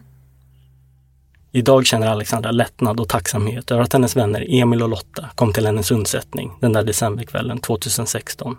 Idag 1.53 1.87
känner 1.87 2.07
Alexandra 2.07 2.51
lättnad 2.51 3.01
och 3.01 3.09
tacksamhet 3.09 3.71
över 3.71 3.83
att 3.83 3.93
hennes 3.93 4.17
vänner 4.17 4.47
Emil 4.49 4.83
och 4.83 4.89
Lotta 4.89 5.31
kom 5.35 5.53
till 5.53 5.67
hennes 5.67 5.91
undsättning 5.91 6.53
den 6.61 6.73
där 6.73 6.85
decemberkvällen 6.85 7.59
2016. 7.59 8.57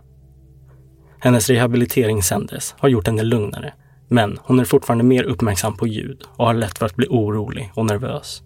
Hennes 1.20 1.50
rehabilitering 1.50 2.24
sen 2.24 2.46
dess 2.46 2.76
har 2.78 2.90
gjort 2.90 3.08
henne 3.08 3.24
lugnare, 3.24 3.74
men 4.08 4.40
hon 4.44 4.60
är 4.60 4.66
fortfarande 4.66 5.04
mer 5.04 5.24
uppmärksam 5.24 5.78
på 5.78 5.88
ljud 5.88 6.24
och 6.36 6.46
har 6.46 6.54
lätt 6.54 6.78
för 6.78 6.86
att 6.86 6.96
bli 6.96 7.08
orolig 7.10 7.72
och 7.76 7.86
nervös. 7.86 8.42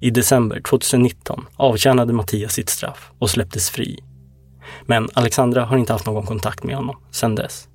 I 0.00 0.10
december 0.10 0.60
2019 0.60 1.46
avtjänade 1.56 2.12
Mattias 2.12 2.52
sitt 2.52 2.68
straff 2.68 3.10
och 3.18 3.30
släpptes 3.30 3.70
fri. 3.70 3.98
Men 4.86 5.08
Alexandra 5.14 5.64
har 5.64 5.76
inte 5.76 5.92
haft 5.92 6.06
någon 6.06 6.26
kontakt 6.26 6.64
med 6.64 6.76
honom 6.76 6.96
sedan 7.10 7.34
dess. 7.34 7.68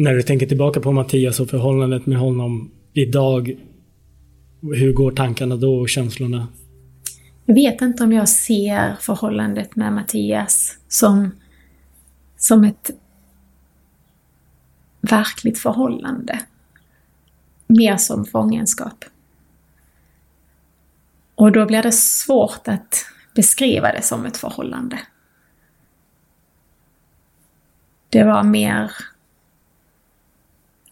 När 0.00 0.14
du 0.14 0.22
tänker 0.22 0.46
tillbaka 0.46 0.80
på 0.80 0.92
Mattias 0.92 1.40
och 1.40 1.50
förhållandet 1.50 2.06
med 2.06 2.18
honom 2.18 2.70
idag, 2.92 3.56
hur 4.60 4.92
går 4.92 5.12
tankarna 5.12 5.56
då 5.56 5.80
och 5.80 5.88
känslorna? 5.88 6.48
Jag 7.44 7.54
vet 7.54 7.80
inte 7.80 8.04
om 8.04 8.12
jag 8.12 8.28
ser 8.28 8.96
förhållandet 9.00 9.76
med 9.76 9.92
Mattias 9.92 10.78
som, 10.88 11.30
som 12.36 12.64
ett 12.64 12.90
verkligt 15.00 15.58
förhållande. 15.58 16.40
Mer 17.66 17.96
som 17.96 18.24
fångenskap. 18.24 19.04
Och 21.34 21.52
då 21.52 21.66
blir 21.66 21.82
det 21.82 21.92
svårt 21.92 22.68
att 22.68 23.06
beskriva 23.34 23.92
det 23.92 24.02
som 24.02 24.26
ett 24.26 24.36
förhållande. 24.36 25.00
Det 28.08 28.24
var 28.24 28.42
mer 28.42 28.90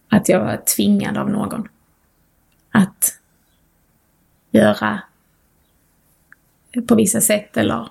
att 0.08 0.28
jag 0.28 0.40
var 0.40 0.62
tvingad 0.76 1.16
av 1.16 1.30
någon 1.30 1.68
att 2.70 3.18
göra 4.50 5.02
på 6.88 6.94
vissa 6.94 7.20
sätt 7.20 7.56
eller 7.56 7.88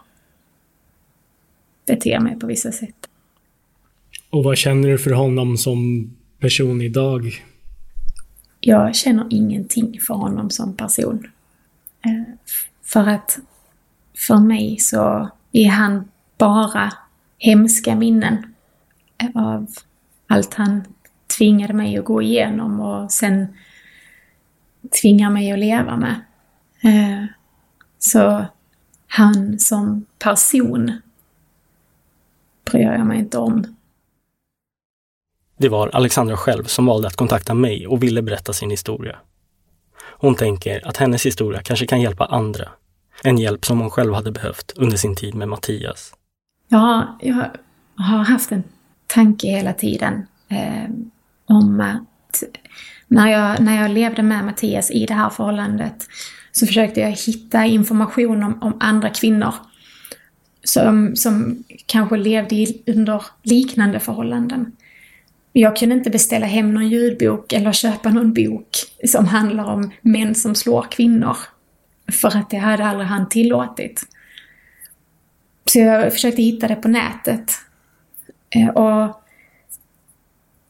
bete 1.86 2.20
mig 2.20 2.40
på 2.40 2.48
vissa 2.48 2.72
sätt. 2.72 3.10
Och 4.30 4.44
vad 4.44 4.58
känner 4.58 4.88
du 4.90 4.98
för 4.98 5.12
honom 5.12 5.58
som 5.58 6.10
person 6.40 6.82
idag? 6.82 7.46
Jag 8.60 8.96
känner 8.96 9.28
ingenting 9.30 10.00
för 10.02 10.14
honom 10.14 10.50
som 10.50 10.78
person. 10.78 11.28
Eh, 12.06 12.34
för 12.84 13.08
att 13.08 13.40
för 14.28 14.38
mig 14.38 14.78
så 14.80 15.30
är 15.52 15.70
han 15.70 16.12
bara 16.38 16.94
hemska 17.38 17.96
minnen 17.96 18.54
av 19.34 19.68
allt 20.28 20.54
han 20.54 20.84
tvingade 21.38 21.74
mig 21.74 21.98
att 21.98 22.06
gå 22.06 22.22
igenom 22.22 22.80
och 22.80 23.12
sen 23.12 23.48
tvingar 25.02 25.30
mig 25.30 25.52
att 25.52 25.60
leva 25.60 25.98
med. 25.98 26.22
Eh, 26.82 27.26
så 28.00 28.46
han 29.08 29.60
som 29.60 30.06
person 30.20 31.02
bryr 32.72 32.82
jag 32.82 33.06
mig 33.06 33.20
inte 33.20 33.38
om. 33.38 33.76
Det 35.58 35.70
var 35.70 35.88
Alexandra 35.88 36.38
själv 36.38 36.64
som 36.64 36.86
valde 36.86 37.08
att 37.08 37.16
kontakta 37.16 37.54
mig 37.54 37.88
och 37.88 38.04
ville 38.04 38.22
berätta 38.22 38.54
sin 38.54 38.70
historia. 38.70 39.18
Hon 40.20 40.36
tänker 40.36 40.88
att 40.88 40.98
hennes 40.98 41.26
historia 41.26 41.62
kanske 41.62 41.86
kan 41.86 42.02
hjälpa 42.02 42.26
andra. 42.26 42.70
En 43.24 43.38
hjälp 43.38 43.66
som 43.66 43.80
hon 43.80 43.90
själv 43.90 44.14
hade 44.14 44.32
behövt 44.32 44.74
under 44.76 44.98
sin 44.98 45.16
tid 45.16 45.36
med 45.36 45.48
Mattias. 45.48 46.14
Ja, 46.68 47.18
jag 47.22 47.52
har 47.96 48.24
haft 48.24 48.52
en 48.52 48.64
tanke 49.08 49.48
hela 49.48 49.74
tiden 49.74 50.28
eh, 50.50 50.90
om 51.48 51.80
att 51.80 52.44
när 53.08 53.32
jag, 53.32 53.60
när 53.60 53.82
jag 53.82 53.92
levde 53.92 54.24
med 54.24 54.46
Mattias 54.46 54.92
i 54.92 55.06
det 55.06 55.14
här 55.14 55.30
förhållandet 55.30 56.08
så 56.52 56.68
försökte 56.68 57.00
jag 57.00 57.12
hitta 57.12 57.66
information 57.66 58.44
om, 58.44 58.64
om 58.64 58.78
andra 58.80 59.10
kvinnor 59.10 59.54
som, 60.64 61.16
som 61.16 61.64
kanske 61.86 62.18
levde 62.18 62.56
i, 62.56 62.84
under 62.88 63.24
liknande 63.44 64.00
förhållanden. 64.00 64.72
Jag 65.54 65.78
kunde 65.78 65.96
inte 65.96 66.10
beställa 66.10 66.46
hem 66.46 66.74
någon 66.74 66.90
ljudbok 66.90 67.54
eller 67.54 67.72
köpa 67.72 68.10
någon 68.10 68.34
bok 68.34 68.70
som 69.06 69.26
handlar 69.26 69.66
om 69.66 69.92
män 70.02 70.36
som 70.36 70.56
slår 70.56 70.86
kvinnor. 70.92 71.38
För 72.12 72.38
att 72.38 72.50
det 72.50 72.58
hade 72.58 72.86
aldrig 72.86 73.08
han 73.08 73.30
tillåtit. 73.30 74.04
Så 75.66 75.80
jag 75.80 76.14
försökte 76.14 76.42
hitta 76.42 76.68
det 76.68 76.76
på 76.76 76.88
nätet. 76.88 77.52
Eh, 78.50 78.70
och 78.70 79.04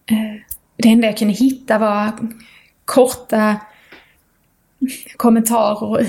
eh, 0.06 0.47
det 0.78 0.90
enda 0.90 1.08
jag 1.08 1.18
kunde 1.18 1.34
hitta 1.34 1.78
var 1.78 2.12
korta 2.86 3.56
kommentarer 5.18 5.84
och 5.84 6.00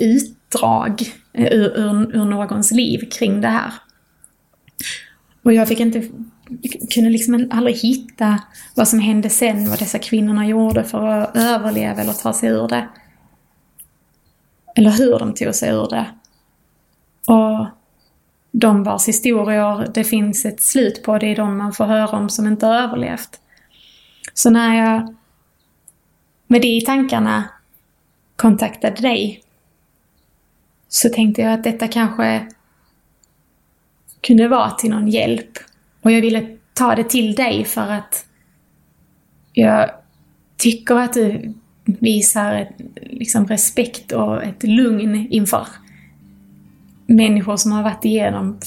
utdrag 0.00 1.02
ur, 1.32 1.78
ur, 1.78 2.16
ur 2.16 2.24
någons 2.24 2.72
liv 2.72 3.10
kring 3.10 3.40
det 3.40 3.48
här. 3.48 3.72
Och 5.42 5.52
jag 5.52 5.68
fick 5.68 5.80
inte, 5.80 6.08
kunde 6.90 7.10
liksom 7.10 7.48
aldrig 7.50 7.76
hitta 7.76 8.38
vad 8.74 8.88
som 8.88 8.98
hände 8.98 9.30
sen, 9.30 9.70
vad 9.70 9.78
dessa 9.78 9.98
kvinnorna 9.98 10.46
gjorde 10.46 10.84
för 10.84 11.06
att 11.08 11.36
överleva 11.36 12.02
eller 12.02 12.12
ta 12.12 12.32
sig 12.32 12.48
ur 12.48 12.68
det. 12.68 12.88
Eller 14.76 14.90
hur 14.90 15.18
de 15.18 15.34
tog 15.34 15.54
sig 15.54 15.70
ur 15.70 15.88
det. 15.90 16.06
Och 17.26 17.66
de 18.50 18.82
vars 18.84 19.08
historier 19.08 19.90
det 19.94 20.04
finns 20.04 20.44
ett 20.44 20.60
slut 20.60 21.02
på, 21.02 21.18
det 21.18 21.26
är 21.26 21.36
de 21.36 21.58
man 21.58 21.72
får 21.72 21.84
höra 21.84 22.18
om 22.18 22.28
som 22.28 22.46
inte 22.46 22.66
har 22.66 22.74
överlevt. 22.74 23.40
Så 24.38 24.50
när 24.50 24.76
jag 24.76 25.14
med 26.46 26.62
det 26.62 26.76
i 26.76 26.80
tankarna 26.80 27.44
kontaktade 28.36 29.02
dig 29.02 29.42
så 30.88 31.08
tänkte 31.08 31.42
jag 31.42 31.52
att 31.52 31.64
detta 31.64 31.88
kanske 31.88 32.48
kunde 34.20 34.48
vara 34.48 34.70
till 34.70 34.90
någon 34.90 35.08
hjälp. 35.08 35.50
Och 36.02 36.12
jag 36.12 36.20
ville 36.20 36.56
ta 36.74 36.94
det 36.94 37.04
till 37.04 37.34
dig 37.34 37.64
för 37.64 37.92
att 37.92 38.26
jag 39.52 39.90
tycker 40.56 40.94
att 40.94 41.12
du 41.12 41.54
visar 41.84 42.54
ett, 42.54 42.74
liksom 42.96 43.46
respekt 43.46 44.12
och 44.12 44.42
ett 44.42 44.62
lugn 44.62 45.26
inför 45.30 45.66
människor 47.06 47.56
som 47.56 47.72
har 47.72 47.82
varit 47.82 48.04
igenom 48.04 48.58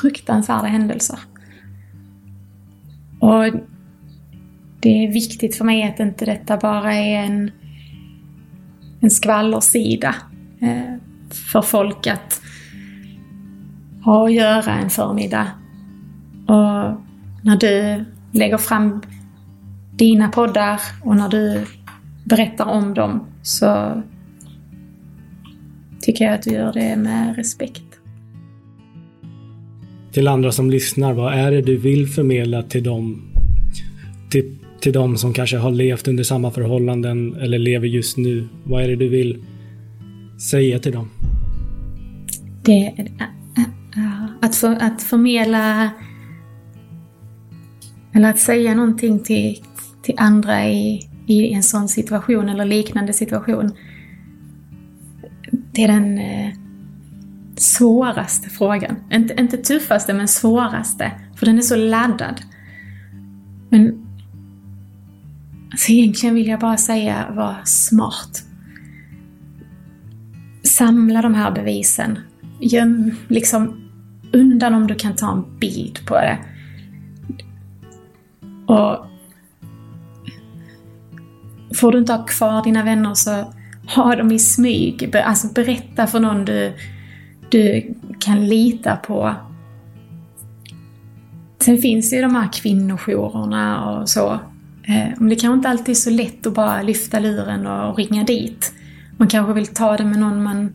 fruktansvärda 0.00 0.66
händelser. 0.66 1.18
Och 3.20 3.44
det 4.80 5.04
är 5.04 5.12
viktigt 5.12 5.56
för 5.56 5.64
mig 5.64 5.82
att 5.82 6.00
inte 6.00 6.24
detta 6.24 6.56
bara 6.56 6.94
är 6.94 7.24
en, 7.24 7.50
en 9.00 9.10
skvallersida 9.10 10.14
eh, 10.60 10.94
för 11.52 11.62
folk 11.62 12.06
att 12.06 12.40
ha 14.04 14.26
att 14.26 14.34
göra 14.34 14.72
en 14.72 14.90
förmiddag. 14.90 15.46
Och 16.46 17.00
när 17.42 17.56
du 17.60 18.04
lägger 18.32 18.58
fram 18.58 19.02
dina 19.96 20.28
poddar 20.28 20.80
och 21.02 21.16
när 21.16 21.28
du 21.28 21.64
berättar 22.24 22.64
om 22.64 22.94
dem 22.94 23.26
så 23.42 24.02
tycker 26.00 26.24
jag 26.24 26.34
att 26.34 26.42
du 26.42 26.50
gör 26.50 26.72
det 26.72 26.96
med 26.96 27.36
respekt. 27.36 27.82
Till 30.12 30.28
andra 30.28 30.52
som 30.52 30.70
lyssnar, 30.70 31.12
vad 31.12 31.34
är 31.34 31.50
det 31.50 31.62
du 31.62 31.76
vill 31.76 32.06
förmedla 32.06 32.62
till 32.62 32.84
dem? 32.84 33.22
Till, 34.30 34.58
till 34.80 34.92
de 34.92 35.16
som 35.16 35.32
kanske 35.32 35.56
har 35.56 35.70
levt 35.70 36.08
under 36.08 36.24
samma 36.24 36.50
förhållanden 36.50 37.34
eller 37.34 37.58
lever 37.58 37.86
just 37.86 38.16
nu. 38.16 38.48
Vad 38.64 38.82
är 38.84 38.88
det 38.88 38.96
du 38.96 39.08
vill 39.08 39.44
säga 40.50 40.78
till 40.78 40.92
dem? 40.92 41.10
Det, 42.64 42.86
äh, 42.86 43.06
äh, 43.56 43.64
äh, 43.96 44.24
att, 44.40 44.56
för, 44.56 44.76
att 44.80 45.02
förmedla 45.02 45.90
eller 48.12 48.30
att 48.30 48.38
säga 48.38 48.74
någonting 48.74 49.18
till, 49.18 49.56
till 50.02 50.14
andra 50.18 50.68
i, 50.68 51.08
i 51.26 51.52
en 51.52 51.62
sån 51.62 51.88
situation 51.88 52.48
eller 52.48 52.64
liknande 52.64 53.12
situation. 53.12 53.72
Det 55.72 55.84
är 55.84 55.88
den 55.88 56.18
eh, 56.18 56.50
svåraste 57.56 58.50
frågan. 58.50 58.96
Inte, 59.12 59.34
inte 59.40 59.56
tuffaste, 59.56 60.14
men 60.14 60.28
svåraste. 60.28 61.12
För 61.36 61.46
den 61.46 61.58
är 61.58 61.62
så 61.62 61.76
laddad. 61.76 62.40
Men 63.70 64.07
alltså 65.70 65.92
egentligen 65.92 66.34
vill 66.34 66.48
jag 66.48 66.60
bara 66.60 66.76
säga, 66.76 67.26
var 67.30 67.56
smart. 67.64 68.42
Samla 70.62 71.22
de 71.22 71.34
här 71.34 71.50
bevisen. 71.50 72.18
Göm 72.60 73.10
liksom 73.28 73.90
undan 74.32 74.74
om 74.74 74.86
du 74.86 74.94
kan 74.94 75.16
ta 75.16 75.32
en 75.32 75.58
bild 75.58 76.06
på 76.06 76.14
det. 76.14 76.38
Och 78.66 79.06
får 81.76 81.92
du 81.92 81.98
inte 81.98 82.12
ha 82.12 82.26
kvar 82.26 82.64
dina 82.64 82.82
vänner 82.82 83.14
så 83.14 83.54
ha 83.94 84.16
dem 84.16 84.32
i 84.32 84.38
smyg. 84.38 85.16
Alltså 85.16 85.52
berätta 85.52 86.06
för 86.06 86.20
någon 86.20 86.44
du, 86.44 86.72
du 87.48 87.94
kan 88.20 88.46
lita 88.48 88.96
på. 88.96 89.34
Sen 91.60 91.78
finns 91.78 92.10
det 92.10 92.16
ju 92.16 92.22
de 92.22 92.34
här 92.34 92.52
kvinnojourerna 92.52 93.90
och 93.90 94.08
så. 94.08 94.40
Eh, 94.88 95.08
men 95.16 95.28
det 95.28 95.36
kanske 95.36 95.56
inte 95.56 95.68
alltid 95.68 95.88
är 95.88 95.94
så 95.94 96.10
lätt 96.10 96.46
att 96.46 96.54
bara 96.54 96.82
lyfta 96.82 97.20
luren 97.20 97.66
och 97.66 97.96
ringa 97.96 98.24
dit. 98.24 98.72
Man 99.16 99.28
kanske 99.28 99.52
vill 99.52 99.66
ta 99.66 99.96
det 99.96 100.04
med 100.04 100.18
någon 100.18 100.42
man, 100.42 100.74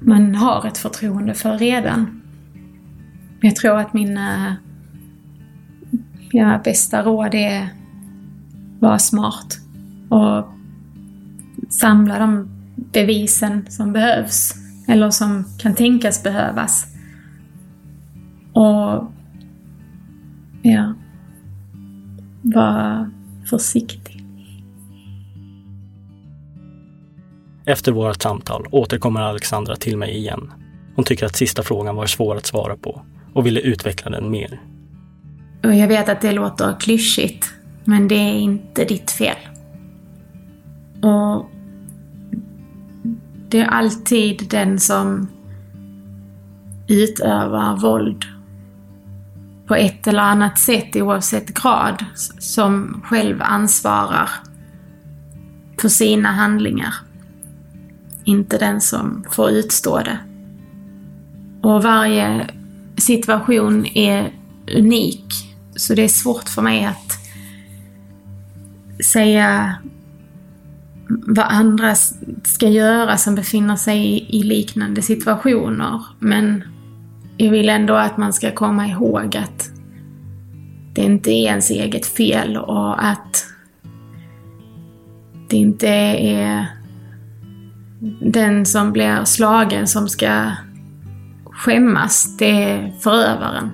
man 0.00 0.34
har 0.34 0.66
ett 0.66 0.78
förtroende 0.78 1.34
för 1.34 1.58
redan. 1.58 2.22
Jag 3.40 3.56
tror 3.56 3.78
att 3.78 3.94
mina 3.94 4.46
eh, 4.46 4.52
mina 6.32 6.58
bästa 6.58 7.02
råd 7.02 7.34
är 7.34 7.68
vara 8.78 8.98
smart 8.98 9.58
och 10.08 10.48
samla 11.68 12.18
de 12.18 12.48
bevisen 12.92 13.66
som 13.68 13.92
behövs. 13.92 14.54
Eller 14.88 15.10
som 15.10 15.44
kan 15.58 15.74
tänkas 15.74 16.22
behövas. 16.22 16.86
Och 18.52 19.12
ja, 20.62 20.94
vara 22.42 23.10
försiktig. 23.50 24.24
Efter 27.66 27.92
vårt 27.92 28.22
samtal 28.22 28.66
återkommer 28.70 29.20
Alexandra 29.20 29.76
till 29.76 29.96
mig 29.96 30.16
igen. 30.16 30.52
Hon 30.96 31.04
tycker 31.04 31.26
att 31.26 31.36
sista 31.36 31.62
frågan 31.62 31.96
var 31.96 32.06
svår 32.06 32.36
att 32.36 32.46
svara 32.46 32.76
på 32.76 33.02
och 33.34 33.46
ville 33.46 33.60
utveckla 33.60 34.10
den 34.10 34.30
mer. 34.30 34.60
Och 35.64 35.74
jag 35.74 35.88
vet 35.88 36.08
att 36.08 36.20
det 36.20 36.32
låter 36.32 36.80
klyschigt, 36.80 37.52
men 37.84 38.08
det 38.08 38.14
är 38.14 38.32
inte 38.32 38.84
ditt 38.84 39.10
fel. 39.10 39.36
Och 41.02 41.46
det 43.48 43.60
är 43.60 43.66
alltid 43.66 44.46
den 44.50 44.80
som 44.80 45.28
utövar 46.88 47.76
våld 47.76 48.24
på 49.70 49.76
ett 49.76 50.06
eller 50.06 50.22
annat 50.22 50.58
sätt 50.58 50.96
oavsett 50.96 51.54
grad 51.62 52.04
som 52.38 53.02
själv 53.04 53.42
ansvarar 53.42 54.30
för 55.80 55.88
sina 55.88 56.32
handlingar. 56.32 56.94
Inte 58.24 58.58
den 58.58 58.80
som 58.80 59.24
får 59.30 59.50
utstå 59.50 59.98
det. 59.98 60.18
Och 61.62 61.82
varje 61.82 62.50
situation 62.96 63.86
är 63.86 64.32
unik. 64.76 65.24
Så 65.76 65.94
det 65.94 66.04
är 66.04 66.08
svårt 66.08 66.48
för 66.48 66.62
mig 66.62 66.84
att 66.84 67.18
säga 69.04 69.74
vad 71.08 71.46
andra 71.46 71.94
ska 72.44 72.68
göra 72.68 73.16
som 73.16 73.34
befinner 73.34 73.76
sig 73.76 74.26
i 74.28 74.42
liknande 74.42 75.02
situationer. 75.02 76.04
Men 76.18 76.62
jag 77.44 77.50
vill 77.50 77.68
ändå 77.68 77.94
att 77.94 78.16
man 78.16 78.32
ska 78.32 78.50
komma 78.50 78.86
ihåg 78.86 79.36
att 79.36 79.70
det 80.94 81.02
inte 81.02 81.30
är 81.30 81.44
ens 81.44 81.70
eget 81.70 82.06
fel 82.06 82.56
och 82.56 83.04
att 83.04 83.44
det 85.48 85.56
inte 85.56 85.88
är 85.88 86.66
den 88.20 88.66
som 88.66 88.92
blir 88.92 89.24
slagen 89.24 89.86
som 89.86 90.08
ska 90.08 90.50
skämmas. 91.44 92.36
Det 92.38 92.62
är 92.62 92.92
förövaren. 93.00 93.70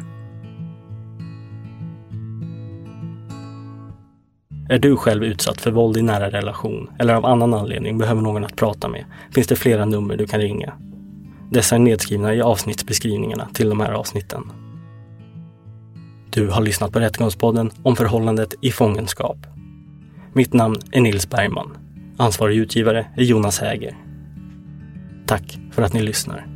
Är 4.68 4.78
du 4.78 4.96
själv 4.96 5.24
utsatt 5.24 5.60
för 5.60 5.70
våld 5.70 5.96
i 5.96 6.02
nära 6.02 6.30
relation 6.30 6.90
eller 6.98 7.14
av 7.14 7.26
annan 7.26 7.54
anledning 7.54 7.98
behöver 7.98 8.22
någon 8.22 8.44
att 8.44 8.56
prata 8.56 8.88
med 8.88 9.04
finns 9.34 9.46
det 9.46 9.56
flera 9.56 9.84
nummer 9.84 10.16
du 10.16 10.26
kan 10.26 10.40
ringa. 10.40 10.72
Dessa 11.50 11.74
är 11.74 11.78
nedskrivna 11.78 12.34
i 12.34 12.40
avsnittsbeskrivningarna 12.40 13.48
till 13.54 13.68
de 13.68 13.80
här 13.80 13.92
avsnitten. 13.92 14.52
Du 16.30 16.48
har 16.48 16.62
lyssnat 16.62 16.92
på 16.92 17.00
Rättegångspodden 17.00 17.70
om 17.82 17.96
förhållandet 17.96 18.54
i 18.60 18.70
fångenskap. 18.70 19.36
Mitt 20.32 20.52
namn 20.52 20.76
är 20.92 21.00
Nils 21.00 21.30
Bergman. 21.30 21.76
Ansvarig 22.16 22.56
utgivare 22.56 23.06
är 23.16 23.22
Jonas 23.22 23.58
Häger. 23.58 23.96
Tack 25.26 25.58
för 25.72 25.82
att 25.82 25.92
ni 25.92 26.02
lyssnar. 26.02 26.55